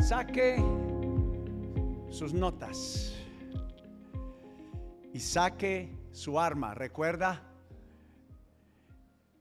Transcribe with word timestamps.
Saque 0.00 0.56
sus 2.10 2.32
notas 2.32 3.12
y 5.12 5.20
saque 5.20 5.94
su 6.10 6.40
arma. 6.40 6.74
¿Recuerda? 6.74 7.42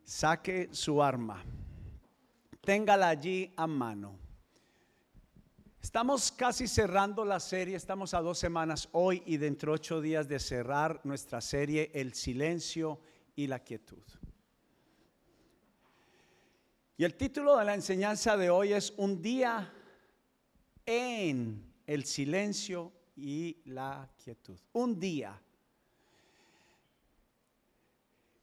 Saque 0.03 0.67
su 0.71 1.01
arma. 1.01 1.43
Téngala 2.61 3.07
allí 3.07 3.53
a 3.55 3.65
mano. 3.67 4.19
Estamos 5.81 6.31
casi 6.31 6.67
cerrando 6.67 7.23
la 7.23 7.39
serie, 7.39 7.77
estamos 7.77 8.13
a 8.13 8.21
dos 8.21 8.37
semanas 8.37 8.89
hoy 8.91 9.23
y 9.25 9.37
dentro 9.37 9.71
de 9.71 9.75
ocho 9.75 10.01
días 10.01 10.27
de 10.27 10.39
cerrar 10.39 10.99
nuestra 11.05 11.39
serie 11.39 11.89
El 11.93 12.13
silencio 12.13 12.99
y 13.35 13.47
la 13.47 13.59
quietud. 13.59 14.03
Y 16.97 17.05
el 17.05 17.15
título 17.15 17.57
de 17.57 17.63
la 17.63 17.75
enseñanza 17.75 18.35
de 18.35 18.49
hoy 18.49 18.73
es 18.73 18.93
Un 18.97 19.21
día 19.21 19.73
en 20.89 21.71
el 21.85 22.03
silencio 22.03 22.91
y 23.15 23.61
la 23.65 24.09
quietud. 24.17 24.59
Un 24.73 24.99
día. 24.99 25.39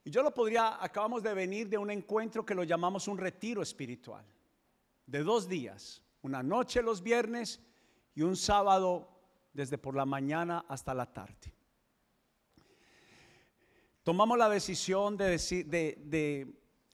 Y 0.04 0.10
yo 0.10 0.22
lo 0.22 0.32
podría, 0.32 0.80
acabamos 0.80 1.24
de 1.24 1.34
venir 1.34 1.68
de 1.68 1.76
un 1.76 1.90
encuentro 1.90 2.46
que 2.46 2.54
lo 2.54 2.62
llamamos 2.62 3.08
un 3.08 3.18
retiro 3.18 3.62
espiritual, 3.62 4.24
de 5.06 5.24
dos 5.24 5.48
días, 5.48 6.00
una 6.22 6.40
noche 6.44 6.82
los 6.82 7.02
viernes 7.02 7.60
y 8.14 8.22
un 8.22 8.36
sábado 8.36 9.08
desde 9.52 9.76
por 9.76 9.96
la 9.96 10.06
mañana 10.06 10.64
hasta 10.68 10.94
la 10.94 11.12
tarde. 11.12 11.52
Tomamos 14.04 14.38
la 14.38 14.48
decisión 14.48 15.16
de, 15.16 15.24
decir, 15.24 15.66
de, 15.66 16.46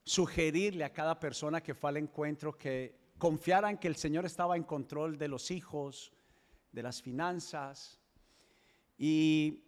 sugerirle 0.03 0.85
a 0.85 0.95
cada 0.95 1.21
persona 1.21 1.63
que 1.63 1.75
fue 1.75 1.91
al 1.91 1.99
encuentro 1.99 2.57
que 2.57 3.02
confiara 3.23 3.71
en 3.71 3.79
que 3.79 3.87
el 3.87 3.95
Señor 3.95 4.27
estaba 4.27 4.57
en 4.57 4.65
control 4.65 5.17
de 5.17 5.29
los 5.29 5.53
hijos, 5.53 6.13
de 6.73 6.83
las 6.83 7.01
finanzas. 7.01 8.01
Y 8.99 9.63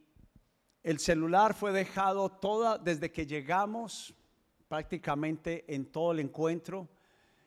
el 0.83 0.99
celular 0.99 1.55
fue 1.55 1.71
dejado 1.71 2.29
toda 2.31 2.79
desde 2.79 3.13
que 3.13 3.29
llegamos, 3.29 4.13
prácticamente 4.67 5.73
en 5.73 5.87
todo 5.87 6.11
el 6.11 6.19
encuentro, 6.19 6.89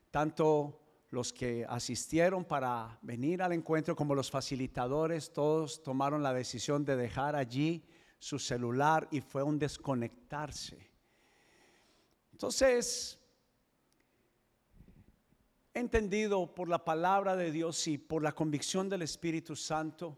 tanto 0.10 0.80
los 1.10 1.34
que 1.34 1.66
asistieron 1.68 2.46
para 2.46 2.98
venir 3.02 3.42
al 3.42 3.52
encuentro 3.52 3.94
como 3.94 4.16
los 4.16 4.32
facilitadores, 4.32 5.34
todos 5.34 5.84
tomaron 5.84 6.24
la 6.24 6.34
decisión 6.34 6.86
de 6.86 6.96
dejar 6.96 7.36
allí 7.36 7.84
su 8.18 8.40
celular 8.40 9.10
y 9.12 9.20
fue 9.20 9.44
un 9.44 9.60
desconectarse. 9.60 10.90
Entonces, 12.32 13.20
entendido 15.80 16.54
por 16.54 16.70
la 16.70 16.84
palabra 16.84 17.36
de 17.36 17.52
Dios 17.52 17.88
y 17.88 17.98
por 17.98 18.24
la 18.24 18.34
convicción 18.34 18.90
del 18.90 19.02
Espíritu 19.02 19.56
Santo 19.56 20.18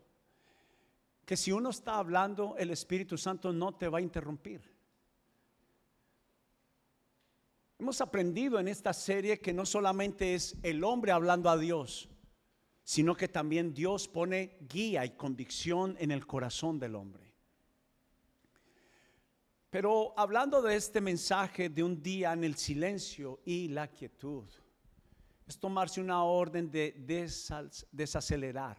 que 1.30 1.38
si 1.38 1.52
uno 1.52 1.70
está 1.70 2.00
hablando, 2.00 2.56
el 2.58 2.72
Espíritu 2.72 3.16
Santo 3.16 3.54
no 3.54 3.76
te 3.76 3.88
va 3.88 4.00
a 4.00 4.02
interrumpir. 4.02 4.64
Hemos 7.78 8.02
aprendido 8.02 8.60
en 8.60 8.68
esta 8.68 8.94
serie 8.94 9.40
que 9.40 9.54
no 9.54 9.64
solamente 9.64 10.34
es 10.34 10.58
el 10.64 10.84
hombre 10.84 11.12
hablando 11.12 11.52
a 11.52 11.58
Dios, 11.60 12.10
sino 12.84 13.16
que 13.16 13.28
también 13.28 13.76
Dios 13.76 14.08
pone 14.08 14.58
guía 14.68 15.06
y 15.06 15.12
convicción 15.12 15.96
en 16.00 16.10
el 16.10 16.26
corazón 16.26 16.80
del 16.80 16.96
hombre. 16.96 17.32
Pero 19.70 20.16
hablando 20.18 20.64
de 20.64 20.78
este 20.78 21.00
mensaje 21.00 21.70
de 21.70 21.84
un 21.84 22.02
día 22.02 22.34
en 22.34 22.44
el 22.44 22.56
silencio 22.56 23.40
y 23.46 23.68
la 23.68 23.88
quietud, 23.88 24.46
es 25.50 25.60
tomarse 25.60 26.00
una 26.00 26.24
orden 26.24 26.70
de 26.70 26.94
desacelerar 27.92 28.78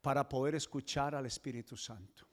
para 0.00 0.28
poder 0.28 0.54
escuchar 0.54 1.16
al 1.16 1.26
Espíritu 1.26 1.76
Santo, 1.76 2.24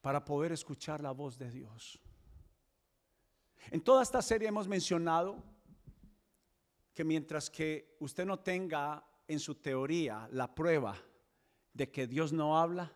para 0.00 0.24
poder 0.24 0.50
escuchar 0.50 1.00
la 1.00 1.12
voz 1.12 1.38
de 1.38 1.48
Dios. 1.52 2.00
En 3.70 3.80
toda 3.80 4.02
esta 4.02 4.20
serie 4.20 4.48
hemos 4.48 4.66
mencionado 4.66 5.40
que 6.92 7.04
mientras 7.04 7.48
que 7.48 7.96
usted 8.00 8.26
no 8.26 8.40
tenga 8.40 9.04
en 9.28 9.38
su 9.38 9.54
teoría 9.54 10.28
la 10.32 10.52
prueba 10.52 10.98
de 11.72 11.88
que 11.88 12.08
Dios 12.08 12.32
no 12.32 12.58
habla, 12.58 12.92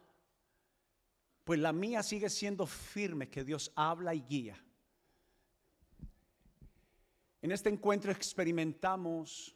pues 1.44 1.60
la 1.60 1.72
mía 1.72 2.02
sigue 2.02 2.28
siendo 2.28 2.66
firme 2.66 3.30
que 3.30 3.44
Dios 3.44 3.70
habla 3.76 4.16
y 4.16 4.22
guía. 4.22 4.60
En 7.42 7.52
este 7.52 7.68
encuentro 7.68 8.10
experimentamos 8.10 9.54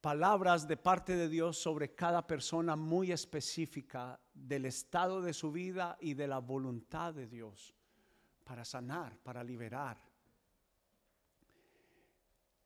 palabras 0.00 0.66
de 0.66 0.76
parte 0.76 1.14
de 1.14 1.28
Dios 1.28 1.58
sobre 1.58 1.94
cada 1.94 2.26
persona 2.26 2.74
muy 2.74 3.12
específica 3.12 4.18
del 4.32 4.64
estado 4.66 5.22
de 5.22 5.32
su 5.32 5.52
vida 5.52 5.96
y 6.00 6.14
de 6.14 6.26
la 6.26 6.40
voluntad 6.40 7.14
de 7.14 7.26
Dios 7.26 7.72
para 8.42 8.64
sanar, 8.64 9.16
para 9.18 9.44
liberar. 9.44 9.96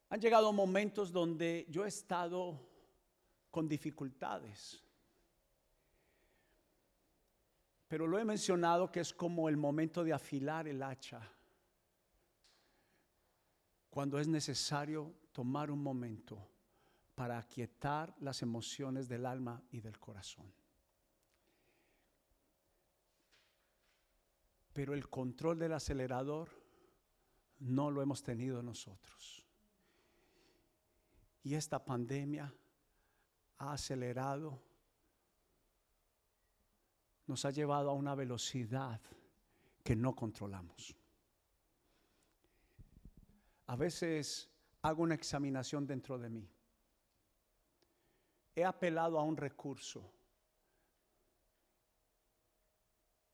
Han 0.08 0.20
llegado 0.20 0.52
momentos 0.52 1.12
donde 1.12 1.66
yo 1.69 1.84
he 1.84 1.88
estado 1.88 2.58
con 3.50 3.69
dificultades 3.69 4.82
pero 7.88 8.06
lo 8.06 8.19
he 8.19 8.25
mencionado 8.25 8.92
que 8.92 9.00
es 9.00 9.14
como 9.14 9.48
el 9.48 9.56
momento 9.56 10.04
de 10.04 10.12
afilar 10.12 10.69
el 10.69 10.82
hacha. 10.82 11.20
Cuando 13.91 14.19
es 14.19 14.28
necesario 14.28 15.15
tomar 15.32 15.71
un 15.71 15.82
momento 15.82 16.38
para 17.15 17.38
aquietar 17.38 18.15
las 18.21 18.43
emociones 18.43 19.09
del 19.09 19.26
alma 19.26 19.62
y 19.71 19.81
del 19.81 19.99
corazón. 19.99 20.53
Pero 24.72 24.94
el 24.94 25.09
control 25.09 25.59
del 25.59 25.72
acelerador 25.72 26.50
no 27.59 27.91
lo 27.91 28.03
hemos 28.03 28.22
tenido 28.22 28.62
nosotros. 28.62 29.44
Y 31.43 31.55
esta 31.55 31.84
pandemia 31.84 32.55
ha 33.59 33.72
acelerado 33.72 34.62
nos 37.28 37.44
ha 37.44 37.50
llevado 37.50 37.91
a 37.91 37.93
una 37.93 38.15
velocidad 38.15 39.00
que 39.84 39.94
no 39.94 40.16
controlamos. 40.16 40.97
A 43.68 43.76
veces 43.76 44.50
hago 44.82 45.02
una 45.02 45.14
examinación 45.14 45.86
dentro 45.86 46.18
de 46.18 46.28
mí. 46.28 46.50
He 48.54 48.64
apelado 48.64 49.18
a 49.18 49.22
un 49.22 49.36
recurso 49.36 50.12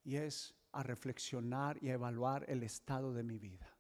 y 0.05 0.17
es 0.17 0.55
a 0.73 0.83
reflexionar 0.83 1.83
y 1.83 1.89
a 1.89 1.95
evaluar 1.95 2.45
el 2.49 2.63
estado 2.63 3.13
de 3.15 3.23
mi 3.23 3.39
vida. 3.39 3.75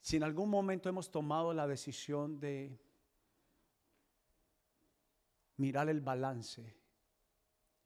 Si 0.00 0.16
en 0.16 0.22
algún 0.22 0.48
momento 0.48 0.88
hemos 0.88 1.10
tomado 1.10 1.52
la 1.52 1.66
decisión 1.66 2.38
de 2.38 2.78
mirar 5.56 5.88
el 5.88 6.00
balance 6.00 6.84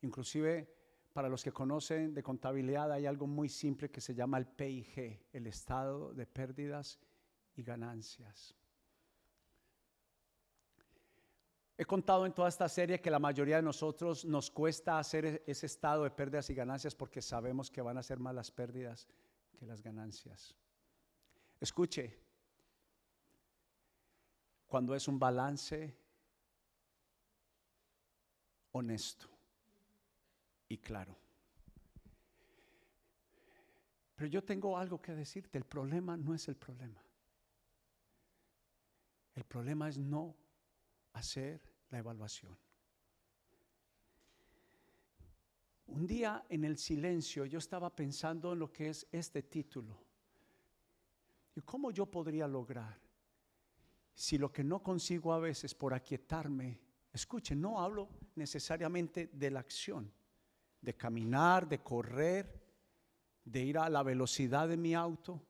Inclusive 0.01 0.78
para 1.13 1.29
los 1.29 1.43
que 1.43 1.51
conocen 1.51 2.13
de 2.13 2.23
contabilidad 2.23 2.91
hay 2.91 3.05
algo 3.05 3.27
muy 3.27 3.49
simple 3.49 3.89
que 3.89 4.01
se 4.01 4.13
llama 4.13 4.37
el 4.37 4.45
PIG, 4.45 5.27
el 5.33 5.47
estado 5.47 6.13
de 6.13 6.25
pérdidas 6.25 6.99
y 7.55 7.63
ganancias. 7.63 8.55
He 11.77 11.85
contado 11.85 12.25
en 12.25 12.33
toda 12.33 12.49
esta 12.49 12.67
serie 12.67 12.99
que 12.99 13.09
la 13.09 13.19
mayoría 13.19 13.55
de 13.55 13.61
nosotros 13.61 14.25
nos 14.25 14.51
cuesta 14.51 14.99
hacer 14.99 15.25
e-, 15.25 15.43
ese 15.47 15.65
estado 15.65 16.03
de 16.03 16.11
pérdidas 16.11 16.49
y 16.49 16.53
ganancias 16.53 16.93
porque 16.93 17.21
sabemos 17.21 17.71
que 17.71 17.81
van 17.81 17.97
a 17.97 18.03
ser 18.03 18.19
más 18.19 18.35
las 18.35 18.51
pérdidas 18.51 19.07
que 19.57 19.65
las 19.65 19.81
ganancias. 19.81 20.53
Escuche, 21.59 22.19
cuando 24.67 24.93
es 24.93 25.07
un 25.07 25.17
balance 25.17 25.95
honesto 28.73 29.38
y 30.69 30.77
claro. 30.77 31.17
Pero 34.15 34.29
yo 34.29 34.43
tengo 34.43 34.77
algo 34.77 35.01
que 35.01 35.13
decirte, 35.13 35.57
el 35.57 35.65
problema 35.65 36.15
no 36.15 36.33
es 36.33 36.47
el 36.47 36.55
problema. 36.55 37.03
El 39.33 39.43
problema 39.45 39.89
es 39.89 39.97
no 39.97 40.35
hacer 41.13 41.61
la 41.89 41.99
evaluación. 41.99 42.57
Un 45.87 46.05
día 46.05 46.45
en 46.49 46.65
el 46.65 46.77
silencio 46.77 47.45
yo 47.45 47.57
estaba 47.57 47.95
pensando 47.95 48.53
en 48.53 48.59
lo 48.59 48.71
que 48.71 48.89
es 48.89 49.07
este 49.11 49.41
título. 49.41 49.97
¿Y 51.55 51.61
cómo 51.61 51.89
yo 51.89 52.05
podría 52.05 52.47
lograr 52.47 52.99
si 54.13 54.37
lo 54.37 54.51
que 54.51 54.65
no 54.65 54.83
consigo 54.83 55.33
a 55.33 55.39
veces 55.39 55.73
por 55.73 55.93
aquietarme, 55.93 56.77
escuchen, 57.13 57.61
no 57.61 57.79
hablo 57.79 58.09
necesariamente 58.35 59.29
de 59.31 59.49
la 59.49 59.61
acción, 59.61 60.11
de 60.81 60.95
caminar, 60.95 61.67
de 61.67 61.79
correr, 61.79 62.59
de 63.43 63.63
ir 63.63 63.77
a 63.77 63.89
la 63.89 64.03
velocidad 64.03 64.67
de 64.67 64.77
mi 64.77 64.93
auto, 64.93 65.41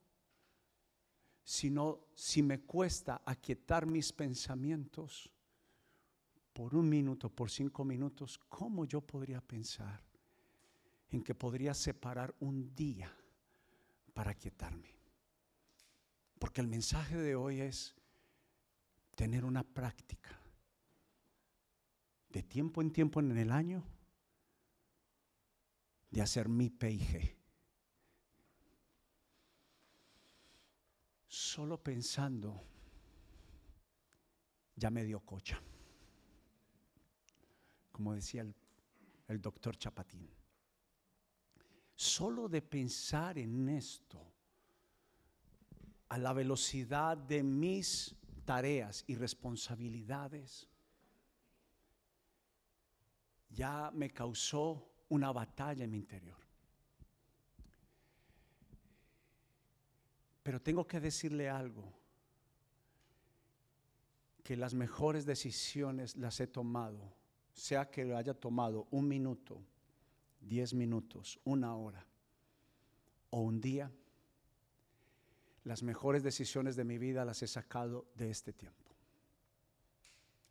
sino 1.43 2.07
si 2.13 2.41
me 2.41 2.61
cuesta 2.61 3.21
aquietar 3.25 3.85
mis 3.85 4.13
pensamientos 4.13 5.31
por 6.53 6.75
un 6.75 6.89
minuto, 6.89 7.29
por 7.29 7.49
cinco 7.49 7.83
minutos, 7.83 8.37
¿cómo 8.49 8.85
yo 8.85 9.01
podría 9.01 9.41
pensar 9.41 10.03
en 11.09 11.23
que 11.23 11.33
podría 11.33 11.73
separar 11.73 12.35
un 12.39 12.75
día 12.75 13.11
para 14.13 14.31
aquietarme? 14.31 14.93
Porque 16.37 16.61
el 16.61 16.67
mensaje 16.67 17.17
de 17.17 17.35
hoy 17.35 17.61
es 17.61 17.95
tener 19.15 19.43
una 19.43 19.63
práctica 19.63 20.39
de 22.29 22.43
tiempo 22.43 22.81
en 22.81 22.91
tiempo 22.91 23.19
en 23.19 23.35
el 23.37 23.51
año 23.51 23.83
de 26.09 26.21
hacer 26.21 26.49
mi 26.49 26.69
PIG. 26.69 27.37
Solo 31.27 31.81
pensando, 31.81 32.63
ya 34.75 34.89
me 34.89 35.03
dio 35.03 35.19
cocha 35.19 35.61
como 37.99 38.13
decía 38.13 38.47
el, 39.27 39.41
doctor 39.41 39.75
Chapatín. 39.77 40.25
Solo 41.93 42.47
de 42.47 42.61
pensar 42.61 43.37
en 43.37 43.67
esto, 43.67 44.25
a 46.07 46.17
la 46.17 46.31
velocidad 46.31 47.17
de 47.17 47.43
mis 47.43 48.15
tareas 48.45 49.03
y 49.05 49.15
responsabilidades, 49.15 50.69
ya 53.49 53.91
me 53.93 54.11
causó 54.11 54.89
una 55.09 55.31
batalla 55.31 55.83
en 55.83 55.91
mi 55.91 55.97
interior. 55.97 56.37
Pero 60.43 60.61
tengo 60.61 60.87
que 60.87 60.99
decirle 60.99 61.49
algo, 61.49 61.93
que 64.43 64.57
las 64.57 64.73
mejores 64.73 65.25
decisiones 65.25 66.15
las 66.15 66.39
he 66.39 66.47
tomado 66.47 67.13
sea 67.53 67.91
que 67.91 68.15
haya 68.15 68.33
tomado 68.33 68.87
un 68.89 69.07
minuto, 69.07 69.61
diez 70.39 70.73
minutos, 70.73 71.39
una 71.43 71.75
hora 71.75 72.03
o 73.29 73.41
un 73.41 73.61
día, 73.61 73.91
las 75.65 75.83
mejores 75.83 76.23
decisiones 76.23 76.75
de 76.75 76.83
mi 76.83 76.97
vida 76.97 77.25
las 77.25 77.43
he 77.43 77.47
sacado 77.47 78.07
de 78.15 78.31
este 78.31 78.53
tiempo. 78.53 78.95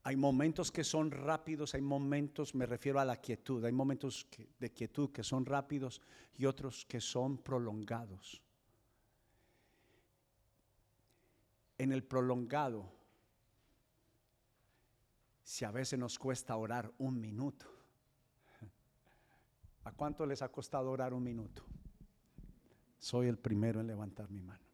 Hay 0.09 0.17
momentos 0.17 0.73
que 0.73 0.85
son 0.85 1.11
rápidos, 1.11 1.75
hay 1.75 1.83
momentos, 1.83 2.55
me 2.55 2.65
refiero 2.65 2.99
a 2.99 3.05
la 3.05 3.19
quietud, 3.19 3.63
hay 3.63 3.73
momentos 3.73 4.27
de 4.59 4.73
quietud 4.73 5.11
que 5.11 5.23
son 5.23 5.45
rápidos 5.45 6.01
y 6.39 6.47
otros 6.47 6.87
que 6.87 6.99
son 6.99 7.37
prolongados. 7.37 8.41
En 11.77 11.93
el 11.93 12.05
prolongado 12.05 12.91
si 15.43 15.67
a 15.67 15.71
veces 15.71 15.99
nos 15.99 16.19
cuesta 16.19 16.57
orar 16.57 16.91
un 16.97 17.21
minuto. 17.21 17.67
¿A 19.85 19.93
cuánto 19.93 20.25
les 20.25 20.41
ha 20.41 20.49
costado 20.49 20.91
orar 20.91 21.13
un 21.13 21.23
minuto? 21.23 21.67
Soy 22.99 23.27
el 23.27 23.37
primero 23.37 23.83
en 23.83 23.87
levantar 23.87 24.31
mi 24.31 24.41
mano. 24.41 24.68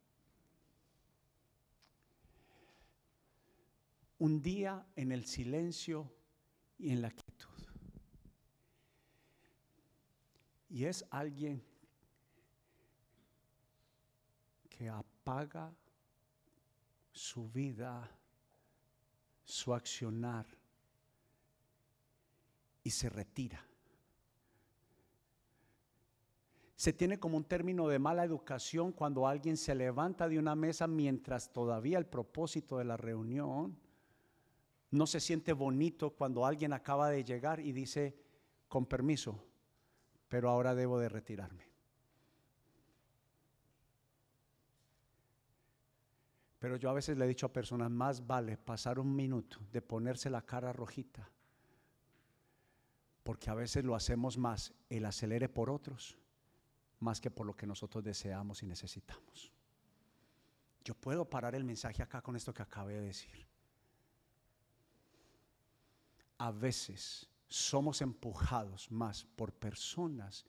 Un 4.24 4.40
día 4.40 4.86
en 4.96 5.12
el 5.12 5.26
silencio 5.26 6.10
y 6.78 6.92
en 6.92 7.02
la 7.02 7.10
quietud. 7.10 7.62
Y 10.70 10.86
es 10.86 11.04
alguien 11.10 11.62
que 14.70 14.88
apaga 14.88 15.70
su 17.12 17.50
vida, 17.50 18.10
su 19.44 19.74
accionar 19.74 20.46
y 22.82 22.88
se 22.88 23.10
retira. 23.10 23.62
Se 26.76 26.94
tiene 26.94 27.20
como 27.20 27.36
un 27.36 27.44
término 27.44 27.88
de 27.88 27.98
mala 27.98 28.24
educación 28.24 28.90
cuando 28.90 29.28
alguien 29.28 29.58
se 29.58 29.74
levanta 29.74 30.30
de 30.30 30.38
una 30.38 30.54
mesa 30.54 30.86
mientras 30.86 31.52
todavía 31.52 31.98
el 31.98 32.06
propósito 32.06 32.78
de 32.78 32.84
la 32.86 32.96
reunión 32.96 33.83
no 34.94 35.06
se 35.06 35.20
siente 35.20 35.52
bonito 35.52 36.11
cuando 36.11 36.46
alguien 36.46 36.73
acaba 36.73 37.11
de 37.11 37.25
llegar 37.25 37.61
y 37.61 37.73
dice, 37.73 38.17
con 38.69 38.87
permiso, 38.87 39.44
pero 40.29 40.49
ahora 40.49 40.75
debo 40.75 40.99
de 40.99 41.08
retirarme. 41.08 41.64
Pero 46.58 46.76
yo 46.76 46.88
a 46.88 46.94
veces 46.94 47.19
le 47.19 47.26
he 47.26 47.29
dicho 47.29 47.46
a 47.46 47.52
personas, 47.52 47.91
más 47.91 48.26
vale 48.26 48.56
pasar 48.56 48.99
un 48.99 49.14
minuto 49.14 49.58
de 49.70 49.82
ponerse 49.82 50.31
la 50.31 50.43
cara 50.43 50.73
rojita 50.73 51.31
porque 53.25 53.50
a 53.50 53.55
veces 53.55 53.85
lo 53.85 53.96
hacemos 53.96 54.37
más 54.38 54.73
el 54.91 55.06
acelere 55.06 55.49
por 55.49 55.70
otros, 55.70 56.17
más 57.00 57.20
que 57.20 57.31
por 57.31 57.46
lo 57.46 57.56
que 57.56 57.67
nosotros 57.67 58.05
deseamos 58.05 58.62
y 58.62 58.67
necesitamos. 58.67 59.50
Yo 60.85 60.94
puedo 60.94 61.29
parar 61.29 61.55
el 61.55 61.64
mensaje 61.64 62.02
acá 62.02 62.20
con 62.20 62.37
esto 62.37 62.52
que 62.52 62.62
acabé 62.62 62.94
de 62.94 63.00
decir. 63.00 63.46
A 66.38 66.50
veces 66.50 67.28
somos 67.48 68.00
empujados 68.02 68.90
más 68.90 69.25
por 69.36 69.52
personas 69.52 70.44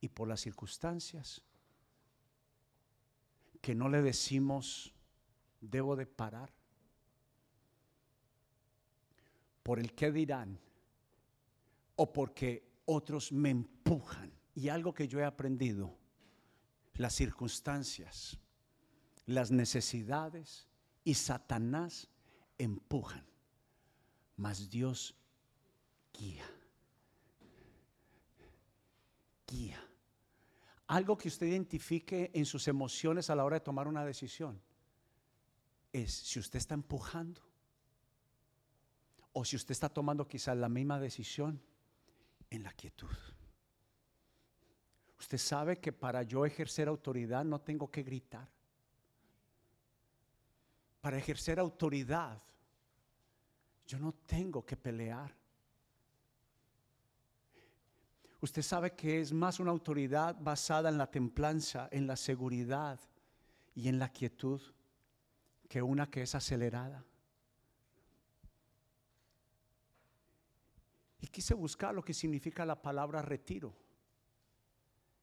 y 0.00 0.08
por 0.08 0.28
las 0.28 0.40
circunstancias 0.40 1.42
que 3.60 3.74
no 3.74 3.88
le 3.88 4.02
decimos, 4.02 4.92
debo 5.60 5.96
de 5.96 6.06
parar. 6.06 6.52
Por 9.62 9.78
el 9.78 9.94
que 9.94 10.10
dirán, 10.10 10.58
o 11.96 12.12
porque 12.12 12.66
otros 12.86 13.30
me 13.30 13.50
empujan. 13.50 14.32
Y 14.54 14.68
algo 14.68 14.94
que 14.94 15.06
yo 15.06 15.20
he 15.20 15.24
aprendido, 15.24 15.96
las 16.94 17.14
circunstancias, 17.14 18.38
las 19.26 19.50
necesidades 19.50 20.66
y 21.04 21.14
Satanás 21.14 22.08
empujan, 22.58 23.24
mas 24.36 24.68
Dios 24.68 25.14
guía. 26.12 26.44
Guía. 29.46 29.86
Algo 30.86 31.16
que 31.16 31.28
usted 31.28 31.46
identifique 31.46 32.30
en 32.34 32.44
sus 32.46 32.66
emociones 32.68 33.30
a 33.30 33.36
la 33.36 33.44
hora 33.44 33.56
de 33.56 33.64
tomar 33.64 33.86
una 33.86 34.04
decisión 34.04 34.60
es 35.92 36.12
si 36.12 36.38
usted 36.38 36.58
está 36.58 36.74
empujando 36.74 37.40
o 39.32 39.44
si 39.44 39.56
usted 39.56 39.72
está 39.72 39.88
tomando 39.88 40.26
quizás 40.26 40.56
la 40.56 40.68
misma 40.68 40.98
decisión 40.98 41.62
en 42.50 42.62
la 42.62 42.72
quietud. 42.72 43.08
Usted 45.18 45.38
sabe 45.38 45.78
que 45.78 45.92
para 45.92 46.22
yo 46.22 46.46
ejercer 46.46 46.88
autoridad 46.88 47.44
no 47.44 47.60
tengo 47.60 47.90
que 47.90 48.02
gritar. 48.02 48.48
Para 51.00 51.18
ejercer 51.18 51.58
autoridad 51.58 52.42
yo 53.86 53.98
no 53.98 54.12
tengo 54.12 54.64
que 54.64 54.76
pelear. 54.76 55.39
Usted 58.40 58.62
sabe 58.62 58.92
que 58.92 59.20
es 59.20 59.32
más 59.32 59.60
una 59.60 59.70
autoridad 59.70 60.36
basada 60.40 60.88
en 60.88 60.96
la 60.96 61.10
templanza, 61.10 61.88
en 61.92 62.06
la 62.06 62.16
seguridad 62.16 62.98
y 63.74 63.88
en 63.88 63.98
la 63.98 64.08
quietud 64.08 64.60
que 65.68 65.82
una 65.82 66.10
que 66.10 66.22
es 66.22 66.34
acelerada. 66.34 67.04
Y 71.20 71.26
quise 71.26 71.54
buscar 71.54 71.94
lo 71.94 72.02
que 72.02 72.14
significa 72.14 72.64
la 72.64 72.80
palabra 72.80 73.20
retiro 73.20 73.76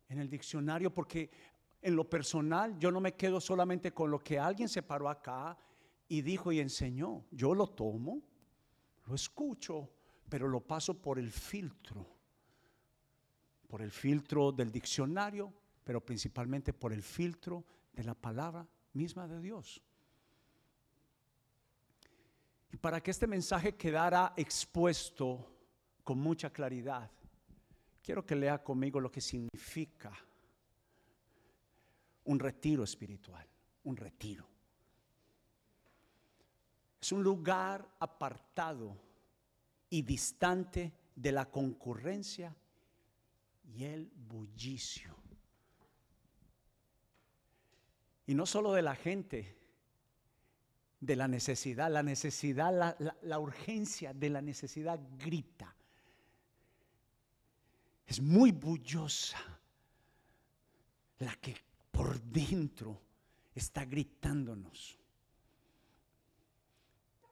en 0.09 0.19
el 0.19 0.29
diccionario, 0.29 0.93
porque 0.93 1.29
en 1.81 1.95
lo 1.95 2.07
personal 2.09 2.77
yo 2.77 2.91
no 2.91 2.99
me 2.99 3.15
quedo 3.15 3.41
solamente 3.41 3.93
con 3.93 4.11
lo 4.11 4.19
que 4.19 4.39
alguien 4.39 4.69
se 4.69 4.83
paró 4.83 5.09
acá 5.09 5.57
y 6.07 6.21
dijo 6.21 6.51
y 6.51 6.59
enseñó. 6.59 7.25
Yo 7.31 7.53
lo 7.53 7.67
tomo, 7.67 8.21
lo 9.05 9.15
escucho, 9.15 9.89
pero 10.29 10.47
lo 10.47 10.61
paso 10.61 11.01
por 11.01 11.19
el 11.19 11.31
filtro, 11.31 12.16
por 13.67 13.81
el 13.81 13.91
filtro 13.91 14.51
del 14.51 14.71
diccionario, 14.71 15.53
pero 15.83 16.03
principalmente 16.03 16.73
por 16.73 16.93
el 16.93 17.03
filtro 17.03 17.63
de 17.93 18.03
la 18.03 18.13
palabra 18.13 18.67
misma 18.93 19.27
de 19.27 19.41
Dios. 19.41 19.81
Y 22.71 22.77
para 22.77 23.01
que 23.01 23.11
este 23.11 23.27
mensaje 23.27 23.75
quedara 23.75 24.33
expuesto, 24.35 25.57
con 26.07 26.19
mucha 26.19 26.49
claridad. 26.49 27.11
Quiero 28.01 28.25
que 28.25 28.33
lea 28.33 28.63
conmigo 28.63 28.97
lo 29.01 29.11
que 29.11 29.19
significa 29.19 30.17
un 32.23 32.39
retiro 32.39 32.85
espiritual, 32.85 33.45
un 33.83 33.97
retiro. 33.97 34.47
Es 37.01 37.11
un 37.11 37.21
lugar 37.21 37.85
apartado 37.99 38.95
y 39.89 40.01
distante 40.01 40.93
de 41.13 41.31
la 41.33 41.51
concurrencia 41.51 42.55
y 43.67 43.83
el 43.83 44.09
bullicio. 44.15 45.15
Y 48.25 48.35
no 48.35 48.45
solo 48.45 48.73
de 48.73 48.81
la 48.81 48.95
gente, 48.95 49.57
de 50.99 51.15
la 51.15 51.27
necesidad. 51.27 51.91
La 51.91 52.03
necesidad, 52.03 52.73
la, 52.73 53.15
la 53.21 53.39
urgencia 53.39 54.13
de 54.13 54.29
la 54.29 54.41
necesidad 54.41 54.99
grita. 55.17 55.73
Es 58.05 58.19
muy 58.21 58.51
bullosa 58.51 59.37
la 61.19 61.35
que 61.35 61.55
por 61.91 62.21
dentro 62.21 63.01
está 63.53 63.85
gritándonos. 63.85 64.97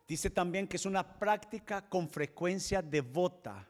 Dice 0.07 0.29
también 0.29 0.67
que 0.67 0.77
es 0.77 0.85
una 0.85 1.17
práctica 1.17 1.87
con 1.89 2.09
frecuencia 2.09 2.81
devota. 2.81 3.67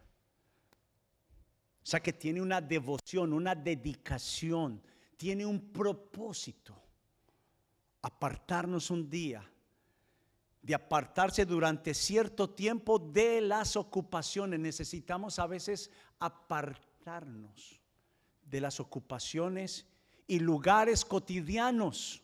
O 1.85 1.87
sea 1.87 1.99
que 1.99 2.13
tiene 2.13 2.41
una 2.41 2.61
devoción, 2.61 3.31
una 3.31 3.53
dedicación, 3.53 4.81
tiene 5.15 5.45
un 5.45 5.71
propósito. 5.71 6.75
Apartarnos 8.01 8.89
un 8.89 9.07
día, 9.07 9.47
de 10.63 10.73
apartarse 10.73 11.45
durante 11.45 11.93
cierto 11.93 12.49
tiempo 12.49 12.97
de 12.97 13.39
las 13.39 13.75
ocupaciones. 13.75 14.59
Necesitamos 14.59 15.37
a 15.37 15.45
veces 15.45 15.91
apartarnos 16.17 17.79
de 18.43 18.61
las 18.61 18.79
ocupaciones 18.79 19.85
y 20.25 20.39
lugares 20.39 21.05
cotidianos, 21.05 22.23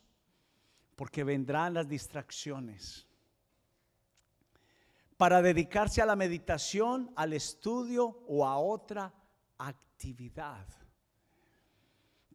porque 0.95 1.23
vendrán 1.23 1.75
las 1.75 1.87
distracciones 1.87 3.05
para 5.17 5.43
dedicarse 5.43 6.01
a 6.01 6.07
la 6.07 6.15
meditación, 6.15 7.11
al 7.15 7.33
estudio 7.33 8.23
o 8.27 8.43
a 8.43 8.57
otra 8.57 9.13
actividad. 9.67 10.65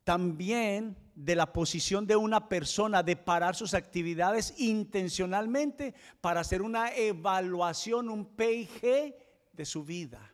También 0.04 0.96
de 1.14 1.34
la 1.34 1.52
posición 1.52 2.06
de 2.06 2.14
una 2.14 2.48
persona 2.48 3.02
de 3.02 3.16
parar 3.16 3.56
sus 3.56 3.74
actividades 3.74 4.54
intencionalmente 4.58 5.94
para 6.20 6.40
hacer 6.40 6.62
una 6.62 6.94
evaluación, 6.94 8.08
un 8.08 8.24
PIG 8.24 9.16
de 9.52 9.64
su 9.64 9.84
vida. 9.84 10.32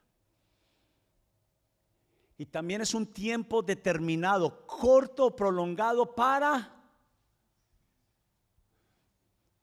Y 2.37 2.47
también 2.47 2.81
es 2.81 2.93
un 2.93 3.07
tiempo 3.07 3.63
determinado, 3.63 4.67
corto 4.67 5.27
o 5.27 5.37
prolongado 5.37 6.15
para 6.15 6.83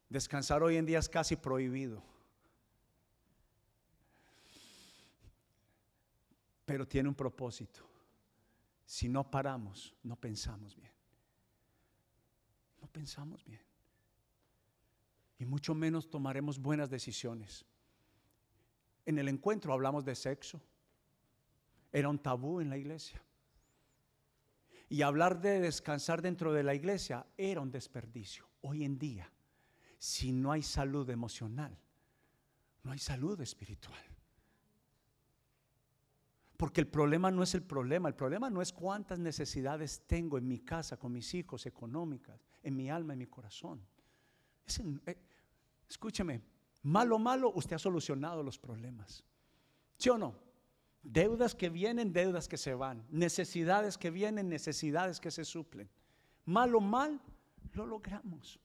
descansar 0.09 0.63
hoy 0.63 0.77
en 0.77 0.85
día 0.85 0.99
es 0.99 1.09
casi 1.09 1.35
prohibido. 1.35 2.01
Pero 6.69 6.87
tiene 6.87 7.09
un 7.09 7.15
propósito. 7.15 7.79
Si 8.85 9.09
no 9.09 9.23
paramos, 9.31 9.95
no 10.03 10.15
pensamos 10.15 10.75
bien. 10.75 10.91
No 12.79 12.87
pensamos 12.87 13.43
bien. 13.43 13.63
Y 15.39 15.45
mucho 15.45 15.73
menos 15.73 16.07
tomaremos 16.07 16.59
buenas 16.59 16.91
decisiones. 16.91 17.65
En 19.03 19.17
el 19.17 19.29
encuentro 19.29 19.73
hablamos 19.73 20.05
de 20.05 20.13
sexo. 20.13 20.61
Era 21.91 22.07
un 22.07 22.19
tabú 22.19 22.61
en 22.61 22.69
la 22.69 22.77
iglesia. 22.77 23.19
Y 24.89 25.01
hablar 25.01 25.41
de 25.41 25.61
descansar 25.61 26.21
dentro 26.21 26.53
de 26.53 26.61
la 26.61 26.75
iglesia 26.75 27.25
era 27.35 27.61
un 27.61 27.71
desperdicio. 27.71 28.45
Hoy 28.61 28.83
en 28.83 28.99
día, 28.99 29.33
si 29.97 30.31
no 30.31 30.51
hay 30.51 30.61
salud 30.61 31.09
emocional, 31.09 31.75
no 32.83 32.91
hay 32.91 32.99
salud 32.99 33.41
espiritual. 33.41 34.08
Porque 36.59 36.81
el 36.81 36.87
problema 36.87 37.31
no 37.31 37.41
es 37.41 37.55
el 37.55 37.63
problema, 37.63 38.09
el 38.09 38.15
problema 38.15 38.49
no 38.49 38.61
es 38.61 38.73
cuántas 38.73 39.17
necesidades 39.17 40.01
tengo 40.05 40.37
en 40.37 40.45
mi 40.45 40.59
casa, 40.59 40.97
con 40.97 41.13
mis 41.13 41.33
hijos, 41.33 41.65
económicas, 41.65 42.45
en 42.61 42.75
mi 42.75 42.89
alma, 42.89 43.13
en 43.13 43.19
mi 43.19 43.27
corazón. 43.27 43.81
Eh, 45.05 45.17
escúcheme, 45.89 46.41
malo, 46.83 47.17
malo, 47.17 47.53
usted 47.55 47.77
ha 47.77 47.79
solucionado 47.79 48.43
los 48.43 48.59
problemas. 48.59 49.23
¿Sí 49.97 50.09
o 50.09 50.17
no? 50.17 50.35
Deudas 51.01 51.55
que 51.55 51.69
vienen, 51.69 52.11
deudas 52.11 52.49
que 52.49 52.57
se 52.57 52.73
van. 52.73 53.05
Necesidades 53.09 53.97
que 53.97 54.11
vienen, 54.11 54.49
necesidades 54.49 55.21
que 55.21 55.31
se 55.31 55.45
suplen. 55.45 55.89
Malo, 56.43 56.81
mal, 56.81 57.21
lo 57.71 57.85
logramos. 57.85 58.59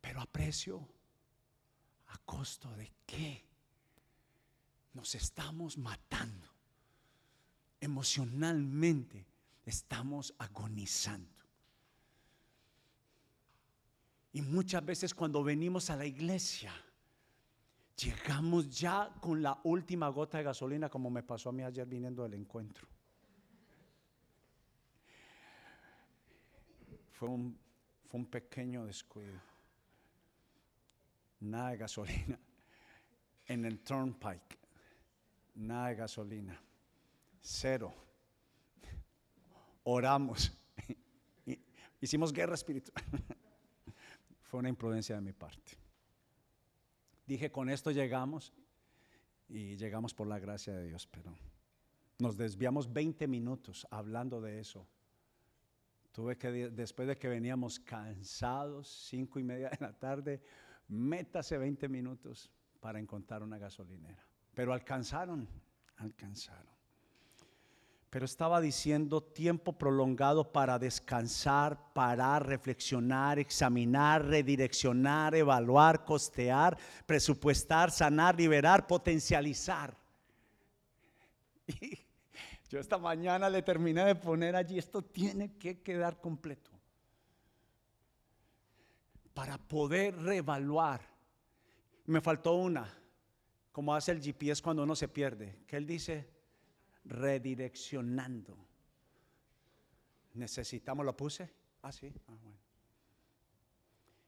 Pero 0.00 0.20
a 0.20 0.26
precio, 0.26 0.88
a 2.06 2.18
costo 2.18 2.70
de 2.76 2.92
qué? 3.04 3.44
Nos 4.94 5.14
estamos 5.14 5.76
matando. 5.76 6.48
Emocionalmente 7.80 9.26
estamos 9.66 10.34
agonizando. 10.38 11.28
Y 14.32 14.40
muchas 14.40 14.84
veces 14.84 15.14
cuando 15.14 15.44
venimos 15.44 15.90
a 15.90 15.96
la 15.96 16.06
iglesia, 16.06 16.72
llegamos 17.96 18.70
ya 18.70 19.12
con 19.20 19.42
la 19.42 19.60
última 19.64 20.08
gota 20.08 20.38
de 20.38 20.44
gasolina, 20.44 20.88
como 20.88 21.10
me 21.10 21.22
pasó 21.22 21.50
a 21.50 21.52
mí 21.52 21.62
ayer 21.62 21.86
viniendo 21.86 22.22
del 22.22 22.34
encuentro. 22.34 22.88
Fue 27.12 27.28
un, 27.28 27.56
fue 28.06 28.20
un 28.20 28.26
pequeño 28.26 28.86
descuido. 28.86 29.40
Nada 31.40 31.70
de 31.70 31.76
gasolina 31.76 32.38
en 33.46 33.64
el 33.64 33.80
turnpike 33.80 34.63
nada 35.54 35.88
de 35.88 35.94
gasolina, 35.94 36.60
cero. 37.40 37.92
Oramos, 39.84 40.52
hicimos 42.00 42.32
guerra 42.32 42.54
espiritual. 42.54 43.04
Fue 44.42 44.60
una 44.60 44.68
imprudencia 44.68 45.14
de 45.14 45.20
mi 45.20 45.32
parte. 45.32 45.72
Dije, 47.26 47.50
con 47.50 47.70
esto 47.70 47.90
llegamos 47.90 48.52
y 49.48 49.76
llegamos 49.76 50.14
por 50.14 50.26
la 50.26 50.38
gracia 50.38 50.72
de 50.74 50.86
Dios, 50.86 51.06
pero 51.06 51.34
nos 52.18 52.36
desviamos 52.36 52.92
20 52.92 53.26
minutos 53.28 53.86
hablando 53.90 54.40
de 54.40 54.60
eso. 54.60 54.86
Tuve 56.12 56.38
que, 56.38 56.70
después 56.70 57.08
de 57.08 57.18
que 57.18 57.28
veníamos 57.28 57.80
cansados, 57.80 58.88
cinco 59.08 59.40
y 59.40 59.42
media 59.42 59.70
de 59.70 59.78
la 59.80 59.92
tarde, 59.92 60.40
métase 60.88 61.58
20 61.58 61.88
minutos 61.88 62.50
para 62.80 63.00
encontrar 63.00 63.42
una 63.42 63.58
gasolinera. 63.58 64.24
Pero 64.54 64.72
alcanzaron, 64.72 65.48
alcanzaron. 65.96 66.72
Pero 68.08 68.26
estaba 68.26 68.60
diciendo 68.60 69.20
tiempo 69.20 69.72
prolongado 69.72 70.52
para 70.52 70.78
descansar, 70.78 71.92
parar, 71.92 72.46
reflexionar, 72.46 73.40
examinar, 73.40 74.24
redireccionar, 74.24 75.34
evaluar, 75.34 76.04
costear, 76.04 76.78
presupuestar, 77.06 77.90
sanar, 77.90 78.36
liberar, 78.36 78.86
potencializar. 78.86 79.96
Y 82.66 82.70
yo 82.70 82.78
esta 82.80 82.98
mañana 82.98 83.50
le 83.50 83.62
terminé 83.62 84.04
de 84.04 84.14
poner 84.14 84.56
allí, 84.56 84.78
esto 84.78 85.02
tiene 85.02 85.56
que 85.58 85.80
quedar 85.80 86.20
completo. 86.20 86.70
Para 89.32 89.58
poder 89.58 90.16
reevaluar. 90.16 91.00
Me 92.06 92.20
faltó 92.20 92.54
una 92.54 92.88
como 93.74 93.92
hace 93.92 94.12
el 94.12 94.22
GPS 94.22 94.62
cuando 94.62 94.84
uno 94.84 94.94
se 94.94 95.08
pierde, 95.08 95.58
que 95.66 95.76
él 95.76 95.84
dice 95.84 96.28
redireccionando. 97.06 98.56
Necesitamos, 100.34 101.04
¿lo 101.04 101.16
puse? 101.16 101.50
Ah, 101.82 101.90
sí, 101.90 102.12
ah. 102.28 102.34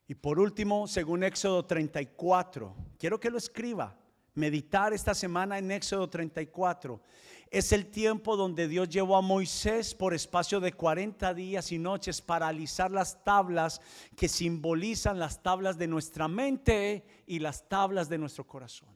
Y 0.09 0.17
por 0.17 0.41
último, 0.41 0.89
según 0.89 1.23
Éxodo 1.23 1.65
34, 1.65 2.75
quiero 2.99 3.21
que 3.21 3.31
lo 3.31 3.39
escriba, 3.39 3.97
meditar 4.35 4.93
esta 4.93 5.15
semana 5.15 5.59
en 5.59 5.71
Éxodo 5.71 6.11
34. 6.11 7.01
Es 7.49 7.71
el 7.71 7.87
tiempo 7.87 8.37
donde 8.37 8.67
Dios 8.67 8.89
llevó 8.89 9.17
a 9.17 9.23
Moisés 9.23 9.95
por 9.95 10.13
espacio 10.13 10.59
de 10.59 10.73
40 10.73 11.33
días 11.35 11.71
y 11.71 11.79
noches 11.79 12.21
para 12.21 12.49
alisar 12.49 12.91
las 12.91 13.23
tablas 13.23 13.81
que 14.17 14.27
simbolizan 14.27 15.21
las 15.21 15.41
tablas 15.41 15.79
de 15.79 15.87
nuestra 15.87 16.27
mente 16.27 17.05
y 17.29 17.39
las 17.39 17.69
tablas 17.69 18.09
de 18.09 18.19
nuestro 18.19 18.45
corazón. 18.45 18.96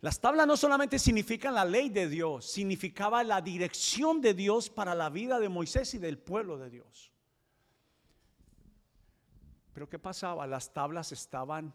Las 0.00 0.20
tablas 0.20 0.46
no 0.46 0.56
solamente 0.56 0.98
significan 0.98 1.54
la 1.54 1.64
ley 1.64 1.88
de 1.88 2.08
Dios, 2.08 2.48
significaba 2.48 3.24
la 3.24 3.40
dirección 3.40 4.20
de 4.20 4.32
Dios 4.32 4.70
para 4.70 4.94
la 4.94 5.10
vida 5.10 5.40
de 5.40 5.48
Moisés 5.48 5.92
y 5.94 5.98
del 5.98 6.18
pueblo 6.18 6.56
de 6.56 6.70
Dios. 6.70 7.10
Pero 9.72 9.88
¿qué 9.88 9.98
pasaba? 9.98 10.46
Las 10.46 10.72
tablas 10.72 11.10
estaban 11.10 11.74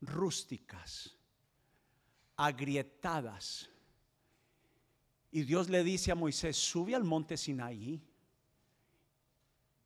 rústicas, 0.00 1.14
agrietadas. 2.36 3.68
Y 5.30 5.42
Dios 5.42 5.68
le 5.68 5.84
dice 5.84 6.10
a 6.10 6.14
Moisés, 6.14 6.56
sube 6.56 6.94
al 6.94 7.04
monte 7.04 7.36
Sinaí, 7.36 8.02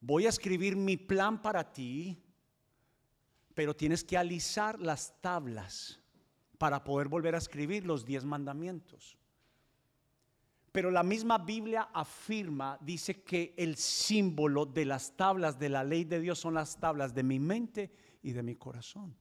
voy 0.01 0.27
a 0.27 0.29
escribir 0.29 0.77
mi 0.77 0.97
plan 0.97 1.43
para 1.43 1.73
ti, 1.73 2.23
pero 3.55 3.75
tienes 3.75 4.05
que 4.05 4.17
alisar 4.17 4.79
las 4.79 5.21
tablas 5.21 6.02
para 6.63 6.85
poder 6.85 7.09
volver 7.09 7.35
a 7.35 7.39
escribir 7.39 7.85
los 7.85 8.05
diez 8.05 8.25
mandamientos. 8.25 9.19
Pero 10.71 10.93
la 10.93 11.03
misma 11.03 11.39
Biblia 11.39 11.89
afirma, 11.93 12.79
dice 12.81 13.25
que 13.25 13.53
el 13.57 13.75
símbolo 13.75 14.65
de 14.65 14.85
las 14.85 15.17
tablas 15.17 15.59
de 15.59 15.69
la 15.69 15.83
ley 15.83 16.05
de 16.05 16.21
Dios 16.21 16.39
son 16.39 16.55
las 16.55 16.79
tablas 16.79 17.13
de 17.15 17.25
mi 17.25 17.41
mente 17.41 17.91
y 18.23 18.31
de 18.31 18.45
mi 18.45 18.55
corazón. 18.55 19.13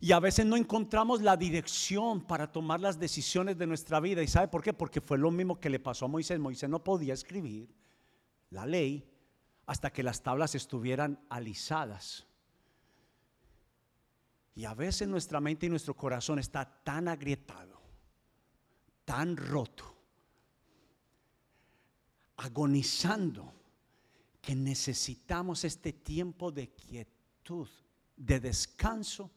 Y 0.00 0.10
a 0.10 0.18
veces 0.18 0.44
no 0.46 0.56
encontramos 0.56 1.22
la 1.22 1.36
dirección 1.36 2.22
para 2.22 2.50
tomar 2.50 2.80
las 2.80 2.98
decisiones 2.98 3.56
de 3.56 3.68
nuestra 3.68 4.00
vida. 4.00 4.24
¿Y 4.24 4.26
sabe 4.26 4.48
por 4.48 4.64
qué? 4.64 4.72
Porque 4.72 5.00
fue 5.00 5.16
lo 5.16 5.30
mismo 5.30 5.60
que 5.60 5.70
le 5.70 5.78
pasó 5.78 6.06
a 6.06 6.08
Moisés. 6.08 6.40
Moisés 6.40 6.68
no 6.68 6.82
podía 6.82 7.14
escribir 7.14 7.72
la 8.50 8.66
ley 8.66 9.08
hasta 9.64 9.92
que 9.92 10.02
las 10.02 10.24
tablas 10.24 10.56
estuvieran 10.56 11.20
alisadas. 11.28 12.26
Y 14.54 14.64
a 14.64 14.74
veces 14.74 15.08
nuestra 15.08 15.40
mente 15.40 15.66
y 15.66 15.68
nuestro 15.68 15.94
corazón 15.94 16.38
está 16.38 16.64
tan 16.82 17.08
agrietado, 17.08 17.80
tan 19.04 19.36
roto, 19.36 19.96
agonizando, 22.36 23.54
que 24.40 24.54
necesitamos 24.54 25.64
este 25.64 25.92
tiempo 25.92 26.50
de 26.50 26.70
quietud, 26.70 27.68
de 28.16 28.40
descanso 28.40 29.30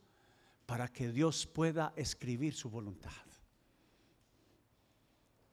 para 0.65 0.87
que 0.87 1.11
Dios 1.11 1.45
pueda 1.45 1.93
escribir 1.95 2.53
su 2.53 2.69
voluntad. 2.69 3.11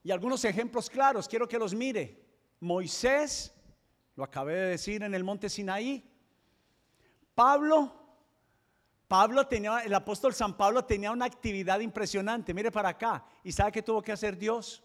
Y 0.02 0.10
algunos 0.10 0.44
ejemplos 0.44 0.88
claros, 0.88 1.28
quiero 1.28 1.46
que 1.48 1.58
los 1.58 1.74
mire. 1.74 2.24
Moisés, 2.60 3.52
lo 4.16 4.24
acabé 4.24 4.54
de 4.54 4.66
decir 4.70 5.02
en 5.02 5.14
el 5.14 5.24
monte 5.24 5.50
Sinaí. 5.50 6.08
Pablo, 7.34 7.99
Pablo 9.10 9.48
tenía, 9.48 9.80
el 9.80 9.92
apóstol 9.92 10.32
San 10.32 10.56
Pablo 10.56 10.84
tenía 10.84 11.10
una 11.10 11.24
actividad 11.24 11.80
impresionante. 11.80 12.54
Mire 12.54 12.70
para 12.70 12.90
acá. 12.90 13.24
¿Y 13.42 13.50
sabe 13.50 13.72
qué 13.72 13.82
tuvo 13.82 14.00
que 14.00 14.12
hacer 14.12 14.38
Dios? 14.38 14.84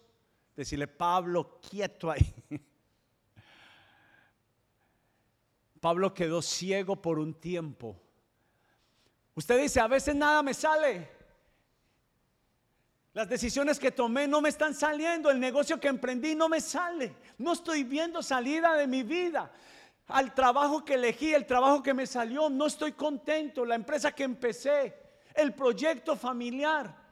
Decirle, 0.56 0.88
Pablo, 0.88 1.60
quieto 1.60 2.10
ahí. 2.10 2.34
Pablo 5.80 6.12
quedó 6.12 6.42
ciego 6.42 7.00
por 7.00 7.20
un 7.20 7.34
tiempo 7.34 8.02
Usted 9.36 9.60
dice, 9.60 9.78
a 9.78 9.86
veces 9.86 10.16
nada 10.16 10.42
me 10.42 10.54
sale. 10.54 11.08
Las 13.12 13.28
decisiones 13.28 13.78
que 13.78 13.92
tomé 13.92 14.26
no 14.26 14.40
me 14.40 14.48
están 14.48 14.74
saliendo. 14.74 15.30
El 15.30 15.38
negocio 15.38 15.78
que 15.78 15.86
emprendí 15.86 16.34
no 16.34 16.48
me 16.48 16.60
sale. 16.60 17.14
No 17.38 17.52
estoy 17.52 17.84
viendo 17.84 18.24
salida 18.24 18.74
de 18.74 18.88
mi 18.88 19.04
vida. 19.04 19.52
Al 20.08 20.34
trabajo 20.34 20.84
que 20.84 20.94
elegí, 20.94 21.34
el 21.34 21.46
trabajo 21.46 21.82
que 21.82 21.94
me 21.94 22.06
salió, 22.06 22.48
no 22.48 22.66
estoy 22.66 22.92
contento. 22.92 23.64
La 23.64 23.74
empresa 23.74 24.12
que 24.12 24.22
empecé, 24.22 24.94
el 25.34 25.52
proyecto 25.52 26.16
familiar. 26.16 27.06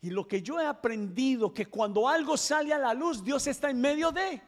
Y 0.00 0.10
lo 0.10 0.26
que 0.26 0.42
yo 0.42 0.60
he 0.60 0.66
aprendido, 0.66 1.52
que 1.52 1.66
cuando 1.66 2.08
algo 2.08 2.36
sale 2.36 2.72
a 2.72 2.78
la 2.78 2.94
luz, 2.94 3.22
Dios 3.22 3.46
está 3.46 3.70
en 3.70 3.80
medio 3.80 4.10
de. 4.10 4.40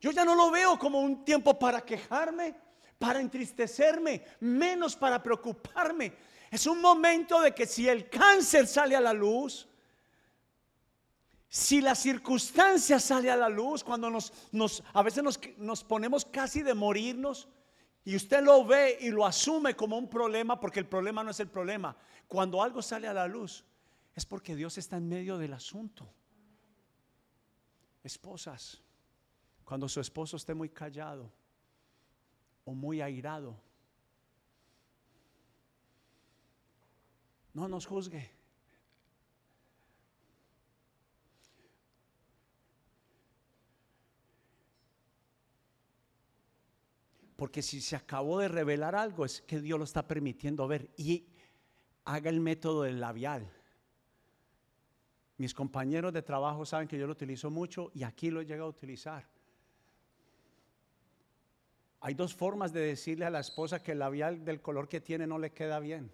Yo 0.00 0.10
ya 0.10 0.24
no 0.24 0.34
lo 0.34 0.50
veo 0.50 0.78
como 0.78 1.00
un 1.00 1.24
tiempo 1.24 1.58
para 1.58 1.80
quejarme, 1.84 2.54
para 2.98 3.20
entristecerme, 3.20 4.24
menos 4.40 4.94
para 4.94 5.22
preocuparme. 5.22 6.12
Es 6.50 6.66
un 6.66 6.80
momento 6.80 7.40
de 7.40 7.54
que 7.54 7.66
si 7.66 7.88
el 7.88 8.08
cáncer 8.08 8.66
sale 8.66 8.96
a 8.96 9.00
la 9.00 9.12
luz, 9.12 9.68
si 11.48 11.80
la 11.80 11.94
circunstancia 11.94 13.00
sale 13.00 13.30
a 13.30 13.36
la 13.36 13.48
luz, 13.48 13.82
cuando 13.82 14.10
nos, 14.10 14.32
nos 14.52 14.82
a 14.92 15.02
veces 15.02 15.22
nos, 15.22 15.40
nos 15.56 15.82
ponemos 15.82 16.24
casi 16.24 16.62
de 16.62 16.74
morirnos, 16.74 17.48
y 18.04 18.16
usted 18.16 18.42
lo 18.42 18.64
ve 18.64 18.98
y 19.00 19.10
lo 19.10 19.26
asume 19.26 19.74
como 19.74 19.98
un 19.98 20.08
problema, 20.08 20.58
porque 20.58 20.80
el 20.80 20.86
problema 20.86 21.22
no 21.22 21.30
es 21.30 21.40
el 21.40 21.48
problema. 21.48 21.96
Cuando 22.26 22.62
algo 22.62 22.80
sale 22.80 23.06
a 23.06 23.12
la 23.12 23.26
luz, 23.26 23.64
es 24.14 24.24
porque 24.24 24.56
Dios 24.56 24.78
está 24.78 24.96
en 24.96 25.08
medio 25.08 25.36
del 25.36 25.52
asunto. 25.52 26.08
Esposas, 28.02 28.80
cuando 29.64 29.88
su 29.88 30.00
esposo 30.00 30.38
esté 30.38 30.54
muy 30.54 30.70
callado 30.70 31.30
o 32.64 32.72
muy 32.72 33.00
airado. 33.00 33.60
No 37.52 37.68
nos 37.68 37.86
juzgue. 37.86 38.37
Porque 47.38 47.62
si 47.62 47.80
se 47.80 47.94
acabó 47.94 48.40
de 48.40 48.48
revelar 48.48 48.96
algo 48.96 49.24
es 49.24 49.42
que 49.42 49.60
Dios 49.60 49.78
lo 49.78 49.84
está 49.84 50.08
permitiendo 50.08 50.66
ver 50.66 50.90
y 50.96 51.24
haga 52.04 52.30
el 52.30 52.40
método 52.40 52.82
del 52.82 52.98
labial. 52.98 53.48
Mis 55.36 55.54
compañeros 55.54 56.12
de 56.12 56.22
trabajo 56.22 56.66
saben 56.66 56.88
que 56.88 56.98
yo 56.98 57.06
lo 57.06 57.12
utilizo 57.12 57.48
mucho 57.48 57.92
y 57.94 58.02
aquí 58.02 58.32
lo 58.32 58.40
he 58.40 58.44
llegado 58.44 58.66
a 58.66 58.70
utilizar. 58.70 59.24
Hay 62.00 62.14
dos 62.14 62.34
formas 62.34 62.72
de 62.72 62.80
decirle 62.80 63.24
a 63.24 63.30
la 63.30 63.38
esposa 63.38 63.84
que 63.84 63.92
el 63.92 64.00
labial 64.00 64.44
del 64.44 64.60
color 64.60 64.88
que 64.88 65.00
tiene 65.00 65.24
no 65.24 65.38
le 65.38 65.52
queda 65.52 65.78
bien. 65.78 66.10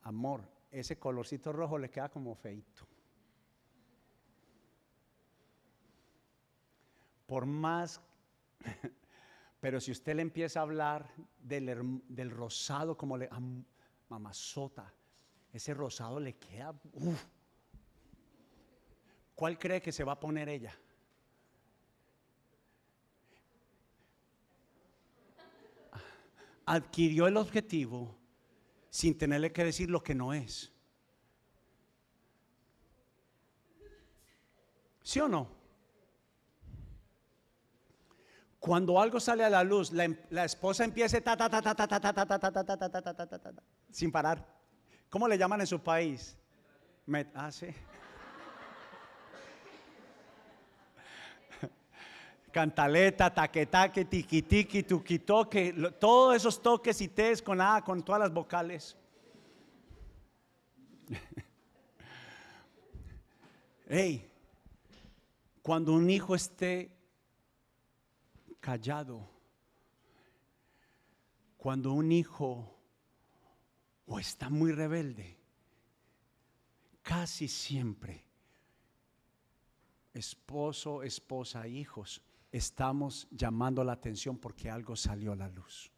Amor, 0.00 0.48
ese 0.70 0.98
colorcito 0.98 1.52
rojo 1.52 1.76
le 1.76 1.90
queda 1.90 2.08
como 2.08 2.34
feito. 2.34 2.86
Por 7.26 7.44
más, 7.44 8.00
pero 9.60 9.80
si 9.80 9.90
usted 9.90 10.14
le 10.14 10.22
empieza 10.22 10.60
a 10.60 10.62
hablar 10.62 11.12
del, 11.38 12.30
rosado 12.30 12.96
como 12.96 13.16
le, 13.16 13.28
mamazota, 14.08 14.92
ese 15.52 15.74
rosado 15.74 16.20
le 16.20 16.36
queda, 16.36 16.74
¿cuál 19.34 19.58
cree 19.58 19.82
que 19.82 19.92
se 19.92 20.04
va 20.04 20.12
a 20.12 20.20
poner 20.20 20.48
ella? 20.48 20.78
adquirió 26.68 27.26
el 27.26 27.38
objetivo 27.38 28.14
sin 28.90 29.16
tenerle 29.16 29.52
que 29.52 29.64
decir 29.64 29.88
lo 29.88 30.02
que 30.02 30.14
no 30.14 30.34
es. 30.34 30.70
¿Sí 35.02 35.18
o 35.20 35.28
no? 35.28 35.57
Cuando 38.58 39.00
algo 39.00 39.20
sale 39.20 39.44
a 39.44 39.50
la 39.50 39.62
luz, 39.62 39.92
la, 39.92 40.44
esposa 40.44 40.84
empieza 40.84 41.20
ta 41.20 41.36
ta 41.36 41.48
ta 41.48 41.62
ta 41.62 41.74
ta 41.74 41.86
ta 41.86 42.00
ta 42.00 42.12
ta 42.12 42.38
ta 42.38 42.52
ta 42.52 42.64
ta 42.64 42.88
ta 42.88 43.14
ta 43.14 43.26
ta 43.26 43.38
ta 43.38 43.62
sin 43.90 44.10
parar. 44.10 44.44
¿Cómo 45.08 45.28
le 45.28 45.38
llaman 45.38 45.60
en 45.60 45.66
su 45.66 45.80
país? 45.80 46.36
Ah, 47.34 47.50
sí. 47.50 47.68
cantaleta, 52.50 53.32
taquetaque, 53.32 54.04
tiquitiqui, 54.04 54.82
tuquitoque, 54.82 55.72
todos 56.00 56.34
esos 56.36 56.60
toques 56.60 57.00
y 57.00 57.08
tes 57.08 57.40
con 57.40 57.60
A, 57.60 57.84
con 57.84 58.02
todas 58.02 58.20
las 58.20 58.32
vocales. 58.32 58.96
hey, 63.88 64.28
cuando 65.62 65.92
un 65.92 66.10
hijo 66.10 66.34
esté 66.34 66.97
callado, 68.60 69.28
cuando 71.56 71.92
un 71.92 72.12
hijo 72.12 72.78
o 74.06 74.18
está 74.18 74.48
muy 74.48 74.72
rebelde, 74.72 75.38
casi 77.02 77.48
siempre, 77.48 78.24
esposo, 80.14 81.02
esposa, 81.02 81.66
hijos, 81.66 82.22
estamos 82.50 83.28
llamando 83.30 83.84
la 83.84 83.92
atención 83.92 84.38
porque 84.38 84.70
algo 84.70 84.96
salió 84.96 85.32
a 85.32 85.36
la 85.36 85.48
luz. 85.48 85.90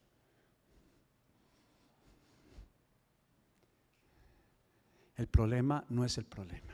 El 5.17 5.29
problema 5.29 5.85
no 5.91 6.05
es 6.05 6.17
el 6.17 6.25
problema. 6.25 6.73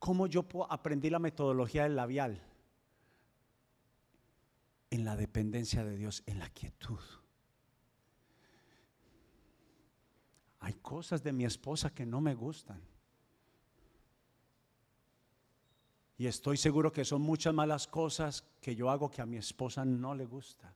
¿Cómo 0.00 0.26
yo 0.26 0.44
aprender 0.68 1.12
la 1.12 1.18
metodología 1.18 1.84
del 1.84 1.94
labial? 1.94 2.42
En 4.90 5.04
la 5.04 5.16
dependencia 5.16 5.84
de 5.84 5.96
Dios, 5.96 6.22
en 6.26 6.38
la 6.38 6.50
quietud. 6.50 7.00
Hay 10.60 10.74
cosas 10.74 11.22
de 11.22 11.32
mi 11.32 11.44
esposa 11.44 11.94
que 11.94 12.04
no 12.04 12.20
me 12.20 12.34
gustan. 12.34 12.82
Y 16.18 16.26
estoy 16.26 16.58
seguro 16.58 16.92
que 16.92 17.04
son 17.04 17.22
muchas 17.22 17.54
malas 17.54 17.86
cosas 17.86 18.44
que 18.60 18.76
yo 18.76 18.90
hago 18.90 19.10
que 19.10 19.22
a 19.22 19.26
mi 19.26 19.38
esposa 19.38 19.86
no 19.86 20.14
le 20.14 20.26
gusta. 20.26 20.74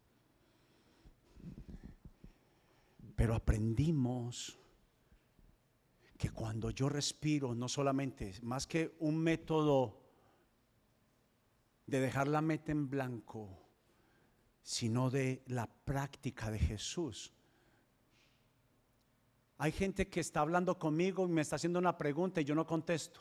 Pero 3.14 3.34
aprendimos 3.34 4.58
que 6.16 6.30
cuando 6.30 6.70
yo 6.70 6.88
respiro, 6.88 7.54
no 7.54 7.68
solamente, 7.68 8.32
más 8.42 8.66
que 8.66 8.96
un 9.00 9.18
método 9.18 10.00
de 11.86 12.00
dejar 12.00 12.28
la 12.28 12.40
meta 12.40 12.72
en 12.72 12.88
blanco, 12.88 13.63
sino 14.64 15.10
de 15.10 15.42
la 15.46 15.66
práctica 15.66 16.50
de 16.50 16.58
Jesús. 16.58 17.30
Hay 19.58 19.70
gente 19.70 20.08
que 20.08 20.20
está 20.20 20.40
hablando 20.40 20.78
conmigo 20.78 21.26
y 21.26 21.28
me 21.28 21.42
está 21.42 21.56
haciendo 21.56 21.78
una 21.78 21.96
pregunta 21.96 22.40
y 22.40 22.44
yo 22.44 22.54
no 22.54 22.66
contesto. 22.66 23.20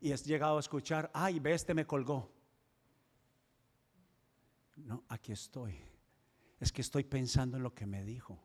Y 0.00 0.12
has 0.12 0.24
llegado 0.24 0.56
a 0.56 0.60
escuchar, 0.60 1.10
ay, 1.12 1.38
ve, 1.40 1.52
este 1.52 1.74
me 1.74 1.86
colgó. 1.86 2.32
No, 4.76 5.04
aquí 5.08 5.32
estoy. 5.32 5.78
Es 6.58 6.72
que 6.72 6.80
estoy 6.80 7.04
pensando 7.04 7.58
en 7.58 7.62
lo 7.62 7.74
que 7.74 7.86
me 7.86 8.02
dijo. 8.02 8.38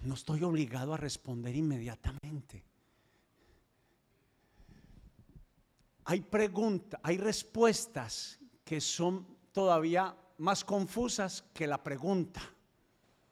No 0.00 0.14
estoy 0.14 0.42
obligado 0.44 0.94
a 0.94 0.96
responder 0.96 1.54
inmediatamente. 1.54 2.64
Hay 6.04 6.22
preguntas, 6.22 6.98
hay 7.02 7.18
respuestas 7.18 8.37
que 8.68 8.82
son 8.82 9.26
todavía 9.50 10.14
más 10.36 10.62
confusas 10.62 11.42
que 11.54 11.66
la 11.66 11.82
pregunta. 11.82 12.42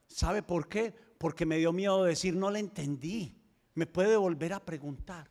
¿Sabe 0.06 0.42
por 0.42 0.66
qué? 0.66 0.94
Porque 1.18 1.44
me 1.44 1.58
dio 1.58 1.74
miedo 1.74 2.04
decir, 2.04 2.34
no 2.34 2.50
le 2.50 2.58
entendí. 2.58 3.36
Me 3.74 3.86
puede 3.86 4.16
volver 4.16 4.54
a 4.54 4.64
preguntar. 4.64 5.30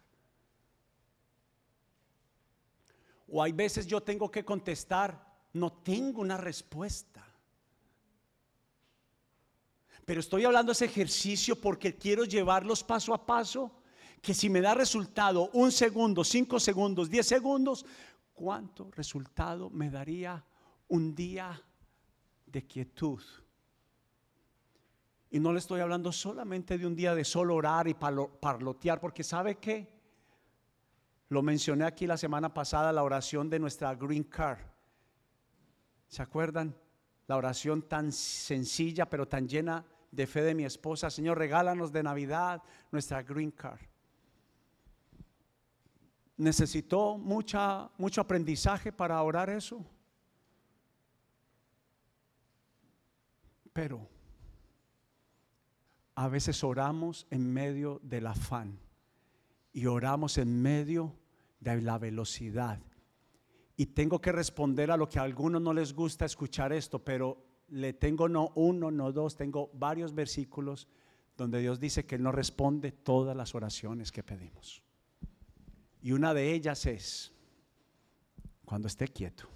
O 3.27 3.41
hay 3.41 3.51
veces 3.51 3.87
yo 3.87 3.99
tengo 3.99 4.29
que 4.29 4.45
contestar, 4.45 5.25
no 5.53 5.73
tengo 5.73 6.21
una 6.21 6.37
respuesta. 6.37 7.25
Pero 10.05 10.19
estoy 10.19 10.45
hablando 10.45 10.69
de 10.69 10.73
ese 10.73 10.85
ejercicio 10.85 11.59
porque 11.59 11.97
quiero 11.97 12.25
llevarlos 12.25 12.83
paso 12.83 13.11
a 13.11 13.25
paso, 13.25 13.71
que 14.21 14.35
si 14.35 14.51
me 14.51 14.61
da 14.61 14.75
resultado 14.75 15.49
un 15.53 15.71
segundo, 15.71 16.23
cinco 16.23 16.59
segundos, 16.59 17.09
diez 17.09 17.25
segundos, 17.25 17.87
¿cuánto 18.35 18.91
resultado 18.91 19.69
me 19.71 19.89
daría 19.89 20.43
un 20.89 21.15
día 21.15 21.59
de 22.45 22.67
quietud? 22.67 23.21
Y 25.31 25.39
no 25.39 25.51
le 25.51 25.59
estoy 25.59 25.81
hablando 25.81 26.11
solamente 26.11 26.77
de 26.77 26.85
un 26.85 26.95
día 26.95 27.15
de 27.15 27.25
solo 27.25 27.55
orar 27.55 27.87
y 27.87 27.95
parlotear, 27.95 28.99
porque 28.99 29.23
¿sabe 29.23 29.55
qué? 29.55 29.91
Lo 31.29 31.41
mencioné 31.41 31.85
aquí 31.85 32.05
la 32.05 32.17
semana 32.17 32.53
pasada, 32.53 32.93
la 32.93 33.03
oración 33.03 33.49
de 33.49 33.59
nuestra 33.59 33.95
Green 33.95 34.23
Card. 34.23 34.59
¿Se 36.07 36.21
acuerdan? 36.21 36.75
La 37.27 37.37
oración 37.37 37.81
tan 37.81 38.11
sencilla, 38.11 39.09
pero 39.09 39.27
tan 39.27 39.47
llena 39.47 39.83
de 40.11 40.27
fe 40.27 40.43
de 40.43 40.53
mi 40.53 40.63
esposa. 40.63 41.09
Señor, 41.09 41.39
regálanos 41.39 41.91
de 41.91 42.03
Navidad 42.03 42.61
nuestra 42.91 43.23
Green 43.23 43.51
Card. 43.51 43.81
Necesitó 46.37 47.17
mucha, 47.17 47.89
mucho 47.97 48.21
aprendizaje 48.21 48.91
para 48.91 49.21
orar 49.21 49.49
eso. 49.49 49.85
Pero 53.71 54.07
a 56.15 56.27
veces 56.29 56.63
oramos 56.63 57.27
en 57.29 57.51
medio 57.53 57.99
del 58.03 58.27
afán 58.27 58.79
y 59.73 59.85
oramos 59.85 60.37
en 60.37 60.61
medio 60.61 61.13
de 61.59 61.81
la 61.81 61.97
velocidad. 61.97 62.79
Y 63.75 63.87
tengo 63.87 64.21
que 64.21 64.31
responder 64.31 64.91
a 64.91 64.97
lo 64.97 65.09
que 65.09 65.19
a 65.19 65.23
algunos 65.23 65.61
no 65.61 65.73
les 65.73 65.93
gusta 65.93 66.25
escuchar 66.25 66.71
esto, 66.71 67.03
pero 67.03 67.45
le 67.67 67.91
tengo 67.91 68.29
no 68.29 68.51
uno, 68.55 68.91
no 68.91 69.11
dos, 69.11 69.35
tengo 69.35 69.69
varios 69.73 70.13
versículos 70.13 70.87
donde 71.35 71.59
Dios 71.59 71.81
dice 71.81 72.05
que 72.05 72.15
Él 72.15 72.23
no 72.23 72.31
responde 72.31 72.93
todas 72.93 73.35
las 73.35 73.53
oraciones 73.53 74.13
que 74.13 74.23
pedimos. 74.23 74.84
Y 76.05 76.11
una 76.11 76.35
de 76.35 76.53
ellas 76.53 76.85
es 76.85 77.33
cuando 78.63 78.87
esté 78.87 79.07
quieto 79.07 79.49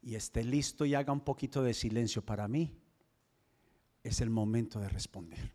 y 0.00 0.14
esté 0.14 0.42
listo 0.42 0.86
y 0.86 0.94
haga 0.94 1.12
un 1.12 1.20
poquito 1.20 1.62
de 1.62 1.74
silencio 1.74 2.24
para 2.24 2.48
mí, 2.48 2.74
es 4.02 4.22
el 4.22 4.30
momento 4.30 4.80
de 4.80 4.88
responder. 4.88 5.52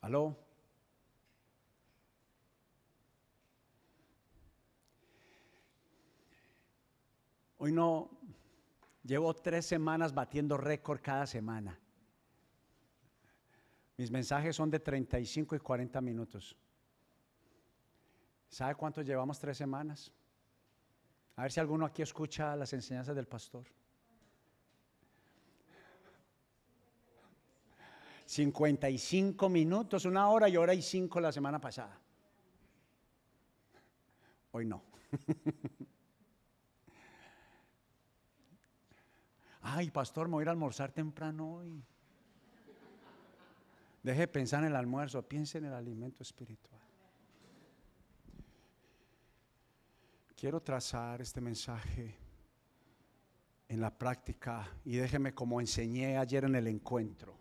¿Aló? 0.00 0.38
Hoy 7.58 7.72
no, 7.72 8.08
llevo 9.04 9.34
tres 9.34 9.66
semanas 9.66 10.14
batiendo 10.14 10.56
récord 10.56 11.02
cada 11.02 11.26
semana. 11.26 11.78
Mis 13.98 14.10
mensajes 14.10 14.56
son 14.56 14.70
de 14.70 14.80
35 14.80 15.56
y 15.56 15.58
40 15.58 16.00
minutos. 16.00 16.56
¿Sabe 18.48 18.74
cuánto 18.74 19.02
llevamos 19.02 19.38
tres 19.38 19.56
semanas? 19.56 20.12
A 21.36 21.42
ver 21.42 21.52
si 21.52 21.60
alguno 21.60 21.86
aquí 21.86 22.02
escucha 22.02 22.56
las 22.56 22.72
enseñanzas 22.72 23.14
del 23.14 23.26
pastor. 23.26 23.64
55 28.26 29.48
minutos, 29.48 30.04
una 30.04 30.28
hora 30.28 30.48
y 30.48 30.56
hora 30.56 30.74
y 30.74 30.82
cinco 30.82 31.18
la 31.20 31.32
semana 31.32 31.58
pasada. 31.60 31.98
Hoy 34.52 34.66
no. 34.66 34.82
Ay, 39.62 39.90
pastor, 39.90 40.28
me 40.28 40.34
voy 40.34 40.42
a 40.42 40.44
ir 40.44 40.48
a 40.48 40.52
almorzar 40.52 40.92
temprano 40.92 41.54
hoy. 41.56 41.82
Deje 44.02 44.20
de 44.20 44.28
pensar 44.28 44.60
en 44.62 44.70
el 44.70 44.76
almuerzo, 44.76 45.22
piense 45.22 45.58
en 45.58 45.64
el 45.66 45.74
alimento 45.74 46.22
espiritual. 46.22 46.77
Quiero 50.38 50.62
trazar 50.62 51.20
este 51.20 51.40
mensaje 51.40 52.14
en 53.66 53.80
la 53.80 53.90
práctica 53.90 54.70
y 54.84 54.94
déjeme 54.94 55.34
como 55.34 55.58
enseñé 55.58 56.16
ayer 56.16 56.44
en 56.44 56.54
el 56.54 56.68
encuentro, 56.68 57.36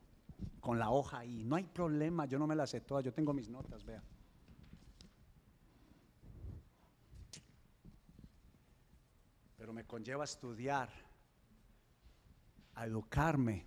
con 0.60 0.80
la 0.80 0.90
hoja 0.90 1.20
ahí. 1.20 1.44
No 1.44 1.58
hay 1.58 1.66
problema, 1.66 2.26
yo 2.26 2.40
no 2.40 2.48
me 2.48 2.56
la 2.56 2.66
sé 2.66 2.82
todas, 2.82 3.06
yo 3.06 3.14
tengo 3.14 3.34
mis 3.34 3.50
notas, 3.50 3.86
vea. 3.86 4.02
Pero 9.58 9.74
me 9.74 9.86
conlleva 9.86 10.24
a 10.24 10.26
estudiar 10.26 10.90
a 12.74 12.88
educarme, 12.88 13.64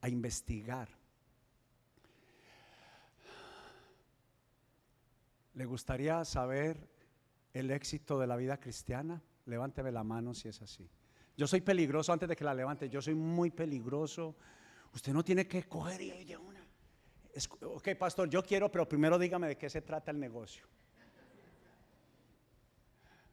a 0.00 0.08
investigar. 0.08 0.88
¿Le 5.52 5.66
gustaría 5.66 6.24
saber 6.24 6.95
el 7.58 7.70
éxito 7.70 8.18
de 8.18 8.26
la 8.26 8.36
vida 8.36 8.58
cristiana? 8.58 9.22
Levánteme 9.46 9.90
la 9.90 10.04
mano 10.04 10.34
si 10.34 10.48
es 10.48 10.60
así. 10.60 10.88
Yo 11.36 11.46
soy 11.46 11.60
peligroso 11.60 12.12
antes 12.12 12.28
de 12.28 12.36
que 12.36 12.44
la 12.44 12.54
levante, 12.54 12.88
yo 12.88 13.00
soy 13.00 13.14
muy 13.14 13.50
peligroso. 13.50 14.36
Usted 14.92 15.12
no 15.12 15.24
tiene 15.24 15.46
que 15.46 15.64
coger 15.64 16.00
y 16.00 16.24
de 16.24 16.36
una. 16.36 16.66
ok, 17.62 17.88
pastor, 17.98 18.28
yo 18.28 18.42
quiero, 18.42 18.70
pero 18.70 18.88
primero 18.88 19.18
dígame 19.18 19.48
de 19.48 19.56
qué 19.56 19.68
se 19.68 19.82
trata 19.82 20.10
el 20.10 20.18
negocio. 20.18 20.66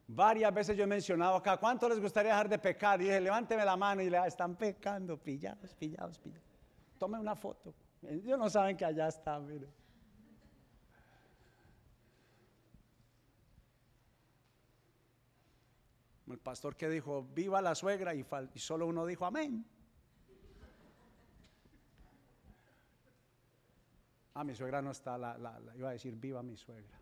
Varias 0.06 0.52
veces 0.52 0.76
yo 0.76 0.84
he 0.84 0.86
mencionado 0.86 1.36
acá, 1.36 1.56
¿cuánto 1.56 1.88
les 1.88 1.98
gustaría 1.98 2.32
dejar 2.32 2.48
de 2.48 2.58
pecar? 2.58 3.00
Y 3.00 3.04
dije, 3.04 3.20
levánteme 3.20 3.64
la 3.64 3.76
mano 3.76 4.02
y 4.02 4.10
le 4.10 4.18
están 4.26 4.54
pecando, 4.54 5.16
pillados, 5.16 5.74
pillados, 5.74 6.18
pillados. 6.18 6.44
Tome 6.98 7.18
una 7.18 7.34
foto. 7.34 7.74
Ellos 8.02 8.38
no 8.38 8.50
saben 8.50 8.76
que 8.76 8.84
allá 8.84 9.08
está, 9.08 9.38
mire. 9.38 9.66
El 16.28 16.38
pastor 16.38 16.74
que 16.74 16.88
dijo, 16.88 17.22
viva 17.34 17.60
la 17.60 17.74
suegra, 17.74 18.14
y, 18.14 18.24
solo 18.58 18.86
uno 18.86 19.04
dijo, 19.04 19.26
amén. 19.26 19.64
Ah, 24.32 24.42
mi 24.42 24.54
suegra 24.54 24.80
no 24.80 24.90
está, 24.90 25.18
la, 25.18 25.60
iba 25.76 25.90
a 25.90 25.92
decir, 25.92 26.16
viva 26.16 26.42
mi 26.42 26.56
suegra. 26.56 26.98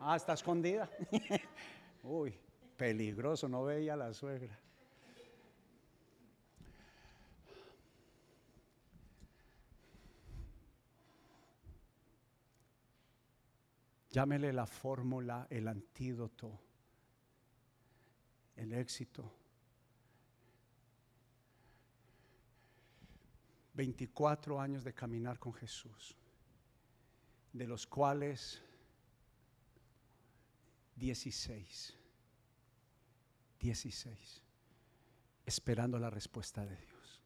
Ah, 0.00 0.16
está 0.16 0.32
escondida. 0.32 0.90
Uy, 2.02 2.34
peligroso, 2.76 3.48
no 3.48 3.64
veía 3.64 3.94
a 3.94 3.96
la 3.96 4.14
suegra. 4.14 4.58
Llámele 14.10 14.52
la 14.52 14.66
fórmula, 14.66 15.46
el 15.50 15.66
antídoto, 15.66 16.60
el 18.56 18.72
éxito. 18.72 19.30
24 23.74 24.60
años 24.60 24.84
de 24.84 24.94
caminar 24.94 25.38
con 25.38 25.52
Jesús, 25.52 26.16
de 27.52 27.66
los 27.66 27.86
cuales 27.86 28.62
16. 30.96 31.96
16. 33.58 34.42
Esperando 35.44 35.98
la 35.98 36.10
respuesta 36.10 36.64
de 36.64 36.76
Dios. 36.76 37.20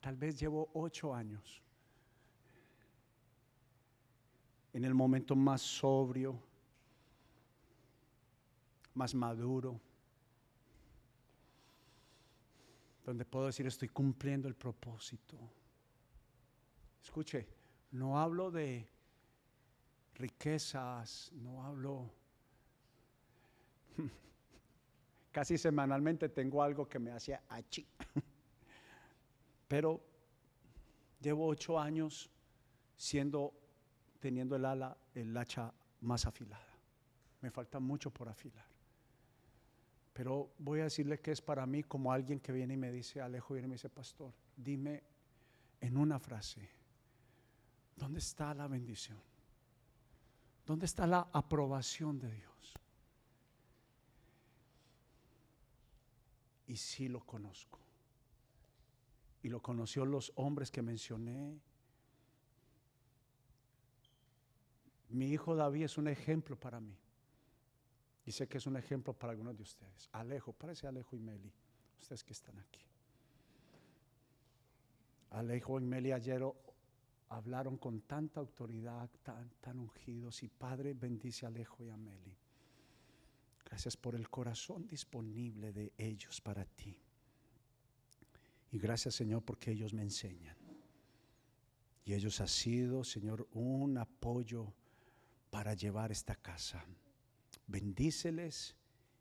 Tal 0.00 0.16
vez 0.16 0.38
llevo 0.40 0.70
ocho 0.74 1.14
años 1.14 1.62
en 4.72 4.84
el 4.84 4.94
momento 4.94 5.36
más 5.36 5.60
sobrio, 5.60 6.40
más 8.94 9.14
maduro, 9.14 9.80
donde 13.04 13.24
puedo 13.24 13.46
decir 13.46 13.66
estoy 13.66 13.88
cumpliendo 13.88 14.48
el 14.48 14.54
propósito. 14.54 15.36
Escuche, 17.02 17.46
no 17.92 18.18
hablo 18.18 18.50
de 18.50 18.88
riquezas, 20.14 21.32
no 21.32 21.64
hablo... 21.64 22.10
Casi 25.32 25.58
semanalmente 25.58 26.28
tengo 26.28 26.62
algo 26.62 26.88
que 26.88 26.98
me 26.98 27.12
hace 27.12 27.38
achi. 27.48 27.86
Pero 29.68 30.00
llevo 31.20 31.46
ocho 31.46 31.78
años 31.78 32.30
siendo, 32.96 33.54
teniendo 34.18 34.56
el 34.56 34.64
ala, 34.64 34.96
el 35.14 35.36
hacha 35.36 35.72
más 36.00 36.26
afilada. 36.26 36.66
Me 37.40 37.50
falta 37.50 37.80
mucho 37.80 38.10
por 38.10 38.28
afilar. 38.28 38.66
Pero 40.12 40.52
voy 40.58 40.80
a 40.80 40.84
decirle 40.84 41.20
que 41.20 41.32
es 41.32 41.40
para 41.40 41.66
mí 41.66 41.82
como 41.82 42.12
alguien 42.12 42.40
que 42.40 42.52
viene 42.52 42.74
y 42.74 42.76
me 42.76 42.90
dice, 42.90 43.20
Alejo, 43.20 43.54
viene 43.54 43.66
y 43.66 43.70
me 43.70 43.74
dice, 43.74 43.88
pastor, 43.88 44.32
dime 44.56 45.02
en 45.80 45.96
una 45.96 46.18
frase, 46.18 46.68
¿dónde 47.96 48.18
está 48.18 48.52
la 48.54 48.66
bendición? 48.66 49.18
¿Dónde 50.66 50.86
está 50.86 51.06
la 51.06 51.28
aprobación 51.32 52.18
de 52.18 52.30
Dios? 52.30 52.74
Y 56.66 56.76
sí 56.76 57.08
lo 57.08 57.20
conozco. 57.26 57.80
Y 59.42 59.48
lo 59.48 59.60
conoció 59.60 60.04
los 60.04 60.32
hombres 60.36 60.70
que 60.70 60.82
mencioné. 60.82 61.58
Mi 65.08 65.26
hijo 65.30 65.56
David 65.56 65.84
es 65.84 65.98
un 65.98 66.06
ejemplo 66.06 66.54
para 66.54 66.78
mí. 66.78 66.96
Y 68.26 68.32
sé 68.32 68.46
que 68.48 68.58
es 68.58 68.66
un 68.66 68.76
ejemplo 68.76 69.12
para 69.12 69.32
algunos 69.32 69.56
de 69.56 69.62
ustedes. 69.62 70.08
Alejo, 70.12 70.52
parece 70.52 70.86
Alejo 70.86 71.16
y 71.16 71.20
Meli, 71.20 71.52
ustedes 71.98 72.22
que 72.22 72.32
están 72.32 72.58
aquí. 72.58 72.84
Alejo 75.30 75.80
y 75.80 75.84
Meli 75.84 76.12
ayer 76.12 76.42
hablaron 77.28 77.76
con 77.76 78.02
tanta 78.02 78.40
autoridad, 78.40 79.08
tan, 79.22 79.50
tan 79.60 79.78
ungidos. 79.78 80.42
Y 80.42 80.48
Padre, 80.48 80.94
bendice 80.94 81.46
a 81.46 81.48
Alejo 81.48 81.84
y 81.84 81.90
a 81.90 81.96
Meli. 81.96 82.36
Gracias 83.64 83.96
por 83.96 84.16
el 84.16 84.28
corazón 84.28 84.86
disponible 84.86 85.72
de 85.72 85.92
ellos 85.96 86.40
para 86.40 86.64
ti. 86.64 86.96
Y 88.72 88.78
gracias 88.78 89.14
Señor 89.14 89.42
porque 89.44 89.70
ellos 89.70 89.94
me 89.94 90.02
enseñan. 90.02 90.56
Y 92.04 92.14
ellos 92.14 92.40
han 92.40 92.48
sido, 92.48 93.04
Señor, 93.04 93.46
un 93.52 93.96
apoyo 93.98 94.72
para 95.50 95.74
llevar 95.74 96.10
esta 96.10 96.34
casa. 96.34 96.84
Bendíceles 97.70 98.74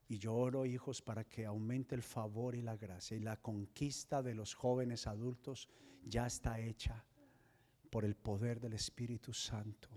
y 0.07 0.17
yo 0.17 0.33
oro, 0.33 0.65
hijos, 0.65 1.03
para 1.03 1.23
que 1.23 1.45
aumente 1.45 1.93
el 1.93 2.01
favor 2.01 2.55
y 2.55 2.63
la 2.63 2.75
gracia. 2.75 3.15
Y 3.15 3.19
la 3.19 3.37
conquista 3.37 4.23
de 4.23 4.33
los 4.33 4.55
jóvenes 4.55 5.05
adultos 5.05 5.69
ya 6.03 6.25
está 6.25 6.59
hecha 6.59 7.05
por 7.91 8.05
el 8.05 8.15
poder 8.15 8.59
del 8.59 8.73
Espíritu 8.73 9.33
Santo. 9.33 9.89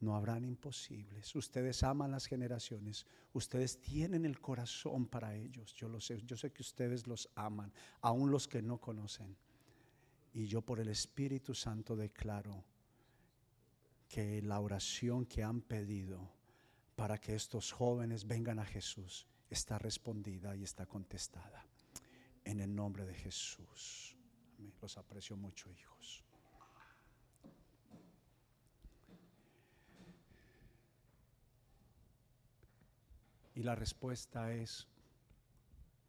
No 0.00 0.16
habrán 0.16 0.44
imposibles. 0.44 1.34
Ustedes 1.36 1.84
aman 1.84 2.10
las 2.10 2.26
generaciones. 2.26 3.06
Ustedes 3.32 3.80
tienen 3.80 4.24
el 4.24 4.40
corazón 4.40 5.06
para 5.06 5.36
ellos. 5.36 5.72
Yo 5.74 5.88
lo 5.88 6.00
sé. 6.00 6.20
Yo 6.24 6.36
sé 6.36 6.52
que 6.52 6.62
ustedes 6.62 7.06
los 7.06 7.28
aman, 7.36 7.72
aun 8.00 8.32
los 8.32 8.48
que 8.48 8.60
no 8.60 8.80
conocen. 8.80 9.36
Y 10.34 10.46
yo 10.46 10.62
por 10.62 10.80
el 10.80 10.88
Espíritu 10.88 11.54
Santo 11.54 11.94
declaro 11.94 12.64
que 14.08 14.42
la 14.42 14.58
oración 14.58 15.26
que 15.26 15.44
han 15.44 15.60
pedido 15.60 16.37
para 16.98 17.16
que 17.20 17.36
estos 17.36 17.70
jóvenes 17.70 18.26
vengan 18.26 18.58
a 18.58 18.64
Jesús 18.64 19.28
está 19.48 19.78
respondida 19.78 20.56
y 20.56 20.64
está 20.64 20.84
contestada. 20.84 21.64
En 22.42 22.58
el 22.58 22.74
nombre 22.74 23.06
de 23.06 23.14
Jesús. 23.14 24.16
Los 24.82 24.98
aprecio 24.98 25.36
mucho, 25.36 25.70
hijos. 25.70 26.24
Y 33.54 33.62
la 33.62 33.76
respuesta 33.76 34.52
es 34.52 34.88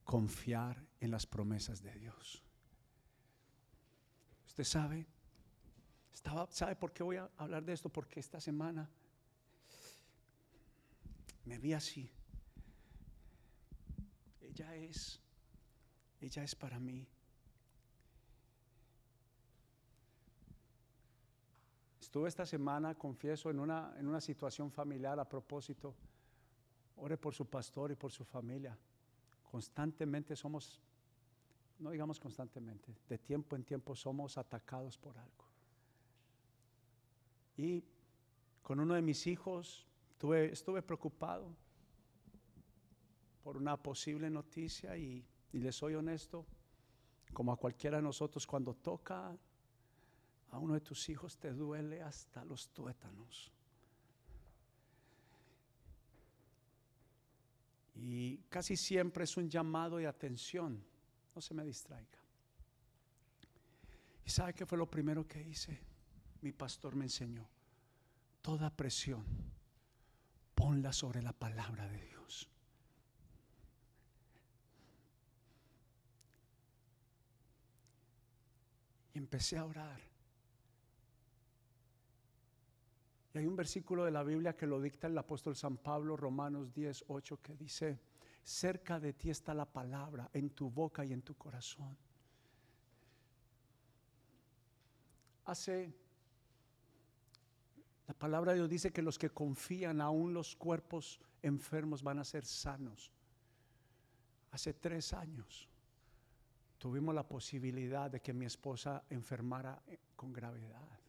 confiar 0.04 0.84
en 1.00 1.12
las 1.12 1.28
promesas 1.28 1.84
de 1.84 1.94
Dios. 1.94 2.44
Usted 4.48 4.64
sabe, 4.64 5.06
estaba, 6.12 6.48
¿sabe 6.50 6.76
por 6.76 6.92
qué 6.92 7.04
voy 7.04 7.18
a 7.18 7.30
hablar 7.38 7.64
de 7.64 7.74
esto? 7.74 7.90
Porque 7.90 8.20
esta 8.20 8.42
semana 8.42 8.90
me 11.50 11.58
vi 11.58 11.74
así. 11.74 12.08
Ella 14.40 14.76
es, 14.76 15.20
ella 16.22 16.44
es 16.44 16.54
para 16.54 16.80
mí. 16.80 17.08
Estuve 22.00 22.30
esta 22.30 22.46
semana, 22.46 22.94
confieso, 22.94 23.50
en 23.50 23.60
una, 23.60 23.96
en 23.98 24.08
una 24.08 24.22
situación 24.22 24.72
familiar 24.72 25.20
a 25.20 25.28
propósito. 25.28 25.96
Ore 26.98 27.18
por 27.18 27.34
su 27.34 27.48
pastor 27.48 27.92
y 27.92 27.96
por 27.96 28.12
su 28.12 28.24
familia. 28.24 28.78
Constantemente 29.50 30.36
somos, 30.36 30.80
no 31.80 31.90
digamos 31.90 32.20
constantemente, 32.20 32.96
de 33.08 33.18
tiempo 33.18 33.56
en 33.56 33.64
tiempo 33.64 33.96
somos 33.96 34.38
atacados 34.38 35.00
por 35.00 35.18
algo. 35.18 35.46
Y 37.58 37.84
con 38.62 38.80
uno 38.80 38.94
de 38.94 39.02
mis 39.02 39.26
hijos 39.26 39.89
estuve 40.22 40.82
preocupado 40.82 41.56
por 43.44 43.58
una 43.58 43.78
posible 43.78 44.30
noticia 44.30 44.98
y, 44.98 45.26
y 45.54 45.60
les 45.60 45.76
soy 45.76 45.96
honesto, 45.96 46.46
como 47.34 47.54
a 47.54 47.58
cualquiera 47.58 47.98
de 47.98 48.04
nosotros, 48.04 48.46
cuando 48.46 48.74
toca 48.74 49.38
a 50.52 50.58
uno 50.58 50.74
de 50.74 50.82
tus 50.82 51.08
hijos 51.10 51.38
te 51.38 51.54
duele 51.54 52.02
hasta 52.02 52.44
los 52.44 52.70
tuétanos. 52.70 53.52
Y 57.96 58.38
casi 58.50 58.76
siempre 58.76 59.26
es 59.26 59.38
un 59.38 59.50
llamado 59.50 59.98
de 59.98 60.08
atención, 60.08 60.84
no 61.36 61.42
se 61.42 61.54
me 61.54 61.64
distraiga. 61.64 62.20
¿Y 64.26 64.30
sabe 64.30 64.54
qué 64.54 64.66
fue 64.66 64.78
lo 64.78 64.90
primero 64.90 65.28
que 65.28 65.42
hice? 65.42 65.80
Mi 66.42 66.52
pastor 66.52 66.96
me 66.96 67.06
enseñó, 67.06 67.48
toda 68.42 68.70
presión 68.70 69.59
ponla 70.70 70.94
sobre 70.94 71.24
la 71.24 71.34
palabra 71.34 71.88
de 71.88 72.00
Dios. 72.00 72.48
Y 79.16 79.18
empecé 79.18 79.58
a 79.58 79.66
orar. 79.66 80.00
Y 83.34 83.40
hay 83.40 83.48
un 83.48 83.56
versículo 83.56 84.06
de 84.06 84.12
la 84.12 84.22
Biblia 84.22 84.56
que 84.56 84.68
lo 84.68 84.80
dicta 84.80 85.08
el 85.08 85.18
apóstol 85.18 85.56
San 85.56 85.78
Pablo, 85.78 86.16
Romanos 86.16 86.72
10, 86.72 87.06
8, 87.08 87.40
que 87.42 87.56
dice, 87.56 88.00
cerca 88.44 89.00
de 89.00 89.14
ti 89.14 89.32
está 89.32 89.56
la 89.56 89.66
palabra, 89.66 90.30
en 90.34 90.52
tu 90.52 90.70
boca 90.70 91.04
y 91.04 91.14
en 91.14 91.24
tu 91.24 91.34
corazón. 91.34 91.98
Hace 95.46 95.92
la 98.10 98.16
palabra 98.16 98.54
de 98.54 98.58
Dios 98.58 98.70
dice 98.72 98.92
que 98.92 99.04
los 99.04 99.20
que 99.20 99.30
confían, 99.30 100.02
aún 100.02 100.34
los 100.34 100.56
cuerpos 100.56 101.22
enfermos, 101.44 102.02
van 102.02 102.18
a 102.18 102.24
ser 102.24 102.44
sanos. 102.44 103.12
Hace 104.50 104.74
tres 104.74 105.14
años 105.14 105.70
tuvimos 106.80 107.14
la 107.14 107.28
posibilidad 107.28 108.10
de 108.10 108.20
que 108.20 108.34
mi 108.34 108.48
esposa 108.48 109.04
enfermara 109.12 109.84
eh, 109.86 110.00
con 110.16 110.34
gravedad. 110.34 111.00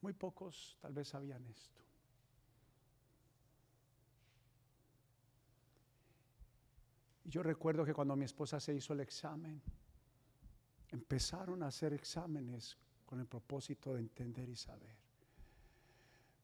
Muy 0.00 0.12
pocos 0.12 0.76
tal 0.80 0.92
vez 0.92 1.06
sabían 1.06 1.46
esto. 1.46 1.80
yo 7.22 7.44
recuerdo 7.44 7.84
que 7.84 7.94
cuando 7.94 8.16
mi 8.16 8.24
esposa 8.24 8.58
se 8.58 8.74
hizo 8.74 8.92
el 8.92 8.98
examen, 8.98 9.62
empezaron 10.88 11.62
a 11.62 11.68
hacer 11.68 11.92
exámenes 11.92 12.76
con 13.06 13.20
el 13.20 13.26
propósito 13.26 13.94
de 13.94 14.00
entender 14.00 14.48
y 14.48 14.56
saber. 14.56 15.09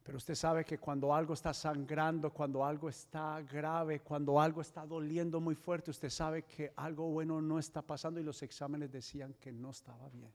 Pero 0.06 0.18
usted 0.18 0.36
sabe 0.36 0.64
que 0.64 0.78
cuando 0.78 1.12
algo 1.12 1.34
está 1.34 1.52
sangrando, 1.52 2.32
cuando 2.32 2.64
algo 2.64 2.88
está 2.88 3.42
grave, 3.42 4.02
cuando 4.02 4.40
algo 4.40 4.60
está 4.60 4.86
doliendo 4.86 5.40
muy 5.40 5.56
fuerte, 5.56 5.90
usted 5.90 6.10
sabe 6.10 6.44
que 6.44 6.72
algo 6.76 7.10
bueno 7.10 7.42
no 7.42 7.58
está 7.58 7.82
pasando 7.82 8.20
y 8.20 8.22
los 8.22 8.40
exámenes 8.44 8.92
decían 8.92 9.34
que 9.34 9.50
no 9.50 9.70
estaba 9.72 10.08
bien. 10.10 10.32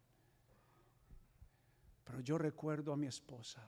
Pero 2.03 2.19
yo 2.19 2.37
recuerdo 2.37 2.91
a 2.91 2.97
mi 2.97 3.07
esposa 3.07 3.65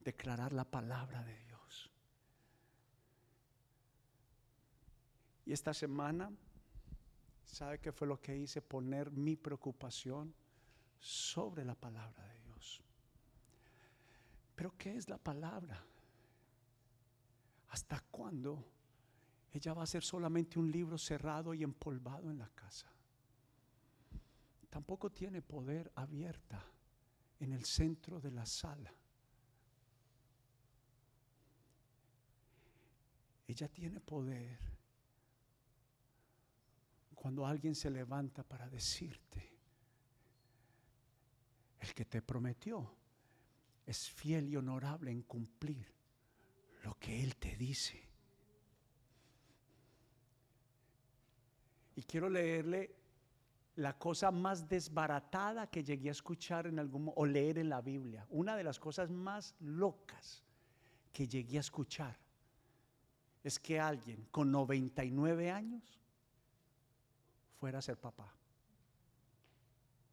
declarar 0.00 0.52
la 0.52 0.66
palabra 0.66 1.22
de 1.22 1.38
Dios. 1.44 1.90
Y 5.46 5.54
esta 5.54 5.72
semana, 5.72 6.30
¿sabe 7.46 7.78
qué 7.78 7.90
fue 7.90 8.06
lo 8.06 8.20
que 8.20 8.36
hice? 8.36 8.60
Poner 8.60 9.10
mi 9.10 9.34
preocupación 9.34 10.34
sobre 10.98 11.64
la 11.64 11.74
palabra 11.74 12.26
de 12.26 12.38
Dios. 12.40 12.82
Pero 14.54 14.76
¿qué 14.76 14.96
es 14.96 15.08
la 15.08 15.18
palabra? 15.18 15.84
¿Hasta 17.68 18.00
cuándo 18.10 18.64
ella 19.54 19.72
va 19.72 19.84
a 19.84 19.86
ser 19.86 20.02
solamente 20.02 20.58
un 20.58 20.68
libro 20.68 20.98
cerrado 20.98 21.54
y 21.54 21.62
empolvado 21.62 22.28
en 22.28 22.38
la 22.38 22.48
casa. 22.48 22.88
Tampoco 24.68 25.10
tiene 25.10 25.40
poder 25.42 25.92
abierta 25.94 26.60
en 27.38 27.52
el 27.52 27.64
centro 27.64 28.20
de 28.20 28.32
la 28.32 28.44
sala. 28.44 28.92
Ella 33.46 33.68
tiene 33.68 34.00
poder 34.00 34.58
cuando 37.14 37.46
alguien 37.46 37.76
se 37.76 37.90
levanta 37.90 38.42
para 38.42 38.68
decirte, 38.68 39.53
el 41.84 41.94
que 41.94 42.04
te 42.04 42.22
prometió 42.22 42.90
es 43.86 44.10
fiel 44.10 44.48
y 44.48 44.56
honorable 44.56 45.10
en 45.10 45.22
cumplir 45.22 45.86
lo 46.82 46.94
que 46.98 47.22
Él 47.22 47.36
te 47.36 47.56
dice. 47.56 48.02
Y 51.96 52.02
quiero 52.02 52.28
leerle 52.28 52.94
la 53.76 53.96
cosa 53.98 54.30
más 54.30 54.68
desbaratada 54.68 55.68
que 55.68 55.84
llegué 55.84 56.08
a 56.08 56.12
escuchar 56.12 56.66
en 56.66 56.78
algún 56.78 57.12
o 57.14 57.26
leer 57.26 57.58
en 57.58 57.68
la 57.68 57.80
Biblia. 57.80 58.26
Una 58.30 58.56
de 58.56 58.64
las 58.64 58.78
cosas 58.78 59.10
más 59.10 59.54
locas 59.60 60.42
que 61.12 61.28
llegué 61.28 61.58
a 61.58 61.60
escuchar 61.60 62.16
es 63.42 63.58
que 63.58 63.78
alguien 63.78 64.26
con 64.30 64.50
99 64.50 65.50
años 65.50 66.00
fuera 67.58 67.78
a 67.78 67.82
ser 67.82 67.98
papá. 67.98 68.34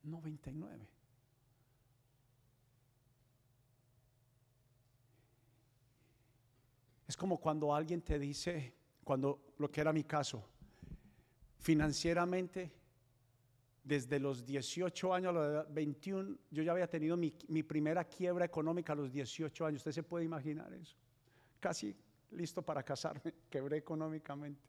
99. 0.04 1.01
Es 7.12 7.18
como 7.18 7.42
cuando 7.42 7.76
alguien 7.76 8.02
te 8.02 8.18
dice, 8.18 8.74
cuando 9.04 9.52
lo 9.58 9.70
que 9.70 9.82
era 9.82 9.92
mi 9.92 10.06
caso, 10.06 10.48
financieramente, 11.60 12.72
desde 13.84 14.18
los 14.18 14.46
18 14.46 15.14
años 15.14 15.30
a 15.32 15.34
los 15.34 15.74
21, 15.74 16.38
yo 16.50 16.64
ya 16.64 16.72
había 16.72 16.90
tenido 16.90 17.18
mi, 17.18 17.34
mi, 17.50 17.64
primera 17.64 18.06
quiebra 18.06 18.46
económica 18.46 18.94
a 18.94 18.96
los 18.96 19.12
18 19.12 19.66
años. 19.66 19.82
¿Usted 19.82 19.92
se 19.92 20.04
puede 20.04 20.24
imaginar 20.24 20.72
eso? 20.74 20.96
Casi 21.60 21.94
listo 22.32 22.62
para 22.62 22.82
casarme, 22.82 23.34
quebré 23.50 23.76
económicamente. 23.76 24.62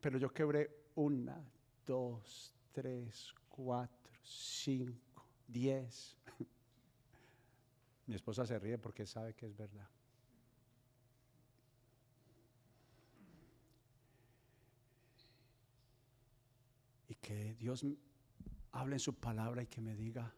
Pero 0.00 0.18
yo 0.18 0.32
quebré 0.32 0.70
una, 0.94 1.44
dos, 1.84 2.54
tres, 2.70 3.34
cuatro, 3.48 4.12
cinco, 4.22 5.26
diez. 5.48 6.16
Mi 8.10 8.16
esposa 8.16 8.44
se 8.44 8.58
ríe 8.58 8.76
porque 8.76 9.06
sabe 9.06 9.34
que 9.34 9.46
es 9.46 9.56
verdad. 9.56 9.88
Y 17.06 17.14
que 17.14 17.54
Dios 17.54 17.86
hable 18.72 18.96
en 18.96 18.98
su 18.98 19.14
palabra 19.14 19.62
y 19.62 19.68
que 19.68 19.80
me 19.80 19.94
diga, 19.94 20.34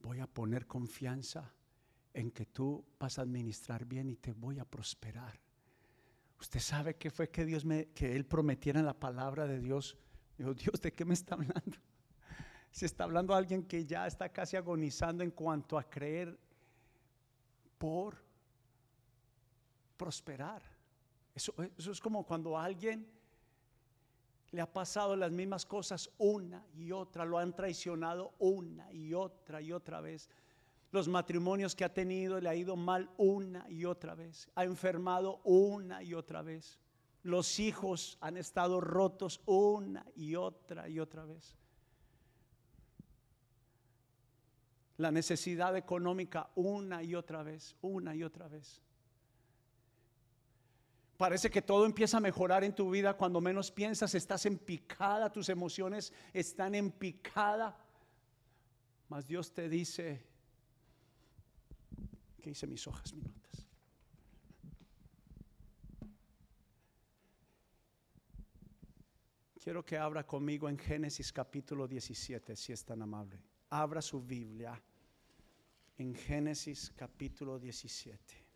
voy 0.00 0.20
a 0.20 0.26
poner 0.26 0.66
confianza 0.66 1.52
en 2.14 2.30
que 2.30 2.46
tú 2.46 2.82
vas 2.98 3.18
a 3.18 3.22
administrar 3.22 3.84
bien 3.84 4.08
y 4.08 4.16
te 4.16 4.32
voy 4.32 4.58
a 4.58 4.64
prosperar. 4.64 5.38
Usted 6.40 6.60
sabe 6.60 6.96
qué 6.96 7.10
fue 7.10 7.28
que 7.28 7.44
Dios 7.44 7.66
me, 7.66 7.88
que 7.88 8.16
Él 8.16 8.24
prometiera 8.24 8.80
en 8.80 8.86
la 8.86 8.98
palabra 8.98 9.46
de 9.46 9.60
Dios. 9.60 9.98
Dios, 10.38 10.80
¿de 10.80 10.94
qué 10.94 11.04
me 11.04 11.12
está 11.12 11.34
hablando? 11.34 11.76
Se 12.70 12.86
está 12.86 13.04
hablando 13.04 13.34
a 13.34 13.38
alguien 13.38 13.64
que 13.64 13.84
ya 13.84 14.06
está 14.06 14.28
casi 14.28 14.56
agonizando 14.56 15.22
en 15.24 15.30
cuanto 15.30 15.78
a 15.78 15.88
creer 15.88 16.38
por 17.78 18.16
prosperar. 19.96 20.62
Eso, 21.34 21.54
eso 21.76 21.90
es 21.90 22.00
como 22.00 22.24
cuando 22.24 22.56
a 22.56 22.64
alguien 22.64 23.06
le 24.50 24.60
ha 24.60 24.72
pasado 24.72 25.14
las 25.16 25.30
mismas 25.30 25.64
cosas 25.64 26.10
una 26.18 26.64
y 26.74 26.92
otra, 26.92 27.24
lo 27.24 27.38
han 27.38 27.54
traicionado 27.54 28.34
una 28.38 28.92
y 28.92 29.14
otra 29.14 29.60
y 29.60 29.72
otra 29.72 30.00
vez 30.00 30.28
los 30.92 31.08
matrimonios 31.08 31.74
que 31.74 31.84
ha 31.84 31.94
tenido 31.94 32.40
le 32.40 32.48
ha 32.48 32.54
ido 32.54 32.76
mal 32.76 33.10
una 33.16 33.68
y 33.68 33.84
otra 33.84 34.14
vez, 34.14 34.48
ha 34.54 34.64
enfermado 34.64 35.40
una 35.44 36.02
y 36.02 36.14
otra 36.14 36.42
vez, 36.42 36.78
los 37.22 37.60
hijos 37.60 38.18
han 38.20 38.36
estado 38.36 38.80
rotos 38.80 39.40
una 39.46 40.04
y 40.16 40.34
otra 40.34 40.88
y 40.88 40.98
otra 40.98 41.24
vez. 41.24 41.56
La 45.00 45.10
necesidad 45.10 45.74
económica 45.78 46.50
una 46.56 47.02
y 47.02 47.14
otra 47.14 47.42
vez, 47.42 47.74
una 47.80 48.14
y 48.14 48.22
otra 48.22 48.48
vez. 48.48 48.82
Parece 51.16 51.48
que 51.48 51.62
todo 51.62 51.86
empieza 51.86 52.18
a 52.18 52.20
mejorar 52.20 52.64
en 52.64 52.74
tu 52.74 52.90
vida 52.90 53.16
cuando 53.16 53.40
menos 53.40 53.70
piensas, 53.70 54.14
estás 54.14 54.44
en 54.44 54.58
picada, 54.58 55.32
tus 55.32 55.48
emociones 55.48 56.12
están 56.34 56.74
en 56.74 56.92
picada. 56.92 57.82
Mas 59.08 59.26
Dios 59.26 59.54
te 59.54 59.70
dice, 59.70 60.22
que 62.42 62.50
hice 62.50 62.66
mis 62.66 62.86
hojas, 62.86 63.14
mis. 63.14 63.24
Quiero 69.64 69.82
que 69.82 69.96
abra 69.96 70.26
conmigo 70.26 70.68
en 70.68 70.76
Génesis 70.76 71.32
capítulo 71.32 71.88
17, 71.88 72.54
si 72.54 72.74
es 72.74 72.84
tan 72.84 73.00
amable. 73.00 73.42
Abra 73.70 74.02
su 74.02 74.20
Biblia 74.20 74.78
en 76.00 76.14
Génesis 76.14 76.90
capítulo 76.96 77.58
17. 77.58 78.49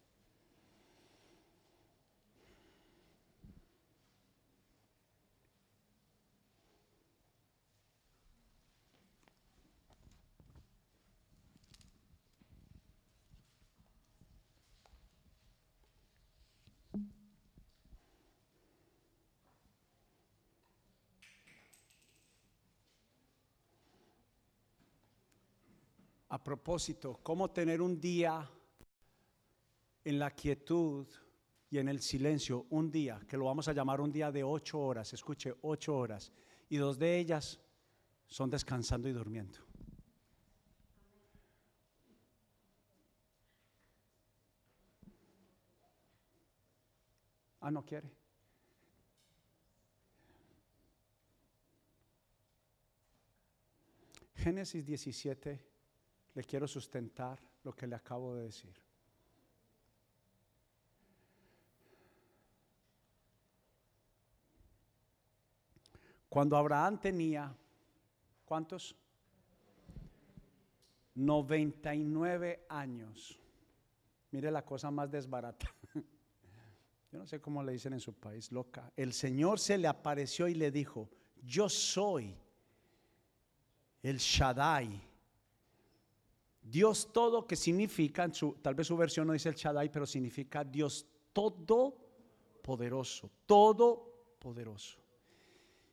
Propósito, 26.44 27.18
cómo 27.22 27.50
tener 27.50 27.80
un 27.80 27.98
día 27.98 28.48
en 30.04 30.18
la 30.18 30.30
quietud 30.30 31.08
y 31.70 31.78
en 31.78 31.88
el 31.88 32.00
silencio, 32.00 32.66
un 32.70 32.90
día, 32.90 33.18
que 33.26 33.38
lo 33.38 33.46
vamos 33.46 33.66
a 33.66 33.72
llamar 33.72 34.00
un 34.00 34.12
día 34.12 34.30
de 34.30 34.44
ocho 34.44 34.78
horas, 34.78 35.12
escuche, 35.14 35.54
ocho 35.62 35.96
horas, 35.96 36.30
y 36.68 36.76
dos 36.76 36.98
de 36.98 37.18
ellas 37.18 37.58
son 38.26 38.50
descansando 38.50 39.08
y 39.08 39.12
durmiendo. 39.12 39.58
Ah, 47.60 47.70
no 47.70 47.84
quiere. 47.84 48.12
Génesis 54.34 54.84
17 54.84 55.73
le 56.34 56.44
quiero 56.44 56.66
sustentar 56.66 57.38
lo 57.62 57.72
que 57.72 57.86
le 57.86 57.94
acabo 57.94 58.34
de 58.34 58.44
decir. 58.44 58.74
Cuando 66.28 66.56
Abraham 66.56 66.98
tenía, 67.00 67.54
¿cuántos? 68.44 68.96
99 71.14 72.66
años. 72.68 73.38
Mire 74.32 74.50
la 74.50 74.64
cosa 74.64 74.90
más 74.90 75.08
desbarata. 75.12 75.72
Yo 77.12 77.18
no 77.20 77.26
sé 77.26 77.40
cómo 77.40 77.62
le 77.62 77.70
dicen 77.70 77.92
en 77.92 78.00
su 78.00 78.12
país, 78.14 78.50
loca. 78.50 78.92
El 78.96 79.12
Señor 79.12 79.60
se 79.60 79.78
le 79.78 79.86
apareció 79.86 80.48
y 80.48 80.54
le 80.54 80.72
dijo, 80.72 81.08
yo 81.44 81.68
soy 81.68 82.36
el 84.02 84.16
Shaddai 84.18 85.00
Dios 86.64 87.12
todo, 87.12 87.46
que 87.46 87.56
significa, 87.56 88.26
tal 88.62 88.74
vez 88.74 88.86
su 88.86 88.96
versión 88.96 89.26
no 89.26 89.34
dice 89.34 89.50
el 89.50 89.54
Shaddai, 89.54 89.92
pero 89.92 90.06
significa 90.06 90.64
Dios 90.64 91.06
todopoderoso, 91.34 93.30
todopoderoso. 93.44 94.98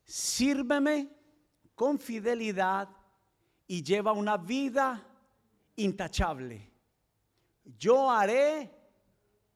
Sírveme 0.06 1.10
con 1.76 2.00
fidelidad 2.00 2.88
y 3.68 3.84
lleva 3.84 4.14
una 4.14 4.38
vida 4.38 5.06
intachable. 5.76 6.72
Yo 7.78 8.10
haré 8.10 8.72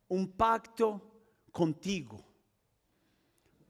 un 0.09 0.33
pacto 0.33 1.01
contigo, 1.49 2.25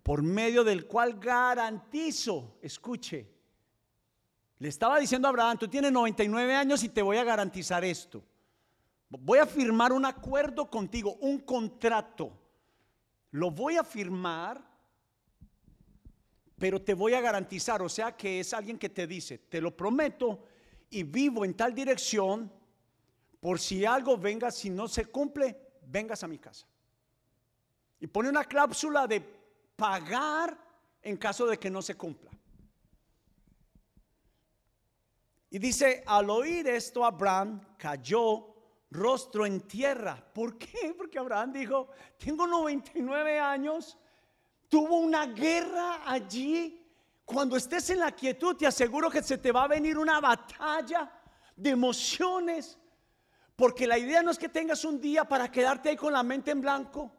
por 0.01 0.23
medio 0.23 0.63
del 0.63 0.87
cual 0.87 1.19
garantizo, 1.19 2.57
escuche, 2.59 3.34
le 4.59 4.69
estaba 4.69 4.99
diciendo 4.99 5.27
a 5.27 5.29
Abraham, 5.29 5.57
tú 5.57 5.67
tienes 5.67 5.91
99 5.91 6.55
años 6.55 6.83
y 6.83 6.89
te 6.89 7.01
voy 7.01 7.17
a 7.17 7.23
garantizar 7.23 7.83
esto. 7.83 8.23
voy 9.09 9.39
a 9.39 9.45
firmar 9.45 9.93
un 9.93 10.05
acuerdo 10.05 10.69
contigo, 10.69 11.15
un 11.21 11.39
contrato. 11.39 12.31
Lo 13.31 13.51
voy 13.51 13.75
a 13.75 13.83
firmar, 13.83 14.61
pero 16.57 16.81
te 16.81 16.93
voy 16.93 17.13
a 17.13 17.21
garantizar, 17.21 17.81
o 17.81 17.89
sea 17.89 18.15
que 18.15 18.39
es 18.39 18.53
alguien 18.53 18.77
que 18.77 18.89
te 18.89 19.05
dice, 19.07 19.37
te 19.37 19.59
lo 19.59 19.75
prometo 19.75 20.45
y 20.89 21.03
vivo 21.03 21.43
en 21.43 21.53
tal 21.53 21.73
dirección, 21.73 22.51
por 23.41 23.59
si 23.59 23.85
algo 23.85 24.17
venga, 24.17 24.51
si 24.51 24.69
no 24.69 24.87
se 24.87 25.05
cumple, 25.05 25.55
vengas 25.85 26.23
a 26.23 26.27
mi 26.27 26.39
casa. 26.39 26.65
Y 27.99 28.07
pone 28.07 28.29
una 28.29 28.45
cláusula 28.45 29.05
de 29.05 29.21
pagar 29.75 30.57
en 31.01 31.17
caso 31.17 31.45
de 31.45 31.59
que 31.59 31.69
no 31.69 31.81
se 31.81 31.95
cumpla. 31.95 32.31
Y 35.55 35.59
dice, 35.59 36.03
al 36.05 36.29
oír 36.29 36.67
esto, 36.67 37.05
Abraham 37.05 37.61
cayó 37.77 38.45
rostro 38.91 39.45
en 39.45 39.61
tierra. 39.61 40.21
¿Por 40.33 40.57
qué? 40.57 40.93
Porque 40.97 41.17
Abraham 41.17 41.53
dijo, 41.53 41.87
tengo 42.17 42.45
99 42.45 43.39
años, 43.39 43.97
tuvo 44.67 44.97
una 44.97 45.27
guerra 45.27 46.01
allí. 46.05 46.85
Cuando 47.23 47.55
estés 47.55 47.89
en 47.89 47.99
la 47.99 48.11
quietud, 48.11 48.57
te 48.57 48.67
aseguro 48.67 49.09
que 49.09 49.23
se 49.23 49.37
te 49.37 49.53
va 49.53 49.63
a 49.63 49.69
venir 49.69 49.97
una 49.97 50.19
batalla 50.19 51.09
de 51.55 51.69
emociones. 51.69 52.77
Porque 53.55 53.87
la 53.87 53.97
idea 53.97 54.21
no 54.21 54.31
es 54.31 54.37
que 54.37 54.49
tengas 54.49 54.83
un 54.83 54.99
día 54.99 55.23
para 55.23 55.49
quedarte 55.49 55.87
ahí 55.87 55.95
con 55.95 56.11
la 56.11 56.21
mente 56.21 56.51
en 56.51 56.59
blanco, 56.59 57.13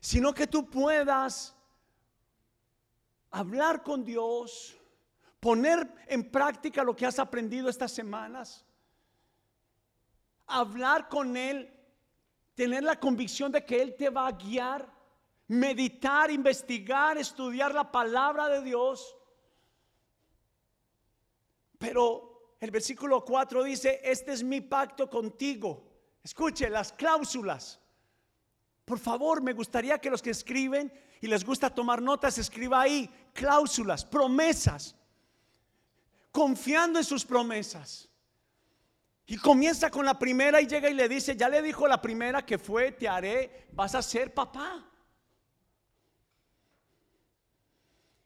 sino 0.00 0.34
que 0.34 0.46
tú 0.46 0.68
puedas 0.68 1.56
hablar 3.30 3.82
con 3.82 4.04
Dios, 4.04 4.76
poner 5.40 5.90
en 6.06 6.30
práctica 6.30 6.84
lo 6.84 6.94
que 6.94 7.06
has 7.06 7.18
aprendido 7.18 7.68
estas 7.68 7.92
semanas, 7.92 8.64
hablar 10.46 11.08
con 11.08 11.36
Él, 11.36 11.72
tener 12.54 12.82
la 12.82 13.00
convicción 13.00 13.50
de 13.50 13.64
que 13.64 13.80
Él 13.80 13.96
te 13.96 14.10
va 14.10 14.28
a 14.28 14.32
guiar, 14.32 14.86
meditar, 15.48 16.30
investigar, 16.30 17.16
estudiar 17.16 17.74
la 17.74 17.90
palabra 17.90 18.48
de 18.48 18.62
Dios. 18.62 19.16
Pero 21.78 22.54
el 22.60 22.70
versículo 22.70 23.24
4 23.24 23.64
dice, 23.64 24.00
este 24.04 24.32
es 24.32 24.42
mi 24.42 24.60
pacto 24.60 25.08
contigo. 25.08 25.88
Escuche 26.22 26.68
las 26.68 26.92
cláusulas. 26.92 27.80
Por 28.84 28.98
favor, 28.98 29.40
me 29.40 29.54
gustaría 29.54 29.98
que 29.98 30.10
los 30.10 30.20
que 30.20 30.30
escriben 30.30 30.92
y 31.22 31.28
les 31.28 31.44
gusta 31.44 31.74
tomar 31.74 32.02
notas, 32.02 32.36
escriba 32.36 32.82
ahí 32.82 33.08
cláusulas, 33.32 34.04
promesas 34.04 34.96
confiando 36.30 36.98
en 36.98 37.04
sus 37.04 37.24
promesas. 37.24 38.08
Y 39.26 39.36
comienza 39.36 39.90
con 39.90 40.04
la 40.04 40.18
primera 40.18 40.60
y 40.60 40.66
llega 40.66 40.90
y 40.90 40.94
le 40.94 41.08
dice, 41.08 41.36
ya 41.36 41.48
le 41.48 41.62
dijo 41.62 41.86
la 41.86 42.02
primera 42.02 42.44
que 42.44 42.58
fue, 42.58 42.92
te 42.92 43.08
haré, 43.08 43.68
vas 43.72 43.94
a 43.94 44.02
ser 44.02 44.34
papá. 44.34 44.90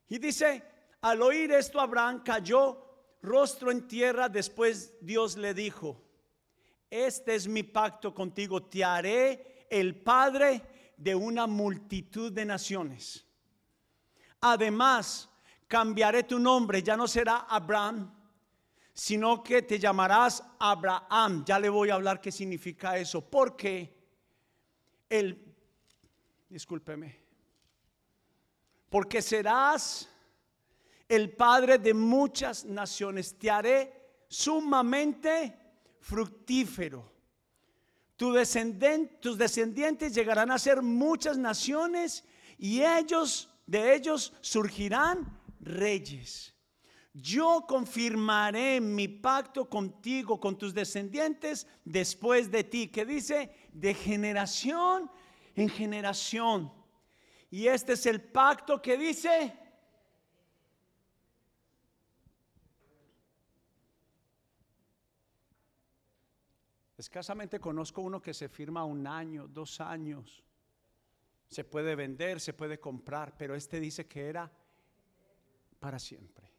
Y 0.09 0.19
dice, 0.19 0.63
al 1.03 1.21
oír 1.21 1.53
esto 1.53 1.81
Abraham 1.81 2.23
cayó 2.25 2.85
rostro 3.21 3.71
en 3.71 3.87
tierra, 3.87 4.29
después 4.29 4.95
Dios 5.01 5.37
le 5.37 5.53
dijo, 5.53 6.03
este 6.91 7.35
es 7.35 7.49
mi 7.49 7.63
pacto 7.63 8.15
contigo, 8.15 8.63
te 8.65 8.85
haré 8.85 9.67
el 9.69 10.01
padre 10.03 10.63
de 10.97 11.15
una 11.15 11.47
multitud 11.47 12.33
de 12.33 12.45
naciones. 12.45 13.27
Además, 14.41 15.29
cambiaré 15.75 16.23
tu 16.23 16.39
nombre, 16.39 16.85
ya 16.85 16.97
no 16.97 17.09
será 17.09 17.47
Abraham, 17.49 18.09
sino 18.93 19.43
que 19.43 19.63
te 19.63 19.77
llamarás 19.77 20.41
Abraham. 20.61 21.45
Ya 21.45 21.59
le 21.59 21.69
voy 21.69 21.91
a 21.91 21.95
hablar 21.95 22.21
qué 22.21 22.31
significa 22.31 22.97
eso, 22.97 23.29
porque 23.29 23.93
el, 25.09 25.37
discúlpeme, 26.49 27.19
porque 28.89 29.21
serás 29.21 30.09
el 31.09 31.33
padre 31.33 31.79
de 31.79 31.93
muchas 31.93 32.65
naciones, 32.65 33.37
te 33.37 33.51
haré 33.51 33.93
sumamente 34.29 35.59
fructífero. 35.99 37.13
Tu 38.15 38.33
tus 39.21 39.37
descendientes 39.37 40.15
llegarán 40.15 40.53
a 40.53 40.59
ser 40.61 40.83
muchas 40.83 41.37
naciones 41.37 42.23
y 42.59 42.81
ellos 42.81 43.51
de 43.67 43.97
ellos 43.97 44.33
surgirán 44.41 45.43
reyes. 45.61 46.55
Yo 47.13 47.65
confirmaré 47.69 48.81
mi 48.81 49.07
pacto 49.07 49.69
contigo, 49.69 50.41
con 50.41 50.59
tus 50.59 50.75
descendientes, 50.75 51.67
después 51.85 52.51
de 52.51 52.65
ti, 52.65 52.89
que 52.89 53.05
dice, 53.05 53.51
de 53.73 53.95
generación 53.95 55.11
en 55.55 55.69
generación. 55.69 56.73
Y 57.51 57.69
este 57.69 57.93
es 57.93 58.07
el 58.07 58.21
pacto 58.21 58.83
que 58.83 58.97
dice, 58.97 59.61
Escasamente 66.97 67.61
conozco 67.61 68.01
uno 68.01 68.23
que 68.23 68.33
se 68.33 68.49
firma 68.49 68.85
un 68.85 69.07
año, 69.07 69.47
dos 69.47 69.79
años. 69.81 70.43
Se 71.49 71.63
puede 71.63 71.95
vender, 71.97 72.41
se 72.41 72.55
puede 72.55 72.81
comprar, 72.81 73.37
pero 73.37 73.55
este 73.55 73.79
dice 73.79 74.07
que 74.07 74.27
era 74.27 74.51
para 75.85 75.99
siempre. 75.99 76.51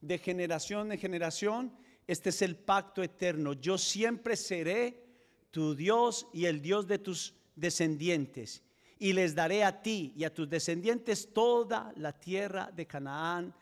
De 0.00 0.18
generación 0.18 0.92
en 0.92 0.98
generación, 1.00 1.76
este 2.06 2.28
es 2.28 2.42
el 2.42 2.54
pacto 2.54 3.02
eterno. 3.02 3.54
Yo 3.54 3.76
siempre 3.76 4.36
seré 4.36 5.04
tu 5.50 5.74
Dios 5.74 6.28
y 6.32 6.44
el 6.44 6.62
Dios 6.62 6.86
de 6.86 7.00
tus 7.00 7.34
descendientes. 7.56 8.62
Y 9.00 9.14
les 9.14 9.34
daré 9.34 9.64
a 9.64 9.82
ti 9.82 10.12
y 10.14 10.22
a 10.22 10.32
tus 10.32 10.48
descendientes 10.48 11.32
toda 11.34 11.92
la 11.96 12.12
tierra 12.12 12.70
de 12.72 12.86
Canaán, 12.86 13.52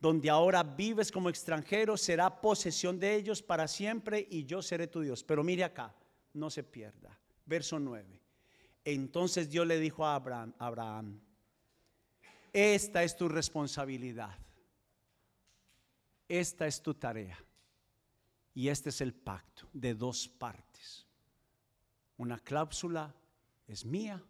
donde 0.00 0.30
ahora 0.30 0.62
vives 0.62 1.10
como 1.10 1.28
extranjero, 1.28 1.96
será 1.96 2.40
posesión 2.40 3.00
de 3.00 3.16
ellos 3.16 3.42
para 3.42 3.66
siempre 3.66 4.28
y 4.30 4.44
yo 4.44 4.62
seré 4.62 4.86
tu 4.86 5.00
Dios. 5.00 5.24
Pero 5.24 5.42
mire 5.42 5.64
acá, 5.64 5.92
no 6.34 6.50
se 6.50 6.62
pierda. 6.62 7.18
Verso 7.44 7.80
9. 7.80 8.20
Entonces 8.84 9.50
Dios 9.50 9.66
le 9.66 9.80
dijo 9.80 10.06
a 10.06 10.14
Abraham, 10.14 10.54
Abraham 10.60 11.25
esta 12.56 13.02
es 13.02 13.14
tu 13.14 13.28
responsabilidad. 13.28 14.34
Esta 16.26 16.66
es 16.66 16.80
tu 16.80 16.94
tarea. 16.94 17.38
Y 18.54 18.68
este 18.68 18.88
es 18.88 19.02
el 19.02 19.12
pacto 19.12 19.68
de 19.74 19.94
dos 19.94 20.26
partes. 20.26 21.06
Una 22.16 22.38
cláusula 22.38 23.14
es 23.68 23.84
mía 23.84 24.24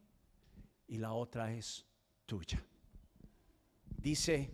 y 0.89 0.99
la 0.99 1.13
otra 1.13 1.53
es 1.53 1.87
tuya. 2.27 2.61
Dice, 3.97 4.51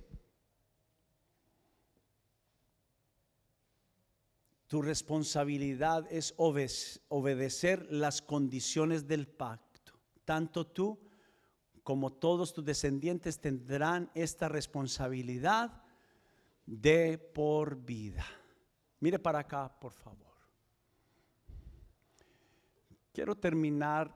tu 4.67 4.83
responsabilidad 4.83 6.07
es 6.13 6.35
obedecer 6.37 7.91
las 7.91 8.21
condiciones 8.21 9.09
del 9.09 9.27
pacto, 9.27 9.95
tanto 10.27 10.67
tú 10.67 11.01
como 11.83 12.13
todos 12.13 12.53
tus 12.53 12.65
descendientes 12.65 13.41
tendrán 13.41 14.11
esta 14.15 14.49
responsabilidad 14.49 15.83
de 16.67 17.19
por 17.19 17.77
vida. 17.77 18.25
Mire 19.01 19.19
para 19.19 19.41
acá, 19.41 19.69
por 19.81 19.93
favor. 19.93 20.33
Quiero 23.13 23.37
terminar 23.37 24.15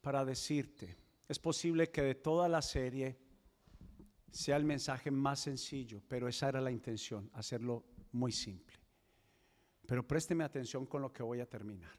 para 0.00 0.24
decirte, 0.24 0.96
es 1.28 1.38
posible 1.38 1.90
que 1.90 2.02
de 2.02 2.14
toda 2.14 2.48
la 2.48 2.62
serie 2.62 3.18
sea 4.30 4.56
el 4.56 4.64
mensaje 4.64 5.10
más 5.10 5.40
sencillo, 5.40 6.00
pero 6.08 6.28
esa 6.28 6.48
era 6.48 6.60
la 6.60 6.70
intención, 6.70 7.30
hacerlo 7.34 7.84
muy 8.12 8.32
simple. 8.32 8.78
Pero 9.86 10.06
présteme 10.06 10.44
atención 10.44 10.86
con 10.86 11.02
lo 11.02 11.12
que 11.12 11.22
voy 11.22 11.40
a 11.40 11.50
terminar. 11.50 11.98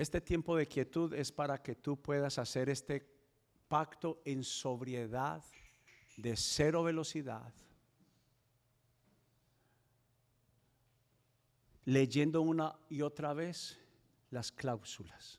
Este 0.00 0.22
tiempo 0.22 0.56
de 0.56 0.66
quietud 0.66 1.12
es 1.12 1.30
para 1.30 1.62
que 1.62 1.74
tú 1.74 2.00
puedas 2.00 2.38
hacer 2.38 2.70
este 2.70 3.06
pacto 3.68 4.22
en 4.24 4.42
sobriedad, 4.42 5.44
de 6.16 6.36
cero 6.38 6.84
velocidad, 6.84 7.52
leyendo 11.84 12.40
una 12.40 12.78
y 12.88 13.02
otra 13.02 13.34
vez 13.34 13.78
las 14.30 14.50
cláusulas. 14.50 15.38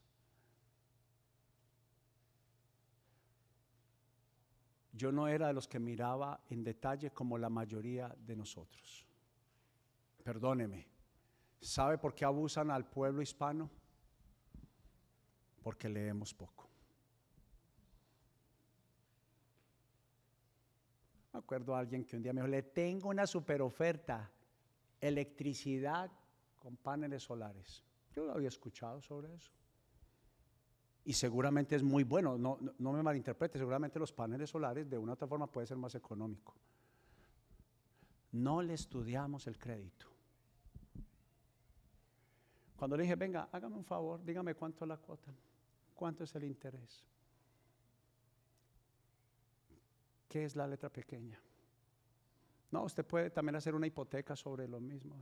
Yo 4.94 5.12
no 5.12 5.28
era 5.28 5.48
de 5.48 5.54
los 5.54 5.68
que 5.68 5.80
miraba 5.80 6.40
en 6.52 6.64
detalle 6.64 7.10
como 7.10 7.40
la 7.40 7.50
mayoría 7.50 8.16
de 8.16 8.36
nosotros. 8.36 9.08
Perdóneme. 10.24 10.88
¿Sabe 11.60 11.98
por 11.98 12.14
qué 12.14 12.26
abusan 12.26 12.70
al 12.70 12.88
pueblo 12.88 13.24
hispano? 13.24 13.81
Porque 15.62 15.90
leemos 15.90 16.34
poco. 16.34 16.72
recuerdo 21.52 21.76
a 21.76 21.80
alguien 21.80 22.06
que 22.06 22.16
un 22.16 22.24
día 22.24 22.32
me 22.32 22.40
dijo, 22.40 22.48
le 22.48 22.64
tengo 22.64 23.10
una 23.10 23.28
super 23.28 23.62
oferta, 23.62 24.32
electricidad 25.02 26.10
con 26.56 26.78
paneles 26.78 27.24
solares. 27.24 27.84
Yo 28.14 28.26
lo 28.26 28.32
había 28.32 28.48
escuchado 28.48 29.02
sobre 29.02 29.34
eso. 29.34 29.52
Y 31.04 31.12
seguramente 31.12 31.76
es 31.76 31.84
muy 31.84 32.04
bueno, 32.04 32.38
no, 32.38 32.58
no, 32.78 32.94
me 32.94 33.04
malinterprete, 33.04 33.58
seguramente 33.58 34.00
los 34.00 34.14
paneles 34.14 34.50
solares 34.50 34.90
de 34.90 34.98
una 34.98 35.12
u 35.12 35.14
otra 35.14 35.28
forma 35.28 35.48
puede 35.48 35.68
ser 35.68 35.78
más 35.78 35.94
económico. 35.96 36.56
No 38.32 38.62
le 38.62 38.74
estudiamos 38.74 39.48
el 39.48 39.58
crédito. 39.58 40.06
Cuando 42.78 42.96
le 42.96 43.04
dije, 43.04 43.16
venga, 43.16 43.50
hágame 43.52 43.76
un 43.76 43.84
favor, 43.84 44.24
dígame 44.24 44.56
cuánto 44.56 44.86
es 44.86 44.90
la 44.90 44.98
cuota, 44.98 45.34
cuánto 46.02 46.24
es 46.24 46.34
el 46.34 46.46
interés. 46.46 47.06
¿Qué 50.28 50.46
es 50.46 50.56
la 50.56 50.66
letra 50.66 50.90
pequeña? 50.90 51.40
No, 52.72 52.86
usted 52.86 53.06
puede 53.06 53.30
también 53.30 53.56
hacer 53.56 53.76
una 53.76 53.86
hipoteca 53.86 54.36
sobre 54.36 54.68
lo 54.68 54.80
mismo. 54.80 55.16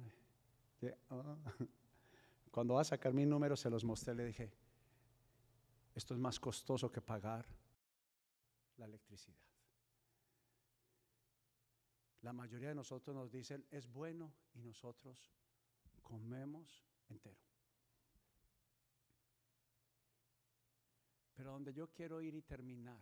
Ah. 1.09 1.35
Cuando 2.51 2.75
va 2.75 2.81
a 2.81 2.85
sacar 2.85 3.13
mi 3.13 3.25
número, 3.25 3.57
se 3.57 3.69
los 3.69 3.83
mostré, 3.83 4.15
le 4.15 4.23
dije, 4.23 4.53
esto 5.93 6.13
es 6.13 6.19
más 6.21 6.39
costoso 6.39 6.89
que 6.89 7.01
pagar 7.01 7.45
la 8.77 8.85
electricidad. 8.85 9.35
La 12.21 12.31
mayoría 12.31 12.69
de 12.69 12.75
nosotros 12.75 13.13
nos 13.13 13.29
dicen, 13.29 13.65
es 13.69 13.85
bueno, 13.91 14.31
y 14.53 14.61
nosotros 14.61 15.29
comemos 16.03 16.85
entero. 17.09 17.48
Pero 21.39 21.53
donde 21.53 21.73
yo 21.73 21.89
quiero 21.93 22.21
ir 22.21 22.35
y 22.35 22.41
terminar, 22.41 23.01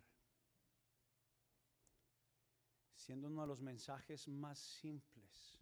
siendo 2.94 3.26
uno 3.30 3.42
de 3.42 3.48
los 3.48 3.62
mensajes 3.62 4.28
más 4.28 4.60
simples, 4.60 5.58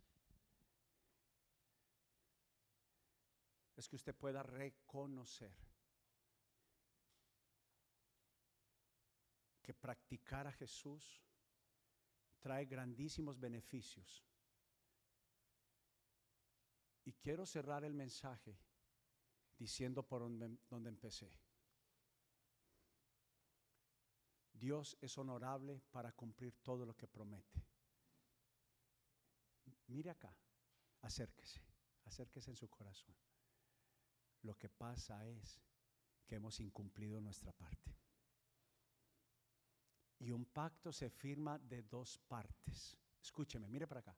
es 3.77 3.87
que 3.87 3.95
usted 3.95 4.13
pueda 4.13 4.43
reconocer 4.43 5.55
que 9.61 9.73
practicar 9.73 10.45
a 10.45 10.51
Jesús 10.51 11.23
trae 12.41 12.65
grandísimos 12.65 13.39
beneficios. 13.39 14.21
Y 17.05 17.13
quiero 17.13 17.45
cerrar 17.45 17.85
el 17.85 17.93
mensaje 17.93 18.59
diciendo 19.57 20.03
por 20.03 20.23
donde, 20.23 20.57
donde 20.69 20.89
empecé. 20.89 21.31
Dios 24.59 24.97
es 25.01 25.17
honorable 25.17 25.81
para 25.91 26.11
cumplir 26.13 26.53
todo 26.63 26.85
lo 26.85 26.95
que 26.95 27.07
promete. 27.07 27.65
Mire 29.87 30.09
acá, 30.09 30.35
acérquese, 31.01 31.61
acérquese 32.05 32.51
en 32.51 32.55
su 32.55 32.69
corazón. 32.69 33.15
Lo 34.41 34.57
que 34.57 34.69
pasa 34.69 35.27
es 35.27 35.61
que 36.25 36.35
hemos 36.35 36.59
incumplido 36.59 37.19
nuestra 37.19 37.51
parte. 37.51 37.95
Y 40.19 40.31
un 40.31 40.45
pacto 40.45 40.91
se 40.91 41.09
firma 41.09 41.59
de 41.59 41.83
dos 41.83 42.17
partes. 42.19 42.97
Escúcheme, 43.21 43.67
mire 43.67 43.87
para 43.87 43.99
acá. 43.99 44.17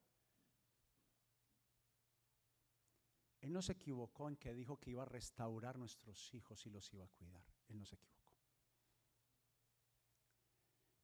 Él 3.42 3.52
no 3.52 3.62
se 3.62 3.74
equivocó 3.74 4.28
en 4.28 4.38
que 4.38 4.54
dijo 4.54 4.80
que 4.80 4.92
iba 4.92 5.04
a 5.04 5.06
restaurar 5.06 5.78
nuestros 5.78 6.34
hijos 6.34 6.66
y 6.66 6.70
los 6.70 6.94
iba 6.94 7.06
a 7.06 7.10
cuidar. 7.10 7.44
Él 7.68 7.78
no 7.78 7.86
se 7.86 7.96
equivocó. 7.96 8.17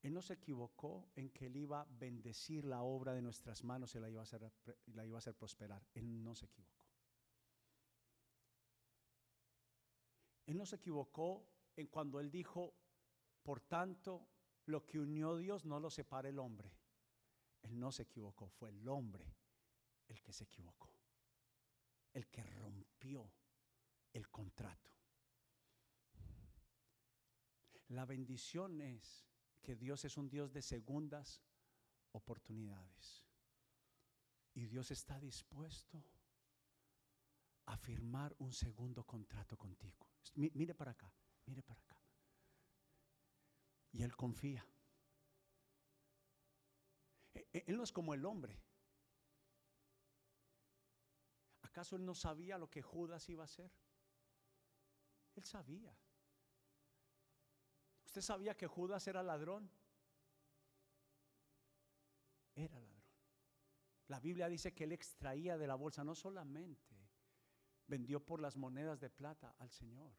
Él 0.03 0.13
no 0.13 0.21
se 0.21 0.33
equivocó 0.33 1.09
en 1.15 1.29
que 1.29 1.45
Él 1.45 1.55
iba 1.55 1.81
a 1.81 1.87
bendecir 1.89 2.65
la 2.65 2.81
obra 2.81 3.13
de 3.13 3.21
nuestras 3.21 3.63
manos 3.63 3.95
y 3.95 3.99
la 3.99 4.09
iba 4.09 4.19
a 4.19 4.23
hacer, 4.23 4.51
la 4.87 5.05
iba 5.05 5.17
a 5.17 5.19
hacer 5.19 5.33
prosperar. 5.33 5.81
Él 5.93 6.21
no 6.21 6.35
se 6.35 6.45
equivocó. 6.45 6.85
Él 10.45 10.57
no 10.57 10.65
se 10.65 10.75
equivocó 10.75 11.47
en 11.77 11.87
cuando 11.87 12.19
Él 12.19 12.29
dijo, 12.29 12.73
por 13.43 13.61
tanto, 13.61 14.27
lo 14.65 14.85
que 14.85 14.99
unió 14.99 15.37
Dios 15.37 15.63
no 15.63 15.79
lo 15.79 15.89
separa 15.89 16.27
el 16.27 16.37
hombre. 16.37 16.69
Él 17.61 17.79
no 17.79 17.93
se 17.93 18.03
equivocó, 18.03 18.49
fue 18.49 18.71
el 18.71 18.87
hombre 18.89 19.33
el 20.09 20.21
que 20.21 20.33
se 20.33 20.43
equivocó, 20.43 20.93
el 22.11 22.27
que 22.27 22.43
rompió 22.43 23.31
el 24.11 24.29
contrato. 24.29 24.91
La 27.87 28.05
bendición 28.05 28.81
es 28.81 29.25
que 29.63 29.75
Dios 29.75 30.05
es 30.05 30.17
un 30.17 30.29
Dios 30.29 30.51
de 30.53 30.61
segundas 30.61 31.41
oportunidades. 32.11 33.25
Y 34.53 34.65
Dios 34.65 34.91
está 34.91 35.19
dispuesto 35.19 36.03
a 37.65 37.77
firmar 37.77 38.35
un 38.39 38.51
segundo 38.51 39.03
contrato 39.05 39.57
contigo. 39.57 40.05
Mire 40.35 40.75
para 40.75 40.91
acá, 40.91 41.11
mire 41.45 41.63
para 41.63 41.79
acá. 41.79 41.97
Y 43.91 44.03
Él 44.03 44.15
confía. 44.15 44.65
E, 47.33 47.47
e, 47.53 47.63
él 47.67 47.77
no 47.77 47.83
es 47.83 47.91
como 47.91 48.13
el 48.13 48.25
hombre. 48.25 48.61
¿Acaso 51.61 51.95
Él 51.95 52.05
no 52.05 52.13
sabía 52.13 52.57
lo 52.57 52.69
que 52.69 52.83
Judas 52.83 53.27
iba 53.29 53.43
a 53.43 53.45
hacer? 53.45 53.71
Él 55.35 55.43
sabía. 55.43 55.97
¿Usted 58.13 58.21
sabía 58.21 58.55
que 58.55 58.67
Judas 58.67 59.07
era 59.07 59.23
ladrón? 59.23 59.67
Era 62.53 62.79
ladrón. 62.79 63.03
La 64.05 64.19
Biblia 64.19 64.47
dice 64.47 64.71
que 64.71 64.83
él 64.83 64.91
extraía 64.91 65.57
de 65.57 65.65
la 65.65 65.73
bolsa, 65.73 66.03
no 66.03 66.13
solamente 66.13 67.09
vendió 67.87 68.23
por 68.23 68.39
las 68.39 68.55
monedas 68.55 68.99
de 68.99 69.09
plata 69.09 69.55
al 69.57 69.71
Señor, 69.71 70.13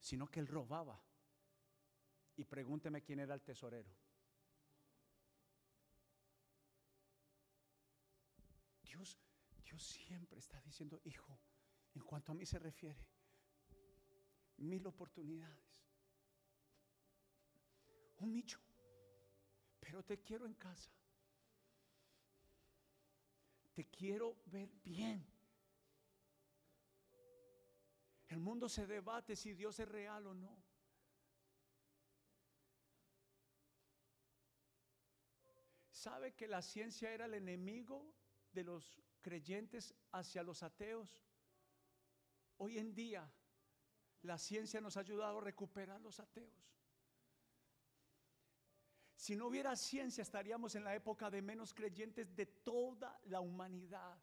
sino 0.00 0.28
que 0.28 0.40
él 0.40 0.48
robaba. 0.48 1.00
Y 2.34 2.42
pregúnteme 2.42 3.02
quién 3.02 3.20
era 3.20 3.34
el 3.34 3.42
tesorero. 3.42 3.94
Dios, 8.82 9.16
Dios 9.64 9.80
siempre 9.80 10.40
está 10.40 10.60
diciendo, 10.62 11.00
hijo, 11.04 11.38
en 11.94 12.02
cuanto 12.02 12.32
a 12.32 12.34
mí 12.34 12.44
se 12.44 12.58
refiere, 12.58 13.06
mil 14.56 14.84
oportunidades 14.88 15.72
un 18.22 18.32
nicho, 18.32 18.60
pero 19.80 20.02
te 20.02 20.20
quiero 20.20 20.46
en 20.46 20.54
casa. 20.54 20.90
Te 23.74 23.86
quiero 23.86 24.36
ver 24.46 24.70
bien. 24.84 25.26
El 28.28 28.38
mundo 28.38 28.68
se 28.68 28.86
debate 28.86 29.36
si 29.36 29.52
Dios 29.52 29.78
es 29.78 29.88
real 29.88 30.26
o 30.26 30.34
no. 30.34 30.62
¿Sabe 35.90 36.34
que 36.34 36.48
la 36.48 36.62
ciencia 36.62 37.12
era 37.12 37.26
el 37.26 37.34
enemigo 37.34 38.14
de 38.52 38.64
los 38.64 39.00
creyentes 39.20 39.94
hacia 40.10 40.42
los 40.42 40.62
ateos? 40.62 41.16
Hoy 42.56 42.78
en 42.78 42.94
día 42.94 43.30
la 44.22 44.38
ciencia 44.38 44.80
nos 44.80 44.96
ha 44.96 45.00
ayudado 45.00 45.38
a 45.38 45.44
recuperar 45.44 46.00
los 46.00 46.18
ateos. 46.18 46.72
Si 49.22 49.36
no 49.36 49.46
hubiera 49.46 49.76
ciencia 49.76 50.22
estaríamos 50.22 50.74
en 50.74 50.82
la 50.82 50.96
época 50.96 51.30
de 51.30 51.40
menos 51.40 51.72
creyentes 51.72 52.34
de 52.34 52.44
toda 52.44 53.20
la 53.26 53.40
humanidad. 53.40 54.18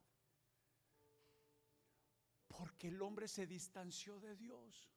Porque 2.50 2.90
el 2.90 3.02
hombre 3.02 3.30
se 3.30 3.48
distanció 3.48 4.20
de 4.20 4.36
Dios 4.36 4.92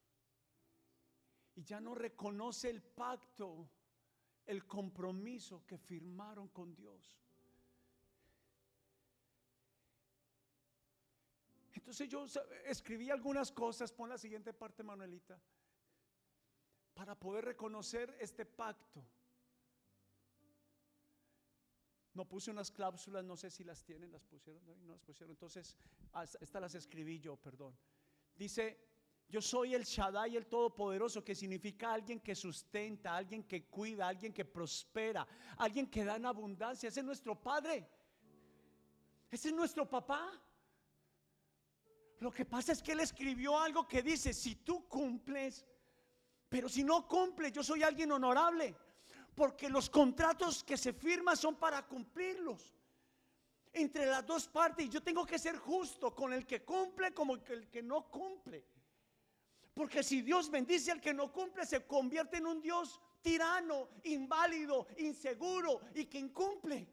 y 1.55 1.63
ya 1.63 1.79
no 1.79 1.95
reconoce 1.95 2.69
el 2.69 2.81
pacto, 2.81 3.69
el 4.45 4.67
compromiso 4.67 5.65
que 5.65 5.77
firmaron 5.77 6.49
con 6.49 6.75
Dios. 6.75 7.17
Entonces 11.75 12.09
yo 12.09 12.25
escribí 12.65 13.09
algunas 13.09 13.53
cosas, 13.53 13.93
pon 13.93 14.09
la 14.09 14.17
siguiente 14.17 14.51
parte 14.51 14.83
Manuelita, 14.83 15.39
para 16.93 17.17
poder 17.17 17.45
reconocer 17.45 18.17
este 18.19 18.45
pacto. 18.45 19.01
No 22.13 22.25
puse 22.25 22.51
unas 22.51 22.69
cláusulas, 22.69 23.23
no 23.23 23.35
sé 23.35 23.49
si 23.49 23.63
las 23.63 23.83
tienen, 23.83 24.11
las 24.11 24.23
pusieron, 24.23 24.61
no 24.65 24.91
las 24.91 25.01
pusieron. 25.01 25.31
Entonces, 25.31 25.75
estas 26.39 26.61
las 26.61 26.75
escribí 26.75 27.19
yo, 27.19 27.37
perdón. 27.37 27.75
Dice, 28.35 28.79
yo 29.27 29.41
soy 29.41 29.73
el 29.73 29.83
Shaddai, 29.83 30.35
el 30.35 30.45
Todopoderoso, 30.45 31.23
que 31.23 31.33
significa 31.33 31.93
alguien 31.93 32.19
que 32.19 32.35
sustenta, 32.35 33.15
alguien 33.15 33.43
que 33.43 33.65
cuida, 33.65 34.07
alguien 34.07 34.31
que 34.31 34.45
prospera, 34.45 35.27
alguien 35.57 35.89
que 35.89 36.05
da 36.05 36.17
en 36.17 36.27
abundancia. 36.27 36.89
Ese 36.89 36.99
es 36.99 37.05
nuestro 37.05 37.41
Padre. 37.41 37.87
Ese 39.31 39.47
es 39.47 39.55
nuestro 39.55 39.89
papá. 39.89 40.39
Lo 42.19 42.31
que 42.31 42.45
pasa 42.45 42.71
es 42.71 42.83
que 42.83 42.91
él 42.91 42.99
escribió 42.99 43.57
algo 43.59 43.87
que 43.87 44.03
dice, 44.03 44.31
si 44.31 44.57
tú 44.57 44.87
cumples, 44.87 45.65
pero 46.47 46.69
si 46.69 46.83
no 46.83 47.07
cumples, 47.07 47.51
yo 47.51 47.63
soy 47.63 47.81
alguien 47.81 48.11
honorable. 48.11 48.75
Porque 49.35 49.69
los 49.69 49.89
contratos 49.89 50.63
que 50.63 50.77
se 50.77 50.93
firman 50.93 51.35
son 51.35 51.55
para 51.55 51.85
cumplirlos. 51.87 52.73
Entre 53.71 54.05
las 54.05 54.25
dos 54.25 54.47
partes, 54.47 54.89
yo 54.89 55.01
tengo 55.01 55.25
que 55.25 55.39
ser 55.39 55.57
justo 55.57 56.13
con 56.13 56.31
el 56.31 56.45
que 56.45 56.63
cumple 56.63 57.13
como 57.13 57.35
el 57.35 57.69
que 57.69 57.81
no 57.81 58.09
cumple. 58.09 58.63
Porque 59.73 60.03
si 60.03 60.21
Dios 60.21 60.51
bendice 60.51 60.91
al 60.91 61.01
que 61.01 61.13
no 61.13 61.31
cumple, 61.31 61.65
se 61.65 61.85
convierte 61.87 62.37
en 62.37 62.45
un 62.45 62.61
Dios 62.61 63.01
tirano, 63.21 63.89
inválido, 64.03 64.85
inseguro 64.97 65.81
y 65.95 66.05
que 66.05 66.19
incumple. 66.19 66.87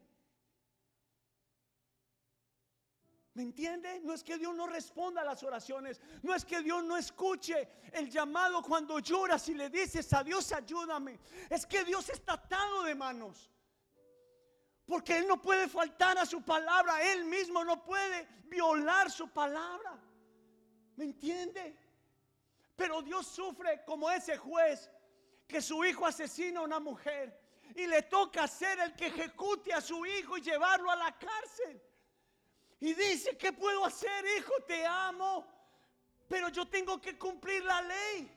¿Me 3.33 3.43
entiende? 3.43 4.01
No 4.01 4.13
es 4.13 4.23
que 4.23 4.37
Dios 4.37 4.53
no 4.53 4.67
responda 4.67 5.21
a 5.21 5.25
las 5.25 5.41
oraciones, 5.43 6.01
no 6.21 6.35
es 6.35 6.43
que 6.43 6.61
Dios 6.61 6.83
no 6.83 6.97
escuche 6.97 7.69
el 7.93 8.09
llamado 8.09 8.61
cuando 8.61 8.99
lloras 8.99 9.47
y 9.47 9.53
le 9.53 9.69
dices 9.69 10.11
a 10.11 10.21
Dios 10.23 10.51
ayúdame. 10.51 11.17
Es 11.49 11.65
que 11.65 11.85
Dios 11.85 12.09
está 12.09 12.33
atado 12.33 12.83
de 12.83 12.93
manos. 12.93 13.49
Porque 14.85 15.17
Él 15.17 15.27
no 15.27 15.41
puede 15.41 15.69
faltar 15.69 16.17
a 16.17 16.25
su 16.25 16.41
palabra, 16.41 17.01
Él 17.13 17.23
mismo 17.23 17.63
no 17.63 17.81
puede 17.81 18.27
violar 18.47 19.09
su 19.09 19.29
palabra. 19.29 19.97
¿Me 20.97 21.05
entiende? 21.05 21.77
Pero 22.75 23.01
Dios 23.01 23.27
sufre 23.27 23.85
como 23.85 24.11
ese 24.11 24.37
juez 24.37 24.91
que 25.47 25.61
su 25.61 25.85
hijo 25.85 26.05
asesina 26.05 26.59
a 26.59 26.63
una 26.63 26.81
mujer 26.81 27.39
y 27.75 27.87
le 27.87 28.01
toca 28.01 28.45
ser 28.47 28.77
el 28.79 28.93
que 28.93 29.07
ejecute 29.07 29.73
a 29.73 29.79
su 29.79 30.05
hijo 30.05 30.37
y 30.37 30.41
llevarlo 30.41 30.91
a 30.91 30.97
la 30.97 31.17
cárcel. 31.17 31.81
Y 32.81 32.95
dice, 32.95 33.37
¿qué 33.37 33.53
puedo 33.53 33.85
hacer, 33.85 34.25
hijo? 34.37 34.53
Te 34.67 34.83
amo, 34.85 35.45
pero 36.27 36.49
yo 36.49 36.67
tengo 36.67 36.99
que 36.99 37.15
cumplir 37.15 37.63
la 37.63 37.79
ley. 37.83 38.29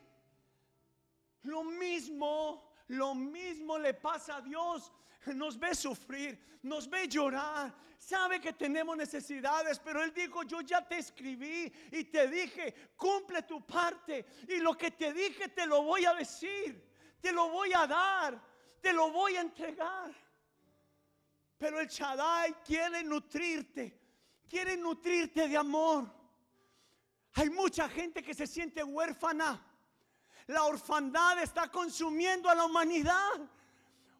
Lo 1.45 1.64
mismo, 1.64 2.74
lo 2.88 3.14
mismo 3.14 3.78
le 3.78 3.95
pasa 3.95 4.36
a 4.36 4.40
Dios. 4.42 4.92
Nos 5.34 5.59
ve 5.59 5.74
sufrir, 5.74 6.38
nos 6.62 6.86
ve 6.90 7.09
llorar, 7.09 7.74
sabe 7.99 8.38
que 8.38 8.53
tenemos 8.53 8.95
necesidades, 8.95 9.78
pero 9.78 10.03
Él 10.03 10.12
dijo, 10.12 10.42
yo 10.42 10.61
ya 10.61 10.86
te 10.86 10.99
escribí 10.99 11.72
y 11.90 12.05
te 12.05 12.28
dije, 12.28 12.92
cumple 12.99 13.40
tu 13.45 13.64
parte. 13.64 14.26
Y 14.47 14.59
lo 14.59 14.76
que 14.76 14.90
te 14.90 15.14
dije 15.14 15.49
te 15.49 15.66
lo 15.66 15.82
voy 15.82 16.05
a 16.05 16.12
decir, 16.12 16.86
te 17.22 17.32
lo 17.32 17.49
voy 17.49 17.72
a 17.72 17.86
dar, 17.86 18.38
te 18.82 18.92
lo 18.92 19.11
voy 19.11 19.36
a 19.36 19.40
entregar. 19.40 20.14
Pero 21.57 21.80
el 21.80 21.88
Shaddai 21.88 22.57
quiere 22.62 23.03
nutrirte 23.03 24.03
quiere 24.55 24.76
nutrirte 24.76 25.48
de 25.48 25.57
amor. 25.57 26.09
Hay 27.32 27.50
mucha 27.50 27.88
gente 27.88 28.22
que 28.22 28.32
se 28.32 28.46
siente 28.46 28.84
huérfana. 28.84 29.61
La 30.46 30.62
orfandad 30.62 31.42
está 31.42 31.68
consumiendo 31.68 32.48
a 32.48 32.55
la 32.55 32.64
humanidad. 32.64 33.34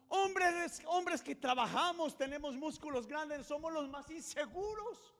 Hombres, 0.09 0.81
hombres 0.87 1.21
que 1.21 1.35
trabajamos, 1.35 2.17
tenemos 2.17 2.53
músculos 2.53 3.07
grandes, 3.07 3.45
somos 3.45 3.71
los 3.71 3.87
más 3.87 4.09
inseguros. 4.11 5.13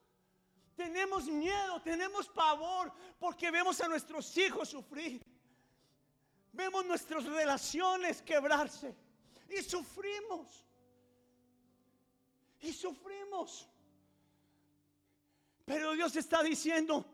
Tenemos 0.75 1.27
miedo, 1.27 1.81
tenemos 1.81 2.27
pavor 2.27 2.91
porque 3.17 3.49
vemos 3.51 3.79
a 3.79 3.87
nuestros 3.87 4.35
hijos 4.35 4.67
sufrir. 4.67 5.23
Vemos 6.51 6.85
nuestras 6.85 7.23
relaciones 7.23 8.21
quebrarse 8.21 8.93
y 9.49 9.63
sufrimos. 9.63 10.65
Y 12.59 12.73
sufrimos. 12.73 13.69
Pero 15.65 15.93
Dios 15.93 16.15
está 16.15 16.43
diciendo, 16.43 17.05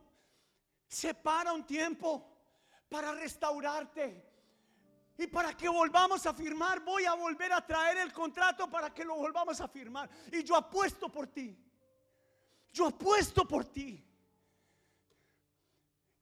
separa 0.88 1.54
un 1.54 1.66
tiempo 1.66 2.28
para 2.90 3.14
restaurarte. 3.14 4.30
Y 5.18 5.28
para 5.28 5.56
que 5.56 5.70
volvamos 5.70 6.26
a 6.26 6.34
firmar, 6.34 6.82
voy 6.82 7.06
a 7.06 7.14
volver 7.14 7.54
a 7.54 7.66
traer 7.66 7.98
el 7.98 8.12
contrato 8.12 8.70
para 8.70 8.94
que 8.94 9.06
lo 9.06 9.16
volvamos 9.16 9.62
a 9.62 9.68
firmar. 9.68 10.10
Y 10.32 10.44
yo 10.44 10.56
apuesto 10.56 11.10
por 11.10 11.28
ti. 11.28 11.58
Yo 12.74 12.88
apuesto 12.88 13.48
por 13.48 13.66
ti. 13.66 14.06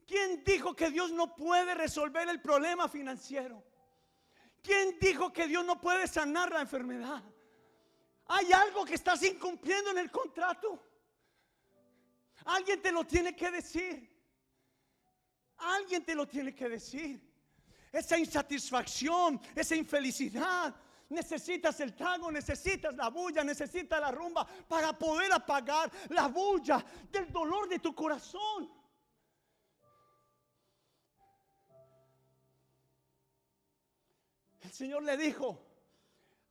¿Quién 0.05 0.43
dijo 0.43 0.75
que 0.75 0.89
Dios 0.89 1.11
no 1.11 1.35
puede 1.35 1.75
resolver 1.75 2.27
el 2.29 2.41
problema 2.41 2.87
financiero? 2.87 3.63
¿Quién 4.61 4.97
dijo 4.99 5.31
que 5.31 5.47
Dios 5.47 5.63
no 5.63 5.79
puede 5.79 6.07
sanar 6.07 6.51
la 6.51 6.61
enfermedad? 6.61 7.23
Hay 8.25 8.51
algo 8.51 8.85
que 8.85 8.95
estás 8.95 9.23
incumpliendo 9.23 9.91
en 9.91 9.99
el 9.99 10.11
contrato. 10.11 10.88
Alguien 12.49 12.81
te 12.81 12.91
lo 12.91 13.05
tiene 13.05 13.35
que 13.35 13.51
decir. 13.51 14.09
Alguien 15.57 16.03
te 16.03 16.15
lo 16.15 16.27
tiene 16.27 16.55
que 16.55 16.67
decir. 16.67 17.21
Esa 17.91 18.17
insatisfacción, 18.17 19.39
esa 19.55 19.75
infelicidad. 19.75 20.75
Necesitas 21.09 21.79
el 21.79 21.95
trago, 21.95 22.31
necesitas 22.31 22.95
la 22.95 23.09
bulla, 23.09 23.43
necesitas 23.43 24.01
la 24.01 24.11
rumba 24.11 24.47
para 24.67 24.97
poder 24.97 25.31
apagar 25.31 25.91
la 26.09 26.27
bulla 26.27 26.83
del 27.11 27.31
dolor 27.31 27.69
de 27.69 27.77
tu 27.77 27.93
corazón. 27.93 28.71
El 34.61 34.71
Señor 34.71 35.03
le 35.03 35.17
dijo, 35.17 35.67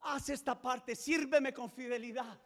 haz 0.03 0.29
esta 0.29 0.61
parte, 0.61 0.95
sírveme 0.95 1.53
con 1.53 1.71
fidelidad. 1.71 2.39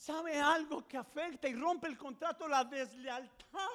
¿Sabe 0.00 0.40
algo 0.40 0.88
que 0.88 0.96
afecta 0.96 1.46
y 1.46 1.54
rompe 1.54 1.86
el 1.86 1.98
contrato? 1.98 2.48
La 2.48 2.64
deslealtad. 2.64 3.68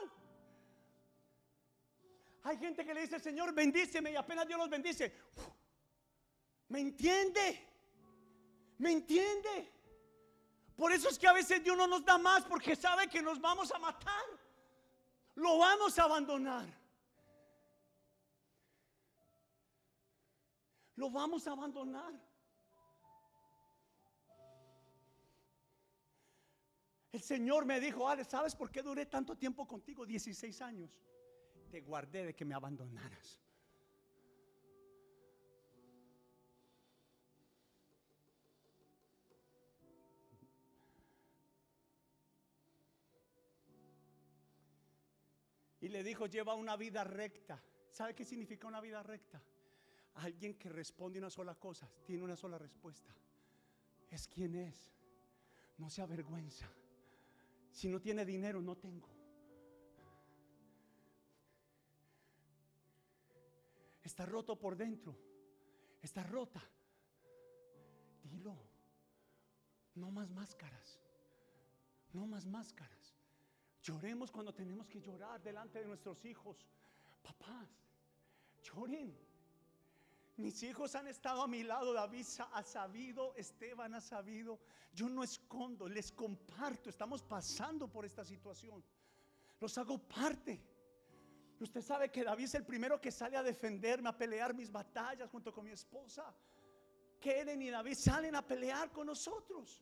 Hay 2.42 2.58
gente 2.58 2.84
que 2.84 2.96
le 2.96 3.02
dice, 3.02 3.20
Señor, 3.20 3.54
bendíceme 3.54 4.12
y 4.12 4.16
apenas 4.16 4.48
Dios 4.48 4.58
los 4.58 4.68
bendice. 4.68 5.14
¿Me 6.70 6.80
entiende? 6.80 7.68
¿Me 8.80 8.92
entiende? 8.92 9.72
Por 10.76 10.92
eso 10.92 11.10
es 11.10 11.20
que 11.20 11.28
a 11.28 11.34
veces 11.34 11.64
Dios 11.64 11.78
no 11.78 11.86
nos 11.86 12.04
da 12.04 12.18
más 12.18 12.44
porque 12.44 12.76
sabe 12.76 13.08
que 13.08 13.22
nos 13.22 13.40
vamos 13.40 13.72
a 13.72 13.78
matar. 13.78 14.26
Lo 15.36 15.60
vamos 15.60 16.00
a 16.00 16.06
abandonar. 16.06 16.66
Lo 20.96 21.12
vamos 21.12 21.46
a 21.46 21.52
abandonar. 21.52 22.14
El 27.16 27.22
Señor 27.22 27.64
me 27.66 27.80
dijo, 27.80 28.10
Ale, 28.10 28.26
¿sabes 28.26 28.54
por 28.58 28.70
qué 28.70 28.82
duré 28.82 29.06
tanto 29.06 29.38
tiempo 29.38 29.66
contigo? 29.66 30.06
16 30.06 30.62
años. 30.62 31.00
Te 31.72 31.80
guardé 31.80 32.26
de 32.26 32.36
que 32.36 32.44
me 32.44 32.54
abandonaras. 32.54 33.40
Y 45.80 45.88
le 45.88 46.04
dijo, 46.04 46.26
lleva 46.26 46.54
una 46.54 46.76
vida 46.76 47.06
recta. 47.06 47.64
¿Sabe 47.92 48.14
qué 48.14 48.26
significa 48.26 48.68
una 48.68 48.82
vida 48.82 49.02
recta? 49.04 49.42
Alguien 50.16 50.56
que 50.56 50.68
responde 50.68 51.20
una 51.20 51.30
sola 51.30 51.56
cosa, 51.56 51.90
tiene 52.04 52.24
una 52.24 52.36
sola 52.36 52.58
respuesta. 52.58 53.16
Es 54.12 54.28
quien 54.28 54.56
es. 54.56 54.92
No 55.78 55.90
se 55.90 56.02
avergüenza. 56.02 56.70
Si 57.76 57.90
no 57.90 58.00
tiene 58.00 58.24
dinero, 58.24 58.62
no 58.62 58.78
tengo. 58.78 59.10
Está 64.02 64.26
roto 64.26 64.58
por 64.58 64.78
dentro. 64.78 65.14
Está 66.02 66.24
rota. 66.24 66.64
Dilo. 68.24 68.56
No 69.96 70.10
más 70.10 70.32
máscaras. 70.32 71.02
No 72.14 72.26
más 72.26 72.46
máscaras. 72.46 73.14
Lloremos 73.82 74.32
cuando 74.32 74.54
tenemos 74.54 74.88
que 74.88 75.02
llorar 75.02 75.44
delante 75.44 75.80
de 75.80 75.86
nuestros 75.86 76.24
hijos. 76.24 76.66
Papás, 77.22 77.68
lloren. 78.64 79.14
Mis 80.38 80.62
hijos 80.64 80.96
han 80.96 81.08
estado 81.08 81.44
a 81.44 81.48
mi 81.48 81.64
lado, 81.64 81.94
David 81.94 82.26
ha 82.52 82.64
sabido, 82.64 83.34
Esteban 83.36 83.94
ha 83.94 84.02
sabido. 84.02 84.60
Yo 84.94 85.08
no 85.08 85.24
escondo, 85.24 85.88
les 85.88 86.12
comparto. 86.12 86.90
Estamos 86.90 87.24
pasando 87.24 87.88
por 87.88 88.06
esta 88.06 88.26
situación. 88.26 88.84
Los 89.60 89.78
hago 89.78 89.98
parte. 89.98 90.62
Usted 91.60 91.82
sabe 91.82 92.12
que 92.12 92.24
David 92.24 92.46
es 92.46 92.56
el 92.56 92.66
primero 92.66 93.00
que 93.00 93.12
sale 93.12 93.38
a 93.38 93.44
defenderme, 93.44 94.10
a 94.10 94.18
pelear 94.18 94.54
mis 94.54 94.70
batallas 94.70 95.30
junto 95.30 95.54
con 95.54 95.64
mi 95.64 95.72
esposa. 95.72 96.36
Keren 97.22 97.62
y 97.62 97.70
David 97.70 97.96
salen 97.96 98.36
a 98.36 98.46
pelear 98.46 98.92
con 98.92 99.08
nosotros. 99.08 99.82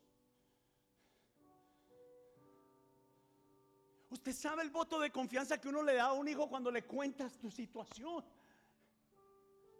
Usted 4.11 4.33
sabe 4.33 4.61
el 4.61 4.69
voto 4.69 4.99
de 4.99 5.09
confianza 5.09 5.59
que 5.59 5.67
uno 5.67 5.81
le 5.81 5.95
da 5.95 6.05
a 6.05 6.13
un 6.13 6.27
hijo 6.27 6.47
cuando 6.47 6.69
le 6.69 6.83
cuentas 6.83 7.39
tu 7.39 7.49
situación. 7.49 8.23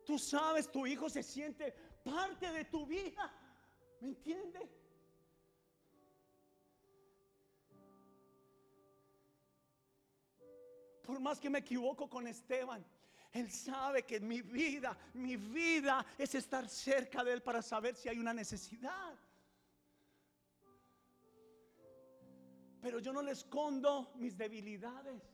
Tú 0.06 0.20
sabes, 0.20 0.72
tu 0.72 0.86
hijo 0.86 1.10
se 1.10 1.24
siente 1.24 1.72
parte 2.04 2.52
de 2.52 2.66
tu 2.66 2.86
vida. 2.86 3.32
¿Me 4.02 4.10
entiende? 4.10 4.70
Por 11.04 11.20
más 11.20 11.40
que 11.40 11.50
me 11.50 11.60
equivoco 11.60 12.10
con 12.10 12.28
Esteban, 12.28 12.86
Él 13.32 13.52
sabe 13.52 14.04
que 14.04 14.20
mi 14.20 14.42
vida, 14.42 14.98
mi 15.14 15.36
vida 15.36 16.06
es 16.18 16.36
estar 16.36 16.68
cerca 16.70 17.24
de 17.24 17.34
Él 17.34 17.42
para 17.42 17.62
saber 17.62 17.96
si 17.96 18.10
hay 18.10 18.20
una 18.20 18.34
necesidad. 18.34 19.18
Pero 22.82 23.00
yo 23.00 23.14
no 23.14 23.22
le 23.22 23.32
escondo 23.32 24.12
mis 24.16 24.38
debilidades. 24.38 25.33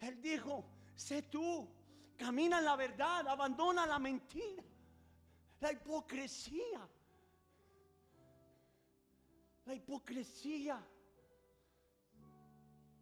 Él 0.00 0.20
dijo, 0.20 0.64
sé 0.94 1.22
tú, 1.22 1.68
camina 2.16 2.58
en 2.58 2.64
la 2.64 2.76
verdad, 2.76 3.26
abandona 3.28 3.86
la 3.86 3.98
mentira, 3.98 4.62
la 5.60 5.72
hipocresía. 5.72 6.88
La 9.64 9.74
hipocresía 9.74 10.80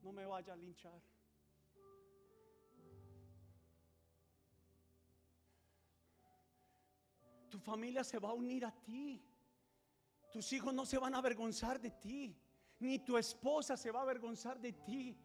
no 0.02 0.12
me 0.12 0.24
vaya 0.24 0.52
a 0.52 0.56
linchar. 0.56 1.00
Tu 7.50 7.58
familia 7.58 8.02
se 8.02 8.18
va 8.18 8.30
a 8.30 8.32
unir 8.32 8.64
a 8.64 8.72
ti. 8.72 9.22
Tus 10.32 10.52
hijos 10.52 10.74
no 10.74 10.84
se 10.84 10.98
van 10.98 11.14
a 11.14 11.18
avergonzar 11.18 11.80
de 11.80 11.90
ti. 11.90 12.36
Ni 12.80 12.98
tu 12.98 13.16
esposa 13.16 13.76
se 13.76 13.90
va 13.90 14.00
a 14.00 14.02
avergonzar 14.02 14.58
de 14.58 14.72
ti. 14.72 15.16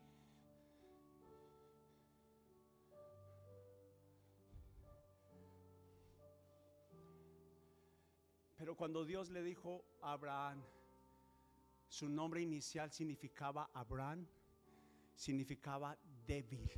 Pero 8.70 8.78
cuando 8.78 9.04
Dios 9.04 9.32
le 9.32 9.42
dijo 9.42 9.84
a 10.00 10.12
Abraham, 10.12 10.64
su 11.88 12.08
nombre 12.08 12.40
inicial 12.40 12.92
significaba 12.92 13.72
Abraham 13.74 14.28
significaba 15.16 15.98
débil, 16.28 16.70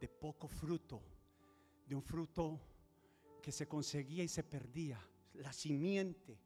de 0.00 0.08
poco 0.08 0.48
fruto, 0.48 1.02
de 1.86 1.94
un 1.94 2.02
fruto 2.02 2.58
que 3.42 3.52
se 3.52 3.68
conseguía 3.68 4.24
y 4.24 4.28
se 4.28 4.44
perdía, 4.44 4.98
la 5.34 5.52
simiente 5.52 6.40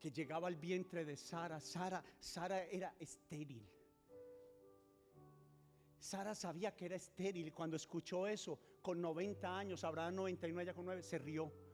que 0.00 0.10
llegaba 0.10 0.48
al 0.48 0.56
vientre 0.56 1.04
de 1.04 1.16
Sara. 1.16 1.60
Sara, 1.60 2.02
Sara 2.18 2.64
era 2.64 2.96
estéril. 2.98 3.64
Sara 6.00 6.34
sabía 6.34 6.74
que 6.74 6.86
era 6.86 6.96
estéril. 6.96 7.54
Cuando 7.54 7.76
escuchó 7.76 8.26
eso, 8.26 8.58
con 8.82 9.00
90 9.00 9.56
años, 9.56 9.84
Abraham 9.84 10.16
99, 10.16 10.62
ella 10.64 10.74
con 10.74 10.84
9, 10.84 11.00
se 11.04 11.18
rió. 11.18 11.65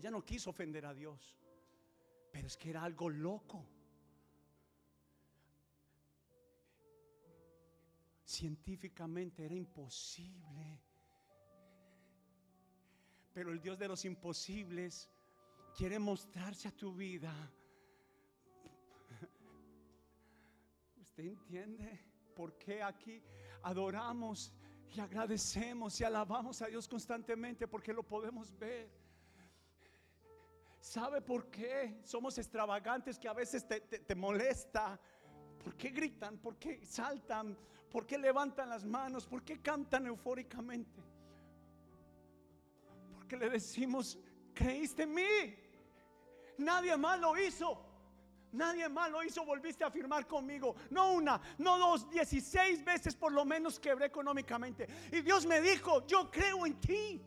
Ella 0.00 0.10
no 0.12 0.24
quiso 0.24 0.48
ofender 0.48 0.86
a 0.86 0.94
Dios. 0.94 1.36
Pero 2.32 2.46
es 2.46 2.56
que 2.56 2.70
era 2.70 2.82
algo 2.82 3.10
loco. 3.10 3.66
Científicamente 8.24 9.44
era 9.44 9.54
imposible. 9.54 10.80
Pero 13.34 13.52
el 13.52 13.60
Dios 13.60 13.78
de 13.78 13.88
los 13.88 14.02
imposibles 14.06 15.10
quiere 15.76 15.98
mostrarse 15.98 16.68
a 16.68 16.72
tu 16.72 16.94
vida. 16.94 17.34
¿Usted 20.96 21.24
entiende 21.24 22.00
por 22.34 22.56
qué 22.56 22.82
aquí 22.82 23.22
adoramos 23.64 24.50
y 24.94 24.98
agradecemos 24.98 26.00
y 26.00 26.04
alabamos 26.04 26.62
a 26.62 26.68
Dios 26.68 26.88
constantemente? 26.88 27.68
Porque 27.68 27.92
lo 27.92 28.02
podemos 28.02 28.58
ver. 28.58 28.99
¿Sabe 30.80 31.20
por 31.20 31.50
qué 31.50 32.00
somos 32.04 32.38
extravagantes 32.38 33.18
que 33.18 33.28
a 33.28 33.34
veces 33.34 33.66
te, 33.68 34.14
molesta? 34.14 34.98
¿Por 35.62 35.76
qué 35.76 35.90
gritan? 35.90 36.38
¿Por 36.38 36.56
qué 36.56 36.84
saltan? 36.86 37.56
¿Por 37.90 38.06
qué 38.06 38.16
levantan 38.16 38.70
las 38.70 38.86
manos? 38.86 39.26
¿Por 39.26 39.42
qué 39.42 39.60
cantan 39.60 40.06
eufóricamente? 40.06 41.02
Porque 43.12 43.36
le 43.36 43.50
decimos, 43.50 44.18
creíste 44.54 45.02
en 45.02 45.14
mí. 45.14 45.54
Nadie 46.56 46.96
más 46.96 47.20
lo 47.20 47.38
hizo. 47.38 47.86
Nadie 48.52 48.88
más 48.88 49.10
lo 49.10 49.22
hizo, 49.22 49.44
volviste 49.44 49.84
a 49.84 49.90
firmar 49.90 50.26
conmigo. 50.26 50.74
No 50.90 51.12
una, 51.12 51.40
no 51.58 51.78
dos, 51.78 52.10
dieciséis 52.10 52.82
veces 52.82 53.14
por 53.14 53.32
lo 53.32 53.44
menos 53.44 53.78
quebré 53.78 54.06
económicamente. 54.06 54.88
Y 55.12 55.20
Dios 55.20 55.46
me 55.46 55.60
dijo, 55.60 56.06
yo 56.06 56.30
creo 56.30 56.66
en 56.66 56.80
ti. 56.80 57.22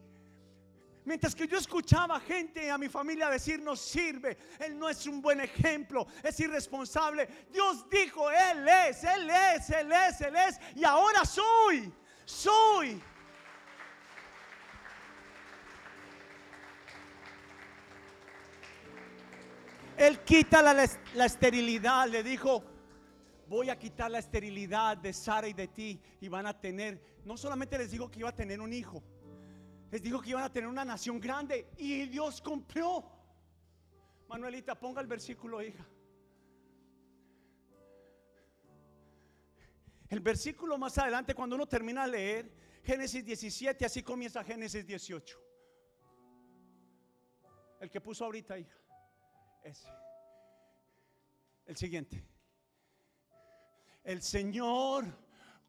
Mientras 1.05 1.35
que 1.35 1.47
yo 1.47 1.57
escuchaba 1.57 2.19
gente 2.21 2.71
a 2.71 2.77
mi 2.77 2.87
familia 2.87 3.29
decir 3.29 3.61
no 3.61 3.75
sirve, 3.75 4.37
él 4.59 4.79
no 4.79 4.87
es 4.87 5.05
un 5.05 5.21
buen 5.21 5.41
ejemplo, 5.41 6.07
es 6.23 6.39
irresponsable. 6.39 7.27
Dios 7.51 7.89
dijo, 7.89 8.31
él 8.31 8.65
es, 8.67 9.03
él 9.03 9.29
es, 9.29 9.69
él 9.69 9.91
es, 9.91 10.21
él 10.21 10.35
es. 10.35 10.59
Y 10.75 10.85
ahora 10.85 11.25
soy, 11.25 11.91
soy. 12.23 13.01
Él 19.97 20.19
quita 20.21 20.61
la, 20.61 20.73
la, 21.15 21.25
esterilidad, 21.25 22.07
le 22.07 22.23
dijo, 22.23 22.63
voy 23.47 23.69
a 23.69 23.77
quitar 23.77 24.09
la 24.09 24.19
esterilidad 24.19 24.97
de 24.97 25.13
Sara 25.13 25.47
y 25.47 25.53
de 25.53 25.67
ti 25.67 25.99
y 26.19 26.29
van 26.29 26.47
a 26.47 26.59
tener, 26.59 26.99
no 27.25 27.37
solamente 27.37 27.77
les 27.77 27.91
dijo 27.91 28.09
que 28.09 28.19
iba 28.19 28.29
a 28.29 28.35
tener 28.35 28.59
un 28.59 28.73
hijo, 28.73 29.03
les 29.93 30.01
dijo 30.01 30.19
que 30.19 30.31
iban 30.31 30.43
a 30.43 30.51
tener 30.51 30.67
una 30.67 30.83
nación 30.83 31.19
grande 31.19 31.69
y 31.77 32.07
Dios 32.07 32.41
cumplió. 32.41 33.05
Manuelita, 34.27 34.73
ponga 34.73 34.99
el 34.99 35.05
versículo, 35.05 35.61
hija. 35.61 35.87
El 40.09 40.19
versículo 40.19 40.79
más 40.79 40.97
adelante, 40.97 41.35
cuando 41.35 41.55
uno 41.55 41.67
termina 41.67 42.05
de 42.05 42.11
leer 42.11 42.51
Génesis 42.83 43.23
17, 43.23 43.85
así 43.85 44.01
comienza 44.01 44.43
Génesis 44.43 44.83
18. 44.83 45.37
El 47.79 47.91
que 47.91 48.01
puso 48.01 48.25
ahorita, 48.25 48.57
hija. 48.57 48.75
Ese. 49.63 49.87
El 51.67 51.77
siguiente. 51.77 52.25
El 54.03 54.23
Señor 54.23 55.05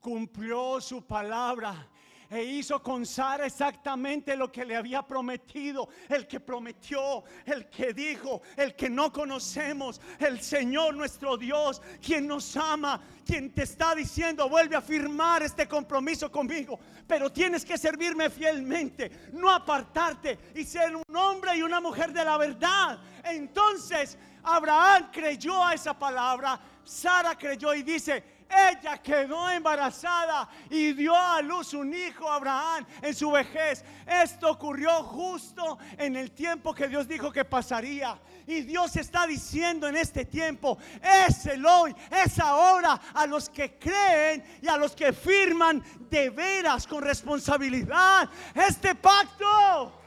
cumplió 0.01 0.81
su 0.81 1.07
palabra 1.07 1.91
e 2.31 2.43
hizo 2.43 2.83
con 2.83 3.05
Sara 3.07 3.47
exactamente 3.47 4.37
lo 4.37 4.51
que 4.51 4.64
le 4.64 4.77
había 4.77 5.03
prometido. 5.03 5.89
El 6.09 6.27
que 6.27 6.41
prometió, 6.41 7.25
el 7.45 7.68
que 7.68 7.93
dijo, 7.93 8.43
el 8.57 8.75
que 8.75 8.91
no 8.91 9.12
conocemos, 9.12 10.01
el 10.18 10.41
Señor 10.41 10.95
nuestro 10.95 11.37
Dios, 11.37 11.81
quien 12.05 12.27
nos 12.27 12.57
ama, 12.57 13.01
quien 13.25 13.53
te 13.53 13.62
está 13.62 13.95
diciendo, 13.95 14.49
vuelve 14.49 14.77
a 14.77 14.81
firmar 14.81 15.43
este 15.43 15.66
compromiso 15.66 16.31
conmigo. 16.31 16.79
Pero 17.07 17.31
tienes 17.31 17.64
que 17.64 17.79
servirme 17.79 18.31
fielmente, 18.31 19.29
no 19.33 19.51
apartarte 19.51 20.39
y 20.55 20.64
ser 20.64 20.97
un 20.97 21.16
hombre 21.16 21.57
y 21.57 21.62
una 21.62 21.81
mujer 21.81 22.12
de 22.12 22.25
la 22.25 22.37
verdad. 22.39 22.99
Entonces 23.25 24.16
Abraham 24.43 25.11
creyó 25.11 25.64
a 25.64 25.75
esa 25.75 25.99
palabra, 25.99 26.61
Sara 26.85 27.37
creyó 27.37 27.75
y 27.75 27.83
dice, 27.83 28.22
ella 28.49 28.99
quedó 28.99 29.51
embarazada 29.51 30.49
y 30.70 30.92
dio 30.92 31.14
a 31.14 31.40
luz 31.42 31.74
un 31.74 31.92
hijo 31.92 32.30
Abraham 32.30 32.86
en 33.03 33.14
su 33.14 33.30
vejez. 33.30 33.84
Esto 34.07 34.51
ocurrió 34.51 35.03
justo 35.05 35.78
en 35.97 36.16
el 36.16 36.32
tiempo 36.32 36.74
que 36.74 36.88
Dios 36.88 37.09
dijo 37.09 37.32
que 37.32 37.45
pasaría. 37.45 38.18
Y 38.47 38.61
Dios 38.62 38.95
está 38.97 39.26
diciendo 39.26 39.88
en 39.88 39.97
este 39.97 40.24
tiempo, 40.24 40.78
es 41.03 41.47
el 41.47 41.64
hoy, 41.64 41.95
es 42.11 42.38
ahora 42.38 43.01
a 43.14 43.26
los 43.26 43.49
que 43.49 43.78
creen 43.78 44.45
y 44.61 44.68
a 44.68 44.76
los 44.76 44.95
que 44.95 45.12
firman 45.12 45.82
de 46.11 46.30
veras 46.30 46.86
con 46.86 47.03
responsabilidad 47.03 48.28
este 48.55 48.95
pacto. 48.95 50.01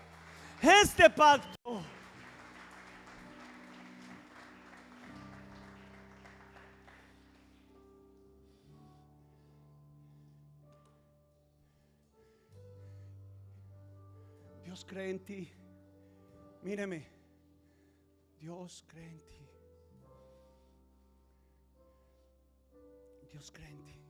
Este 0.62 1.10
pacto. 1.10 1.97
Cree 14.88 15.12
en 15.12 15.20
ti. 15.24 15.52
Míreme, 16.64 17.06
Dios 18.40 18.84
cree 18.88 19.10
en 19.10 19.20
ti. 19.28 19.48
Dios 23.32 23.52
cree 23.52 23.70
en 23.70 23.84
ti. 23.84 24.02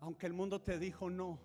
Aunque 0.00 0.26
el 0.26 0.32
mundo 0.32 0.62
te 0.62 0.78
dijo 0.78 1.10
no, 1.10 1.38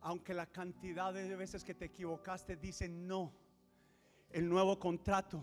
aunque 0.00 0.34
la 0.34 0.46
cantidad 0.46 1.14
de 1.14 1.34
veces 1.36 1.64
que 1.64 1.74
te 1.74 1.86
equivocaste 1.86 2.56
dice 2.56 2.88
no, 2.88 3.32
el 4.30 4.48
nuevo 4.48 4.78
contrato 4.78 5.42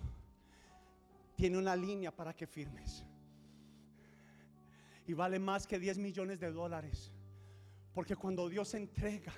tiene 1.35 1.57
una 1.57 1.75
línea 1.75 2.15
para 2.15 2.33
que 2.35 2.45
firmes. 2.45 3.03
Y 5.07 5.13
vale 5.13 5.39
más 5.39 5.67
que 5.67 5.79
10 5.79 5.97
millones 5.97 6.39
de 6.39 6.51
dólares. 6.51 7.11
Porque 7.95 8.17
cuando 8.17 8.49
Dios 8.49 8.73
entrega 8.73 9.33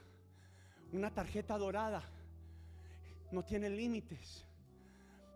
una 0.92 1.14
tarjeta 1.14 1.58
dorada, 1.58 2.04
no 3.32 3.46
tiene 3.46 3.70
límites. 3.70 4.46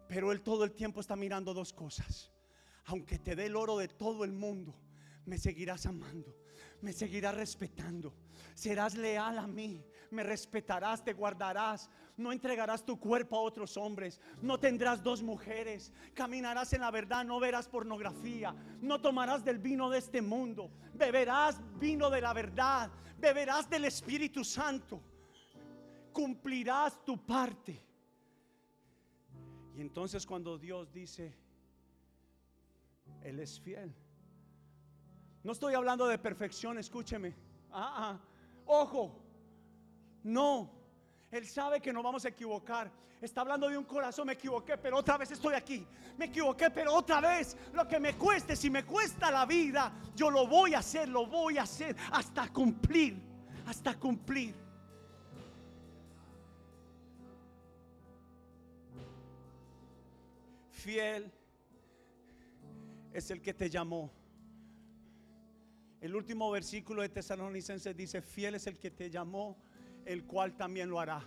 Pero 0.08 0.32
Él 0.32 0.42
todo 0.42 0.64
el 0.64 0.72
tiempo 0.72 1.00
está 1.00 1.16
mirando 1.16 1.54
dos 1.54 1.72
cosas. 1.72 2.32
Aunque 2.86 3.20
te 3.20 3.36
dé 3.36 3.46
el 3.46 3.56
oro 3.56 3.78
de 3.78 3.88
todo 3.88 4.26
el 4.26 4.34
mundo, 4.34 4.74
me 5.26 5.38
seguirás 5.38 5.86
amando, 5.86 6.36
me 6.82 6.94
seguirás 6.94 7.36
respetando, 7.36 8.14
serás 8.56 8.96
leal 8.96 9.38
a 9.38 9.48
mí, 9.48 9.84
me 10.10 10.24
respetarás, 10.24 11.04
te 11.04 11.14
guardarás, 11.14 11.90
no 12.18 12.32
entregarás 12.32 12.86
tu 12.86 13.00
cuerpo 13.00 13.38
a 13.38 13.42
otros 13.42 13.78
hombres, 13.78 14.20
no 14.42 14.60
tendrás 14.60 15.02
dos 15.02 15.22
mujeres, 15.24 15.92
caminarás 16.14 16.74
en 16.74 16.82
la 16.82 16.92
verdad, 16.92 17.24
no 17.24 17.40
verás 17.40 17.68
pornografía, 17.68 18.54
no 18.82 19.00
tomarás 19.00 19.44
del 19.44 19.60
vino 19.60 19.90
de 19.90 20.00
este 20.00 20.22
mundo, 20.22 20.72
beberás 20.94 21.60
vino 21.80 22.10
de 22.10 22.22
la 22.22 22.34
verdad, 22.34 22.92
beberás 23.18 23.70
del 23.70 23.86
Espíritu 23.86 24.44
Santo, 24.44 25.02
cumplirás 26.12 27.04
tu 27.06 27.26
parte. 27.26 27.82
Y 29.76 29.82
entonces 29.82 30.26
cuando 30.26 30.58
Dios 30.58 30.92
dice, 30.92 31.34
Él 33.24 33.40
es 33.40 33.60
fiel. 33.60 33.96
No 35.44 35.54
estoy 35.54 35.74
hablando 35.74 36.08
de 36.08 36.18
perfección, 36.18 36.78
escúcheme. 36.78 37.34
Ah, 37.72 37.94
ah. 37.98 38.20
Ojo, 38.66 39.20
no. 40.24 40.70
Él 41.32 41.48
sabe 41.48 41.82
que 41.82 41.92
no 41.92 42.04
vamos 42.04 42.26
a 42.26 42.30
equivocar. 42.30 42.92
Está 43.22 43.42
hablando 43.42 43.70
de 43.70 43.78
un 43.78 43.84
corazón, 43.84 44.28
me 44.28 44.34
equivoqué, 44.34 44.78
pero 44.78 44.98
otra 44.98 45.18
vez 45.18 45.32
estoy 45.32 45.54
aquí. 45.54 45.86
Me 46.18 46.26
equivoqué, 46.26 46.70
pero 46.70 46.94
otra 46.94 47.22
vez. 47.22 47.56
Lo 47.74 47.88
que 47.88 48.00
me 48.00 48.16
cueste, 48.16 48.56
si 48.56 48.70
me 48.70 48.84
cuesta 48.84 49.32
la 49.32 49.46
vida, 49.46 49.92
yo 50.16 50.30
lo 50.30 50.48
voy 50.48 50.74
a 50.74 50.80
hacer, 50.80 51.08
lo 51.08 51.26
voy 51.28 51.58
a 51.58 51.64
hacer 51.64 51.96
hasta 52.12 52.48
cumplir, 52.50 53.16
hasta 53.68 53.98
cumplir. 53.98 54.56
Fiel 60.70 61.32
es 63.14 63.30
el 63.30 63.40
que 63.40 63.54
te 63.54 63.70
llamó. 63.70 64.12
El 66.02 66.16
último 66.16 66.50
versículo 66.50 67.04
de 67.04 67.10
Tesalonicenses 67.10 67.96
dice, 67.96 68.24
fiel 68.24 68.56
es 68.56 68.66
el 68.66 68.80
que 68.80 68.90
te 68.90 69.12
llamó, 69.12 69.56
el 70.04 70.26
cual 70.26 70.58
también 70.58 70.90
lo 70.90 71.00
hará. 71.00 71.24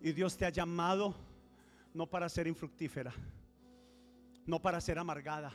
Y 0.00 0.12
Dios 0.12 0.38
te 0.38 0.46
ha 0.46 0.50
llamado 0.50 1.14
no 1.92 2.06
para 2.06 2.30
ser 2.30 2.46
infructífera, 2.46 3.12
no 4.46 4.60
para 4.60 4.80
ser 4.80 4.98
amargada. 4.98 5.52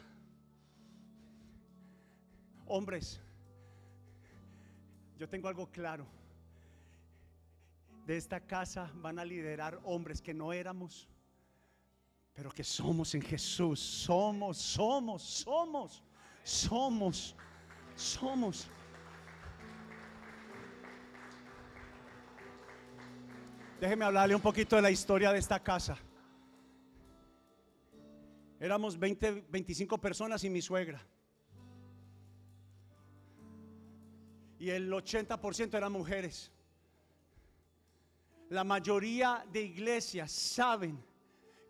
Hombres, 2.67 3.19
yo 5.17 5.27
tengo 5.27 5.47
algo 5.47 5.71
claro. 5.71 6.05
De 8.05 8.15
esta 8.15 8.39
casa 8.39 8.91
van 8.95 9.17
a 9.17 9.25
liderar 9.25 9.81
hombres 9.83 10.21
que 10.21 10.35
no 10.35 10.53
éramos, 10.53 11.09
pero 12.33 12.51
que 12.51 12.63
somos 12.63 13.15
en 13.15 13.23
Jesús. 13.23 13.79
Somos, 13.79 14.57
somos, 14.59 15.23
somos, 15.23 16.03
somos, 16.43 17.35
somos. 17.97 18.69
Déjeme 23.81 24.05
hablarle 24.05 24.35
un 24.35 24.41
poquito 24.41 24.75
de 24.75 24.81
la 24.81 24.91
historia 24.91 25.31
de 25.31 25.39
esta 25.39 25.61
casa. 25.61 25.97
Éramos 28.59 28.97
20, 28.97 29.45
25 29.49 29.97
personas 29.99 30.43
y 30.43 30.49
mi 30.49 30.61
suegra. 30.61 30.99
Y 34.59 34.71
el 34.71 34.91
80% 34.91 35.75
eran 35.75 35.91
mujeres. 35.91 36.51
La 38.49 38.63
mayoría 38.63 39.45
de 39.51 39.61
iglesias 39.61 40.31
saben 40.31 41.03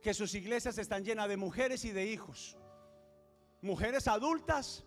que 0.01 0.13
sus 0.13 0.34
iglesias 0.36 0.78
están 0.78 1.03
llenas 1.03 1.28
de 1.28 1.36
mujeres 1.36 1.84
y 1.84 1.91
de 1.91 2.05
hijos. 2.05 2.57
Mujeres 3.61 4.07
adultas 4.07 4.87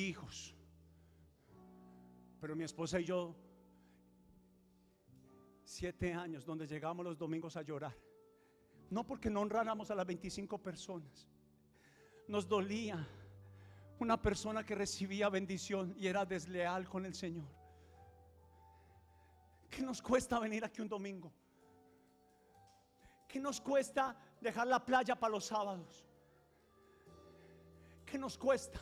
hijos. 0.00 0.54
Pero 2.40 2.56
mi 2.56 2.64
esposa 2.64 3.00
y 3.00 3.04
yo 3.04 3.36
siete 5.64 6.12
años 6.12 6.44
donde 6.44 6.66
llegamos 6.66 7.04
los 7.04 7.18
domingos 7.18 7.56
a 7.56 7.62
llorar. 7.62 7.96
No 8.90 9.06
porque 9.06 9.30
no 9.30 9.40
honráramos 9.40 9.90
a 9.90 9.94
las 9.94 10.06
25 10.06 10.58
personas. 10.58 11.28
Nos 12.28 12.46
dolía 12.46 13.08
una 13.98 14.20
persona 14.20 14.64
que 14.64 14.74
recibía 14.74 15.28
bendición 15.28 15.94
y 15.96 16.06
era 16.06 16.24
desleal 16.24 16.88
con 16.88 17.06
el 17.06 17.14
Señor. 17.14 17.48
¿Qué 19.70 19.82
nos 19.82 20.02
cuesta 20.02 20.38
venir 20.38 20.64
aquí 20.64 20.82
un 20.82 20.88
domingo? 20.88 21.32
¿Qué 23.26 23.40
nos 23.40 23.60
cuesta 23.60 24.14
dejar 24.40 24.66
la 24.66 24.84
playa 24.84 25.18
para 25.18 25.32
los 25.32 25.46
sábados? 25.46 26.04
¿Qué 28.04 28.18
nos 28.18 28.36
cuesta? 28.36 28.78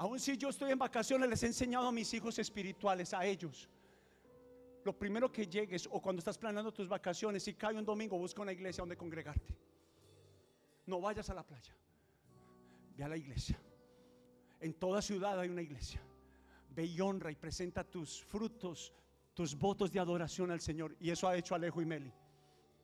Aún 0.00 0.18
si 0.18 0.34
yo 0.38 0.48
estoy 0.48 0.70
en 0.70 0.78
vacaciones, 0.78 1.28
les 1.28 1.42
he 1.42 1.46
enseñado 1.46 1.86
a 1.86 1.92
mis 1.92 2.14
hijos 2.14 2.38
espirituales, 2.38 3.12
a 3.12 3.22
ellos. 3.26 3.68
Lo 4.82 4.98
primero 4.98 5.30
que 5.30 5.46
llegues 5.46 5.86
o 5.92 6.00
cuando 6.00 6.20
estás 6.20 6.38
planeando 6.38 6.72
tus 6.72 6.88
vacaciones, 6.88 7.42
si 7.42 7.52
cae 7.52 7.76
un 7.76 7.84
domingo, 7.84 8.16
busca 8.16 8.40
una 8.40 8.52
iglesia 8.52 8.80
donde 8.80 8.96
congregarte. 8.96 9.54
No 10.86 11.02
vayas 11.02 11.28
a 11.28 11.34
la 11.34 11.42
playa, 11.42 11.76
ve 12.96 13.04
a 13.04 13.08
la 13.08 13.16
iglesia. 13.18 13.60
En 14.58 14.72
toda 14.72 15.02
ciudad 15.02 15.38
hay 15.38 15.50
una 15.50 15.60
iglesia. 15.60 16.00
Ve 16.70 16.86
y 16.86 16.98
honra 16.98 17.30
y 17.30 17.34
presenta 17.34 17.84
tus 17.84 18.22
frutos, 18.22 18.94
tus 19.34 19.54
votos 19.54 19.92
de 19.92 20.00
adoración 20.00 20.50
al 20.50 20.62
Señor. 20.62 20.96
Y 20.98 21.10
eso 21.10 21.28
ha 21.28 21.36
hecho 21.36 21.54
Alejo 21.54 21.82
y 21.82 21.84
Meli. 21.84 22.10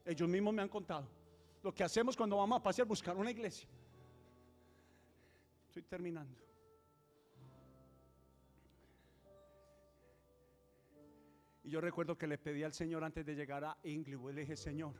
Ellos 0.04 0.28
mismos 0.28 0.52
me 0.52 0.60
han 0.60 0.68
contado. 0.68 1.08
Lo 1.62 1.72
que 1.72 1.82
hacemos 1.82 2.14
cuando 2.14 2.36
vamos 2.36 2.60
a 2.60 2.62
pasear, 2.62 2.86
buscar 2.86 3.16
una 3.16 3.30
iglesia. 3.30 3.66
Estoy 5.66 5.82
terminando. 5.84 6.45
Y 11.66 11.70
yo 11.70 11.80
recuerdo 11.80 12.16
que 12.16 12.28
le 12.28 12.38
pedí 12.38 12.62
al 12.62 12.72
Señor 12.72 13.02
antes 13.02 13.26
de 13.26 13.34
llegar 13.34 13.64
a 13.64 13.76
Inglewood, 13.82 14.34
le 14.34 14.42
dije, 14.42 14.56
Señor, 14.56 14.94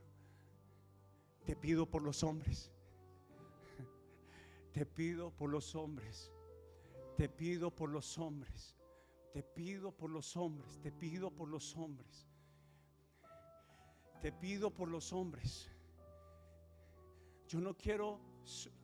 te 1.44 1.54
pido 1.54 1.86
por 1.86 2.02
los 2.02 2.24
hombres. 2.24 2.72
Te 4.72 4.84
pido 4.84 5.30
por 5.30 5.48
los 5.48 5.76
hombres. 5.76 6.32
Te 7.16 7.28
pido 7.28 7.70
por 7.70 7.88
los 7.88 8.18
hombres. 8.18 8.76
Te 9.32 9.44
pido 9.44 9.92
por 9.92 10.10
los 10.10 10.36
hombres. 10.36 10.80
Te 10.82 10.90
pido 10.90 11.30
por 11.30 11.48
los 11.48 11.76
hombres. 11.76 12.26
Te 14.20 14.32
pido 14.32 14.74
por 14.74 14.88
los 14.88 15.12
hombres. 15.12 15.70
Yo 17.46 17.60
no 17.60 17.76
quiero, 17.76 18.18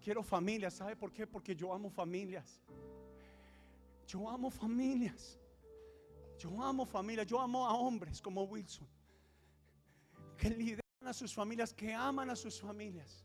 quiero 0.01 0.23
familias. 0.23 0.75
¿Sabe 0.75 0.95
por 0.95 1.13
qué? 1.13 1.27
Porque 1.27 1.57
yo 1.57 1.75
amo 1.75 1.91
familias. 1.91 2.63
Yo 4.07 4.31
amo 4.31 4.53
familias. 4.53 5.42
Yo 6.43 6.61
amo 6.61 6.85
familia, 6.85 7.23
yo 7.23 7.39
amo 7.39 7.65
a 7.65 7.73
hombres 7.75 8.21
como 8.21 8.43
Wilson, 8.43 8.89
que 10.37 10.51
lideran 10.51 11.07
a 11.07 11.13
sus 11.13 11.33
familias, 11.33 11.73
que 11.73 11.95
aman 11.95 12.31
a 12.31 12.35
sus 12.35 12.61
familias. 12.61 13.25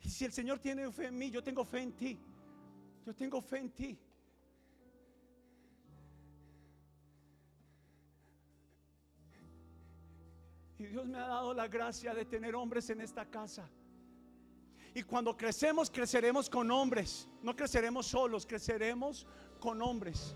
Y 0.00 0.08
si 0.08 0.24
el 0.24 0.32
Señor 0.32 0.58
tiene 0.58 0.90
fe 0.90 1.08
en 1.08 1.18
mí, 1.18 1.30
yo 1.30 1.42
tengo 1.42 1.66
fe 1.66 1.82
en 1.82 1.92
ti. 1.92 2.18
Yo 3.04 3.14
tengo 3.14 3.42
fe 3.42 3.58
en 3.58 3.70
ti. 3.70 3.98
Y 10.78 10.84
Dios 10.84 11.06
me 11.06 11.18
ha 11.18 11.26
dado 11.26 11.52
la 11.52 11.68
gracia 11.68 12.14
de 12.14 12.24
tener 12.24 12.54
hombres 12.54 12.88
en 12.88 13.02
esta 13.02 13.26
casa. 13.26 13.68
Y 14.94 15.02
cuando 15.02 15.36
crecemos, 15.36 15.90
creceremos 15.90 16.48
con 16.48 16.70
hombres. 16.70 17.28
No 17.42 17.54
creceremos 17.54 18.06
solos, 18.06 18.46
creceremos 18.46 19.26
con 19.60 19.82
hombres. 19.82 20.34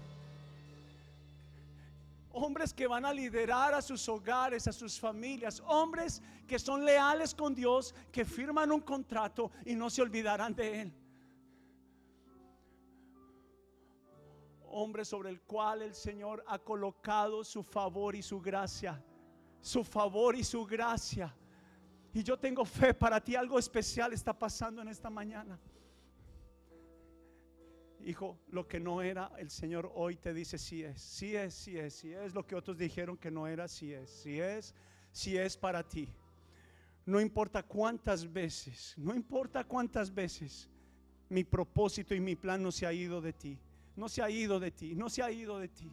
Hombres 2.35 2.73
que 2.73 2.87
van 2.87 3.05
a 3.05 3.13
liderar 3.13 3.75
a 3.75 3.83
sus 3.83 4.09
hogares, 4.09 4.67
a 4.67 4.73
sus 4.73 4.99
familias. 4.99 5.63
Hombres 5.67 6.23
que 6.47 6.59
son 6.59 6.85
leales 6.85 7.35
con 7.35 7.55
Dios, 7.55 7.95
que 8.11 8.25
firman 8.25 8.73
un 8.73 8.81
contrato 8.81 9.51
y 9.67 9.75
no 9.75 9.91
se 9.91 10.03
olvidarán 10.03 10.55
de 10.55 10.83
Él. 10.83 10.93
Hombres 14.65 15.09
sobre 15.09 15.29
el 15.29 15.43
cual 15.43 15.83
el 15.83 15.95
Señor 15.95 16.43
ha 16.49 16.59
colocado 16.59 17.45
su 17.45 17.63
favor 17.63 18.17
y 18.17 18.23
su 18.23 18.41
gracia. 18.41 19.03
Su 19.61 19.85
favor 19.85 20.35
y 20.35 20.43
su 20.43 20.65
gracia. 20.65 21.35
Y 22.15 22.23
yo 22.23 22.39
tengo 22.39 22.65
fe 22.65 22.95
para 22.95 23.21
ti. 23.21 23.37
Algo 23.37 23.59
especial 23.59 24.13
está 24.13 24.33
pasando 24.33 24.81
en 24.81 24.89
esta 24.89 25.11
mañana. 25.11 25.59
Hijo, 28.05 28.39
lo 28.49 28.67
que 28.67 28.81
no 28.81 29.01
era, 29.01 29.31
el 29.39 29.51
Señor 29.51 29.93
hoy 29.95 30.17
te 30.17 30.35
dice 30.35 30.59
si 30.59 30.83
es, 30.83 31.01
si 31.01 31.37
es, 31.37 31.55
si 31.55 31.79
es, 31.79 31.95
si 31.95 32.13
es 32.13 32.35
lo 32.35 32.45
que 32.45 32.57
otros 32.57 32.77
dijeron 32.77 33.17
que 33.17 33.31
no 33.31 33.47
era, 33.47 33.69
si 33.69 33.93
es, 33.93 34.11
si 34.11 34.41
es, 34.41 34.75
si 35.13 35.37
es 35.37 35.57
para 35.57 35.87
ti. 35.87 36.09
No 37.07 37.21
importa 37.21 37.63
cuántas 37.63 38.33
veces, 38.33 38.95
no 38.97 39.15
importa 39.15 39.65
cuántas 39.65 40.13
veces 40.13 40.69
mi 41.29 41.45
propósito 41.45 42.15
y 42.15 42.21
mi 42.21 42.35
plan 42.35 42.63
no 42.63 42.73
se 42.73 42.87
ha 42.87 42.93
ido 42.93 43.21
de 43.21 43.33
ti, 43.33 43.59
no 43.95 44.09
se 44.09 44.21
ha 44.21 44.31
ido 44.31 44.59
de 44.59 44.71
ti, 44.73 44.95
no 44.97 45.09
se 45.09 45.23
ha 45.23 45.31
ido 45.31 45.59
de 45.61 45.69
ti. 45.69 45.91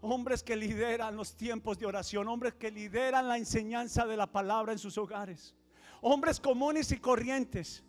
Hombres 0.00 0.42
que 0.42 0.56
lideran 0.56 1.16
los 1.16 1.36
tiempos 1.36 1.78
de 1.78 1.84
oración, 1.84 2.28
hombres 2.28 2.54
que 2.54 2.70
lideran 2.70 3.28
la 3.28 3.36
enseñanza 3.36 4.06
de 4.06 4.16
la 4.16 4.26
palabra 4.26 4.72
en 4.72 4.78
sus 4.78 4.96
hogares. 4.96 5.54
Hombres 6.00 6.40
comunes 6.40 6.90
y 6.92 6.96
corrientes, 6.96 7.84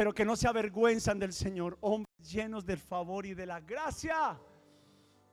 pero 0.00 0.14
que 0.14 0.24
no 0.24 0.34
se 0.34 0.48
avergüenzan 0.48 1.18
del 1.18 1.34
Señor. 1.34 1.76
Hombres 1.82 2.32
llenos 2.32 2.64
del 2.64 2.78
favor 2.78 3.26
y 3.26 3.34
de 3.34 3.44
la 3.44 3.60
gracia. 3.60 4.40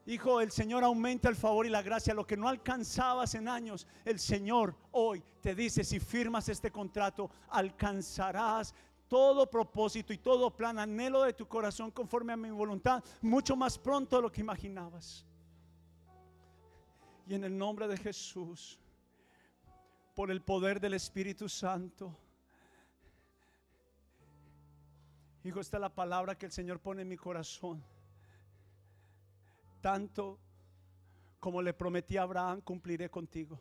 Hijo, 0.06 0.42
el 0.42 0.52
Señor 0.52 0.84
aumenta 0.84 1.30
el 1.30 1.38
favor 1.38 1.66
y 1.66 1.70
la 1.70 1.82
gracia. 1.82 2.14
Lo 2.14 2.28
que 2.28 2.36
no 2.36 2.50
alcanzabas 2.50 3.34
en 3.36 3.48
años, 3.48 3.88
el 4.04 4.20
Señor 4.20 4.76
hoy 4.92 5.24
te 5.40 5.56
dice, 5.56 5.86
si 5.86 6.02
firmas 6.02 6.50
este 6.50 6.70
contrato, 6.70 7.32
alcanzarás 7.48 8.76
todo 9.08 9.50
propósito 9.50 10.12
y 10.12 10.18
todo 10.18 10.54
plan, 10.54 10.80
anhelo 10.80 11.24
de 11.24 11.32
tu 11.32 11.48
corazón 11.48 11.90
conforme 11.90 12.34
a 12.34 12.36
mi 12.36 12.50
voluntad, 12.50 13.02
mucho 13.22 13.56
más 13.56 13.80
pronto 13.80 14.18
de 14.18 14.22
lo 14.24 14.30
que 14.34 14.42
imaginabas. 14.42 15.26
Y 17.26 17.36
en 17.36 17.46
el 17.46 17.58
nombre 17.58 17.88
de 17.88 17.96
Jesús, 17.96 18.78
por 20.14 20.30
el 20.30 20.42
poder 20.42 20.82
del 20.82 20.96
Espíritu 20.96 21.48
Santo, 21.48 22.27
Hijo, 25.48 25.62
esta 25.62 25.78
es 25.78 25.82
la 25.82 25.96
palabra 25.96 26.38
que 26.38 26.46
el 26.46 26.52
Señor 26.52 26.82
pone 26.82 27.04
en 27.04 27.08
mi 27.08 27.16
corazón. 27.16 27.82
Tanto 29.80 30.38
como 31.40 31.62
le 31.62 31.74
prometí 31.74 32.18
a 32.18 32.24
Abraham, 32.24 32.60
cumpliré 32.60 33.10
contigo. 33.10 33.58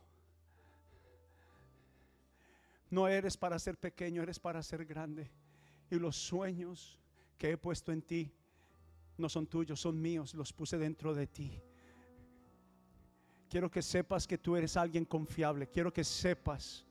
No 2.90 3.06
eres 3.06 3.36
para 3.36 3.56
ser 3.60 3.78
pequeño, 3.78 4.20
eres 4.20 4.40
para 4.40 4.64
ser 4.64 4.84
grande. 4.84 5.30
Y 5.88 5.94
los 6.00 6.16
sueños 6.16 6.98
que 7.38 7.52
he 7.52 7.56
puesto 7.56 7.92
en 7.92 8.02
ti 8.02 8.32
no 9.16 9.28
son 9.28 9.46
tuyos, 9.46 9.80
son 9.80 10.02
míos, 10.02 10.34
los 10.34 10.52
puse 10.52 10.78
dentro 10.78 11.14
de 11.14 11.28
ti. 11.28 11.62
Quiero 13.48 13.70
que 13.70 13.80
sepas 13.80 14.26
que 14.26 14.38
tú 14.38 14.56
eres 14.56 14.76
alguien 14.76 15.04
confiable. 15.04 15.68
Quiero 15.68 15.92
que 15.92 16.02
sepas 16.02 16.84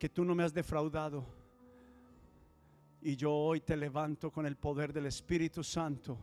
que 0.00 0.08
tú 0.08 0.24
no 0.24 0.34
me 0.34 0.42
has 0.42 0.52
defraudado. 0.52 1.39
Y 3.02 3.16
yo 3.16 3.32
hoy 3.32 3.60
te 3.60 3.76
levanto 3.76 4.30
con 4.30 4.44
el 4.46 4.56
poder 4.56 4.92
del 4.92 5.06
Espíritu 5.06 5.64
Santo. 5.64 6.18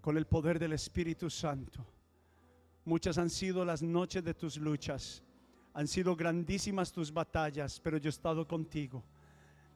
Con 0.00 0.16
el 0.16 0.26
poder 0.26 0.58
del 0.58 0.72
Espíritu 0.72 1.30
Santo. 1.30 1.84
Muchas 2.84 3.18
han 3.18 3.30
sido 3.30 3.64
las 3.64 3.82
noches 3.82 4.24
de 4.24 4.34
tus 4.34 4.56
luchas. 4.56 5.22
Han 5.74 5.86
sido 5.86 6.16
grandísimas 6.16 6.90
tus 6.90 7.12
batallas, 7.12 7.78
pero 7.78 7.98
yo 7.98 8.08
he 8.08 8.10
estado 8.10 8.48
contigo. 8.48 9.04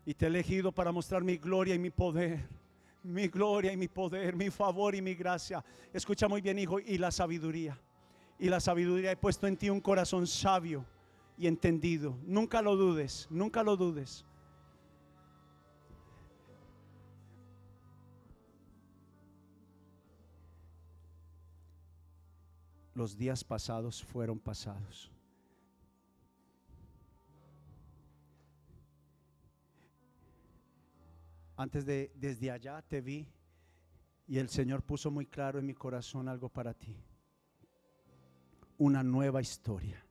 Y 0.05 0.15
te 0.15 0.25
he 0.25 0.29
elegido 0.29 0.73
para 0.73 0.91
mostrar 0.91 1.23
mi 1.23 1.37
gloria 1.37 1.75
y 1.77 1.79
mi 1.79 1.91
poder. 1.91 2.41
Mi 3.05 3.29
gloria 3.29 3.73
y 3.73 3.77
mi 3.77 3.89
poder, 3.89 4.35
mi 4.35 4.51
favor 4.51 4.95
y 4.95 5.03
mi 5.03 5.15
gracia. 5.15 5.65
Escucha 5.93 6.27
muy 6.27 6.41
bien, 6.41 6.59
hijo, 6.59 6.81
y 6.81 6.99
la 6.99 7.11
sabiduría. 7.11 7.79
Y 8.39 8.49
la 8.49 8.59
sabiduría 8.59 9.13
he 9.13 9.17
puesto 9.17 9.47
en 9.47 9.57
ti 9.57 9.71
un 9.71 9.81
corazón 9.81 10.27
sabio 10.27 10.85
y 11.37 11.47
entendido. 11.47 12.17
Nunca 12.25 12.63
lo 12.63 12.77
dudes, 12.77 13.29
nunca 13.31 13.63
lo 13.63 13.77
dudes. 13.77 14.25
Los 22.95 23.17
días 23.17 23.43
pasados 23.43 24.03
fueron 24.03 24.39
pasados. 24.39 25.11
Antes 31.57 31.87
de 31.87 32.11
desde 32.15 32.51
allá 32.51 32.83
te 32.83 33.01
vi 33.01 33.27
y 34.27 34.39
el 34.39 34.49
Señor 34.49 34.83
puso 34.83 35.11
muy 35.11 35.27
claro 35.27 35.59
en 35.59 35.67
mi 35.67 35.75
corazón 35.75 36.29
algo 36.29 36.49
para 36.49 36.75
ti. 36.75 36.97
Una 38.79 39.03
nueva 39.03 39.41
historia 39.41 40.05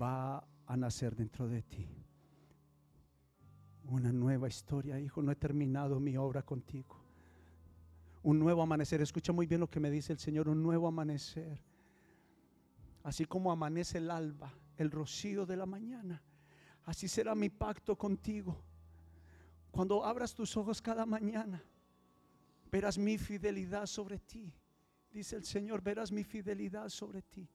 va 0.00 0.46
a 0.66 0.76
nacer 0.76 1.14
dentro 1.16 1.48
de 1.48 1.62
ti. 1.62 1.88
Una 3.86 4.12
nueva 4.12 4.48
historia, 4.48 4.98
hijo. 4.98 5.22
No 5.22 5.32
he 5.32 5.36
terminado 5.36 6.00
mi 6.00 6.16
obra 6.16 6.42
contigo. 6.42 7.03
Un 8.24 8.38
nuevo 8.38 8.62
amanecer. 8.62 9.00
Escucha 9.00 9.32
muy 9.32 9.46
bien 9.46 9.60
lo 9.60 9.70
que 9.70 9.80
me 9.80 9.90
dice 9.90 10.12
el 10.12 10.18
Señor. 10.18 10.48
Un 10.48 10.62
nuevo 10.62 10.88
amanecer. 10.88 11.62
Así 13.04 13.24
como 13.24 13.52
amanece 13.52 13.98
el 13.98 14.10
alba, 14.10 14.52
el 14.76 14.90
rocío 14.90 15.46
de 15.46 15.56
la 15.56 15.66
mañana. 15.66 16.22
Así 16.84 17.06
será 17.06 17.34
mi 17.34 17.48
pacto 17.48 17.96
contigo 17.96 18.56
cuando 19.74 20.04
abras 20.04 20.32
tus 20.32 20.56
ojos 20.56 20.80
cada 20.80 21.04
mañana, 21.04 21.60
verás 22.70 22.96
mi 22.96 23.18
fidelidad 23.18 23.86
sobre 23.86 24.20
ti. 24.20 24.54
Dice 25.10 25.34
el 25.34 25.44
Señor, 25.44 25.82
verás 25.82 26.12
mi 26.12 26.22
fidelidad 26.22 26.88
sobre 26.90 27.22
ti. 27.22 27.48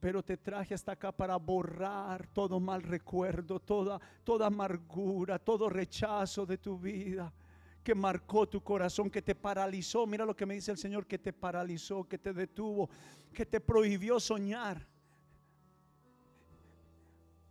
Pero 0.00 0.22
te 0.22 0.38
traje 0.38 0.72
hasta 0.72 0.92
acá 0.92 1.12
para 1.12 1.36
borrar 1.36 2.26
todo 2.28 2.58
mal 2.58 2.82
recuerdo, 2.82 3.60
toda, 3.60 4.00
toda 4.24 4.46
amargura, 4.46 5.38
todo 5.38 5.68
rechazo 5.68 6.46
de 6.46 6.56
tu 6.56 6.78
vida 6.78 7.30
que 7.84 7.94
marcó 7.94 8.48
tu 8.48 8.62
corazón, 8.62 9.10
que 9.10 9.22
te 9.22 9.34
paralizó. 9.34 10.06
Mira 10.06 10.24
lo 10.24 10.34
que 10.34 10.46
me 10.46 10.54
dice 10.54 10.72
el 10.72 10.78
Señor, 10.78 11.06
que 11.06 11.18
te 11.18 11.32
paralizó, 11.32 12.02
que 12.08 12.18
te 12.18 12.32
detuvo, 12.32 12.88
que 13.32 13.46
te 13.46 13.60
prohibió 13.60 14.18
soñar 14.18 14.86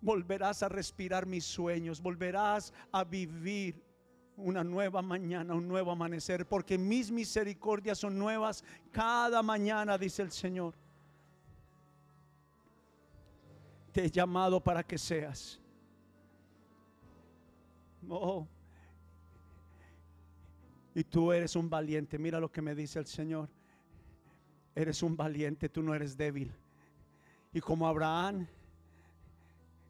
volverás 0.04 0.62
a 0.62 0.70
respirar 0.70 1.26
mis 1.26 1.46
sueños, 1.46 2.02
volverás 2.02 2.74
a 2.92 3.04
vivir 3.06 3.82
una 4.36 4.64
nueva 4.64 5.02
mañana, 5.02 5.54
un 5.54 5.68
nuevo 5.68 5.92
amanecer, 5.92 6.46
porque 6.46 6.78
mis 6.78 7.10
misericordias 7.10 8.00
son 8.00 8.18
nuevas 8.18 8.64
cada 8.92 9.42
mañana, 9.42 9.98
dice 9.98 10.22
el 10.22 10.32
Señor. 10.32 10.74
Te 13.94 14.06
he 14.06 14.12
llamado 14.12 14.60
para 14.60 14.84
que 14.84 14.98
seas. 14.98 15.60
Oh. 18.10 18.48
Y 20.96 21.04
tú 21.04 21.32
eres 21.32 21.56
un 21.56 21.70
valiente. 21.70 22.18
Mira 22.18 22.40
lo 22.40 22.52
que 22.52 22.62
me 22.62 22.76
dice 22.76 23.00
el 23.00 23.06
Señor. 23.06 23.50
Eres 24.76 25.04
un 25.04 25.16
valiente, 25.16 25.70
tú 25.70 25.82
no 25.82 25.94
eres 25.94 26.18
débil. 26.18 26.52
Y 27.54 27.62
como 27.62 27.88
Abraham, 27.88 28.48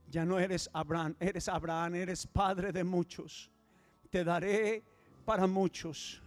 ya 0.10 0.26
no 0.26 0.38
eres 0.38 0.70
Abraham, 0.74 1.16
eres 1.20 1.47
Abraham, 1.47 1.95
eres 1.95 2.28
padre 2.28 2.72
de 2.72 2.84
muchos. 2.84 3.49
Te 4.10 4.24
daré 4.24 4.84
para 5.26 5.47
muchos 5.47 6.22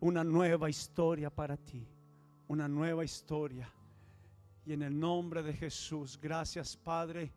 una 0.00 0.24
nueva 0.24 0.68
historia 0.68 1.30
para 1.30 1.56
ti, 1.56 1.86
una 2.48 2.66
nueva 2.66 3.04
historia. 3.04 3.70
Y 4.66 4.72
en 4.72 4.82
el 4.82 4.98
nombre 4.98 5.42
de 5.42 5.52
Jesús, 5.52 6.18
gracias 6.20 6.76
Padre 6.76 7.32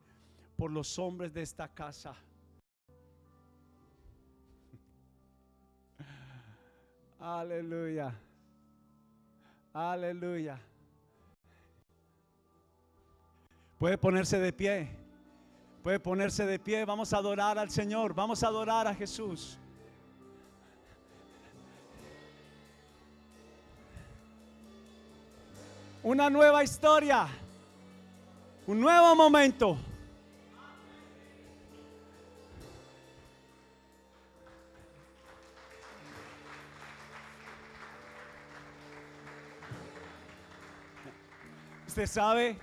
por 0.57 0.71
los 0.71 0.97
hombres 0.97 1.33
de 1.33 1.41
esta 1.41 1.67
casa. 1.67 2.15
Aleluya. 7.25 8.13
Aleluya. 9.73 10.59
Puede 13.79 13.97
ponerse 13.97 14.39
de 14.39 14.53
pie. 14.53 14.95
Puede 15.81 15.99
ponerse 15.99 16.45
de 16.45 16.59
pie. 16.59 16.85
Vamos 16.85 17.13
a 17.13 17.17
adorar 17.17 17.57
al 17.57 17.71
Señor. 17.71 18.13
Vamos 18.13 18.43
a 18.43 18.47
adorar 18.47 18.85
a 18.85 18.93
Jesús. 18.93 19.57
Una 26.03 26.29
nueva 26.29 26.63
historia. 26.63 27.27
Un 28.67 28.79
nuevo 28.79 29.15
momento. 29.15 29.79
Usted 41.95 42.07
sabe 42.07 42.57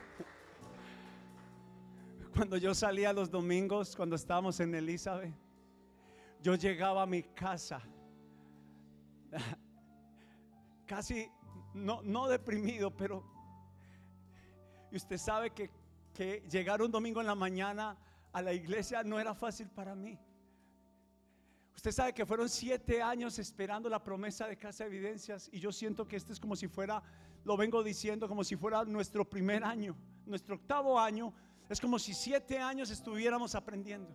cuando 2.34 2.58
yo 2.58 2.74
salía 2.74 3.14
los 3.14 3.30
domingos, 3.30 3.96
cuando 3.96 4.14
estábamos 4.14 4.60
en 4.60 4.74
Elizabeth, 4.74 5.32
yo 6.42 6.54
llegaba 6.54 7.00
a 7.00 7.06
mi 7.06 7.22
casa 7.22 7.80
casi 10.86 11.30
no, 11.72 12.02
no 12.02 12.28
deprimido, 12.28 12.94
pero 12.94 13.24
y 14.90 14.96
usted 14.96 15.16
sabe 15.16 15.50
que, 15.52 15.70
que 16.12 16.46
llegar 16.50 16.82
un 16.82 16.90
domingo 16.90 17.22
en 17.22 17.26
la 17.26 17.34
mañana 17.34 17.96
a 18.34 18.42
la 18.42 18.52
iglesia 18.52 19.02
no 19.02 19.18
era 19.18 19.34
fácil 19.34 19.70
para 19.70 19.94
mí. 19.94 20.18
Usted 21.74 21.90
sabe 21.90 22.12
que 22.12 22.26
fueron 22.26 22.50
siete 22.50 23.00
años 23.00 23.38
esperando 23.38 23.88
la 23.88 24.04
promesa 24.04 24.46
de 24.46 24.58
Casa 24.58 24.84
de 24.84 24.90
Evidencias 24.90 25.48
y 25.50 25.58
yo 25.58 25.72
siento 25.72 26.06
que 26.06 26.16
este 26.16 26.34
es 26.34 26.38
como 26.38 26.54
si 26.54 26.68
fuera, 26.68 27.02
lo 27.44 27.56
vengo 27.56 27.82
diciendo, 27.82 28.28
como 28.28 28.44
si 28.44 28.56
fuera 28.56 28.84
nuestro 28.84 29.28
primer 29.28 29.64
año, 29.64 29.96
nuestro 30.26 30.56
octavo 30.56 30.98
año 30.98 31.32
es 31.68 31.80
como 31.80 31.98
si 31.98 32.14
siete 32.14 32.58
años 32.58 32.90
estuviéramos 32.90 33.54
aprendiendo. 33.54 34.14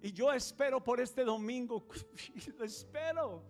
Y 0.00 0.12
yo 0.12 0.32
espero 0.32 0.82
por 0.82 1.00
este 1.00 1.24
domingo, 1.24 1.86
lo 2.58 2.64
espero. 2.64 3.44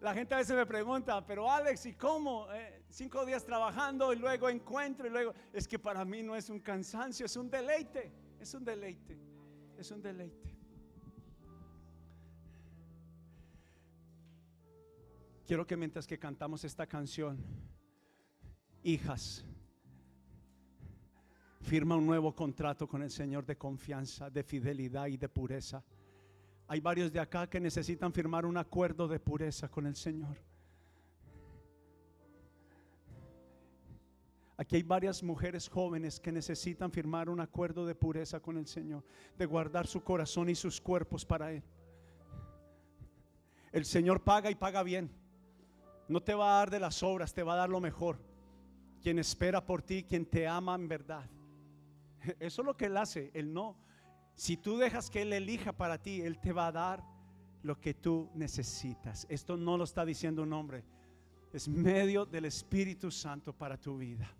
La 0.00 0.14
gente 0.14 0.34
a 0.34 0.38
veces 0.38 0.56
me 0.56 0.66
pregunta, 0.66 1.24
pero 1.24 1.48
Alex, 1.50 1.86
¿y 1.86 1.94
cómo? 1.94 2.50
Eh, 2.52 2.82
cinco 2.88 3.24
días 3.24 3.44
trabajando 3.44 4.12
y 4.12 4.16
luego 4.16 4.48
encuentro 4.48 5.06
y 5.06 5.10
luego... 5.10 5.32
Es 5.52 5.68
que 5.68 5.78
para 5.78 6.04
mí 6.04 6.22
no 6.22 6.34
es 6.34 6.50
un 6.50 6.58
cansancio, 6.58 7.26
es 7.26 7.36
un 7.36 7.48
deleite, 7.48 8.12
es 8.40 8.52
un 8.52 8.64
deleite, 8.64 9.16
es 9.78 9.90
un 9.92 10.02
deleite. 10.02 10.51
Quiero 15.52 15.66
que 15.66 15.76
mientras 15.76 16.06
que 16.06 16.18
cantamos 16.18 16.64
esta 16.64 16.86
canción, 16.86 17.36
hijas, 18.82 19.44
firma 21.60 21.94
un 21.94 22.06
nuevo 22.06 22.34
contrato 22.34 22.88
con 22.88 23.02
el 23.02 23.10
Señor 23.10 23.44
de 23.44 23.58
confianza, 23.58 24.30
de 24.30 24.44
fidelidad 24.44 25.08
y 25.08 25.18
de 25.18 25.28
pureza. 25.28 25.84
Hay 26.68 26.80
varios 26.80 27.12
de 27.12 27.20
acá 27.20 27.50
que 27.50 27.60
necesitan 27.60 28.14
firmar 28.14 28.46
un 28.46 28.56
acuerdo 28.56 29.06
de 29.06 29.20
pureza 29.20 29.68
con 29.68 29.86
el 29.86 29.94
Señor. 29.94 30.38
Aquí 34.56 34.76
hay 34.76 34.82
varias 34.82 35.22
mujeres 35.22 35.68
jóvenes 35.68 36.18
que 36.18 36.32
necesitan 36.32 36.90
firmar 36.90 37.28
un 37.28 37.40
acuerdo 37.40 37.84
de 37.84 37.94
pureza 37.94 38.40
con 38.40 38.56
el 38.56 38.66
Señor, 38.66 39.04
de 39.36 39.44
guardar 39.44 39.86
su 39.86 40.02
corazón 40.02 40.48
y 40.48 40.54
sus 40.54 40.80
cuerpos 40.80 41.26
para 41.26 41.52
Él. 41.52 41.62
El 43.70 43.84
Señor 43.84 44.22
paga 44.22 44.50
y 44.50 44.54
paga 44.54 44.82
bien. 44.82 45.20
No 46.12 46.22
te 46.22 46.34
va 46.34 46.56
a 46.56 46.58
dar 46.58 46.70
de 46.70 46.78
las 46.78 47.02
obras, 47.02 47.32
te 47.32 47.42
va 47.42 47.54
a 47.54 47.56
dar 47.56 47.70
lo 47.70 47.80
mejor. 47.80 48.18
Quien 49.00 49.18
espera 49.18 49.64
por 49.64 49.80
ti, 49.80 50.04
quien 50.04 50.26
te 50.26 50.46
ama 50.46 50.74
en 50.74 50.86
verdad. 50.86 51.24
Eso 52.38 52.60
es 52.60 52.66
lo 52.66 52.76
que 52.76 52.84
Él 52.84 52.98
hace. 52.98 53.30
Él 53.32 53.50
no. 53.50 53.78
Si 54.34 54.58
tú 54.58 54.76
dejas 54.76 55.08
que 55.08 55.22
Él 55.22 55.32
elija 55.32 55.72
para 55.72 55.96
ti, 56.02 56.20
Él 56.20 56.38
te 56.38 56.52
va 56.52 56.66
a 56.66 56.72
dar 56.72 57.02
lo 57.62 57.80
que 57.80 57.94
tú 57.94 58.28
necesitas. 58.34 59.26
Esto 59.30 59.56
no 59.56 59.78
lo 59.78 59.84
está 59.84 60.04
diciendo 60.04 60.42
un 60.42 60.52
hombre. 60.52 60.84
Es 61.50 61.66
medio 61.66 62.26
del 62.26 62.44
Espíritu 62.44 63.10
Santo 63.10 63.54
para 63.54 63.78
tu 63.80 63.96
vida. 63.96 64.30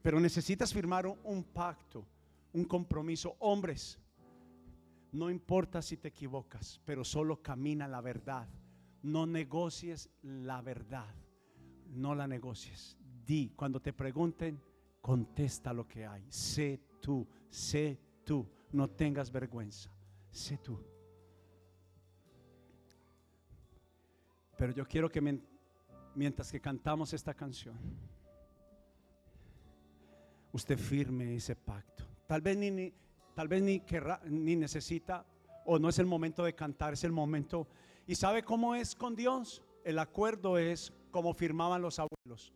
Pero 0.00 0.18
necesitas 0.20 0.72
firmar 0.72 1.06
un, 1.06 1.44
pacto, 1.44 2.06
un 2.54 2.64
compromiso. 2.64 3.36
Hombres, 3.40 3.98
no 5.12 5.28
importa 5.28 5.82
si 5.82 5.98
te 5.98 6.08
equivocas, 6.08 6.80
pero 6.86 7.04
solo 7.04 7.42
camina 7.42 7.86
la 7.86 8.00
verdad. 8.00 8.48
No 9.02 9.26
negocies 9.26 10.10
la 10.22 10.60
verdad. 10.62 11.14
No 11.88 12.14
la 12.14 12.26
negocies. 12.26 12.96
Di, 13.26 13.52
cuando 13.56 13.80
te 13.80 13.92
pregunten, 13.92 14.60
contesta 15.00 15.72
lo 15.72 15.86
que 15.86 16.06
hay. 16.06 16.24
Sé 16.28 16.80
tú, 17.00 17.26
sé 17.48 17.98
tú. 18.24 18.46
No 18.72 18.88
tengas 18.88 19.30
vergüenza. 19.30 19.90
Sé 20.30 20.58
tú. 20.58 20.78
Pero 24.56 24.72
yo 24.72 24.86
quiero 24.86 25.08
que 25.10 25.22
mientras 26.14 26.52
que 26.52 26.60
cantamos 26.60 27.14
esta 27.14 27.32
canción, 27.32 27.78
usted 30.52 30.78
firme 30.78 31.34
ese 31.34 31.56
pacto. 31.56 32.04
Tal 32.26 32.42
vez 32.42 32.56
ni, 32.58 32.92
tal 33.34 33.48
vez 33.48 33.62
ni, 33.62 33.82
ni 34.26 34.56
necesita 34.56 35.24
o 35.64 35.78
no 35.78 35.88
es 35.88 35.98
el 35.98 36.06
momento 36.06 36.44
de 36.44 36.54
cantar, 36.54 36.92
es 36.92 37.04
el 37.04 37.12
momento. 37.12 37.68
¿Y 38.06 38.14
sabe 38.14 38.42
cómo 38.42 38.74
es 38.74 38.94
con 38.94 39.14
Dios? 39.14 39.62
El 39.84 39.98
acuerdo 39.98 40.58
es 40.58 40.92
como 41.10 41.32
firmaban 41.34 41.82
los 41.82 41.98
abuelos. 41.98 42.52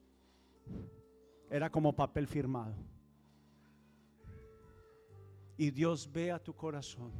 Era 1.50 1.70
como 1.70 1.94
papel 1.94 2.26
firmado. 2.26 2.74
Y 5.56 5.70
Dios 5.70 6.10
ve 6.10 6.32
a 6.32 6.42
tu 6.42 6.54
corazón. 6.54 7.12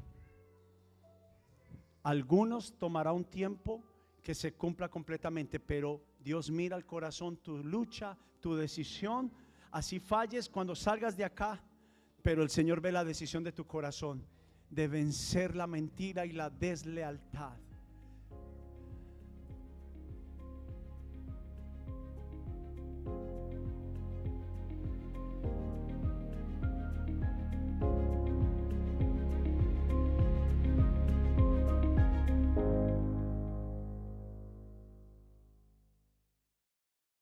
Algunos 2.03 2.77
tomará 2.77 3.13
un 3.13 3.25
tiempo 3.25 3.83
que 4.23 4.35
se 4.35 4.55
cumpla 4.55 4.89
completamente, 4.89 5.61
pero 5.61 6.03
Dios 6.19 6.51
mira 6.51 6.77
el 6.77 6.85
corazón, 6.85 7.37
tu 7.37 7.59
lucha, 7.59 8.17
tu 8.41 8.57
decisión. 8.57 9.31
Así 9.71 10.01
falles 10.01 10.49
cuando 10.49 10.75
salgas 10.75 11.17
de 11.17 11.25
acá, 11.25 11.63
pero 12.23 12.43
el 12.43 12.51
Señor 12.51 12.81
ve 12.81 12.93
la 12.93 13.05
decisión 13.05 13.45
de 13.45 13.53
tu 13.53 13.67
corazón 13.67 14.27
de 14.71 14.89
vencer 14.89 15.55
la 15.55 15.67
mentira 15.67 16.27
y 16.27 16.33
la 16.33 16.51
deslealtad 16.51 17.57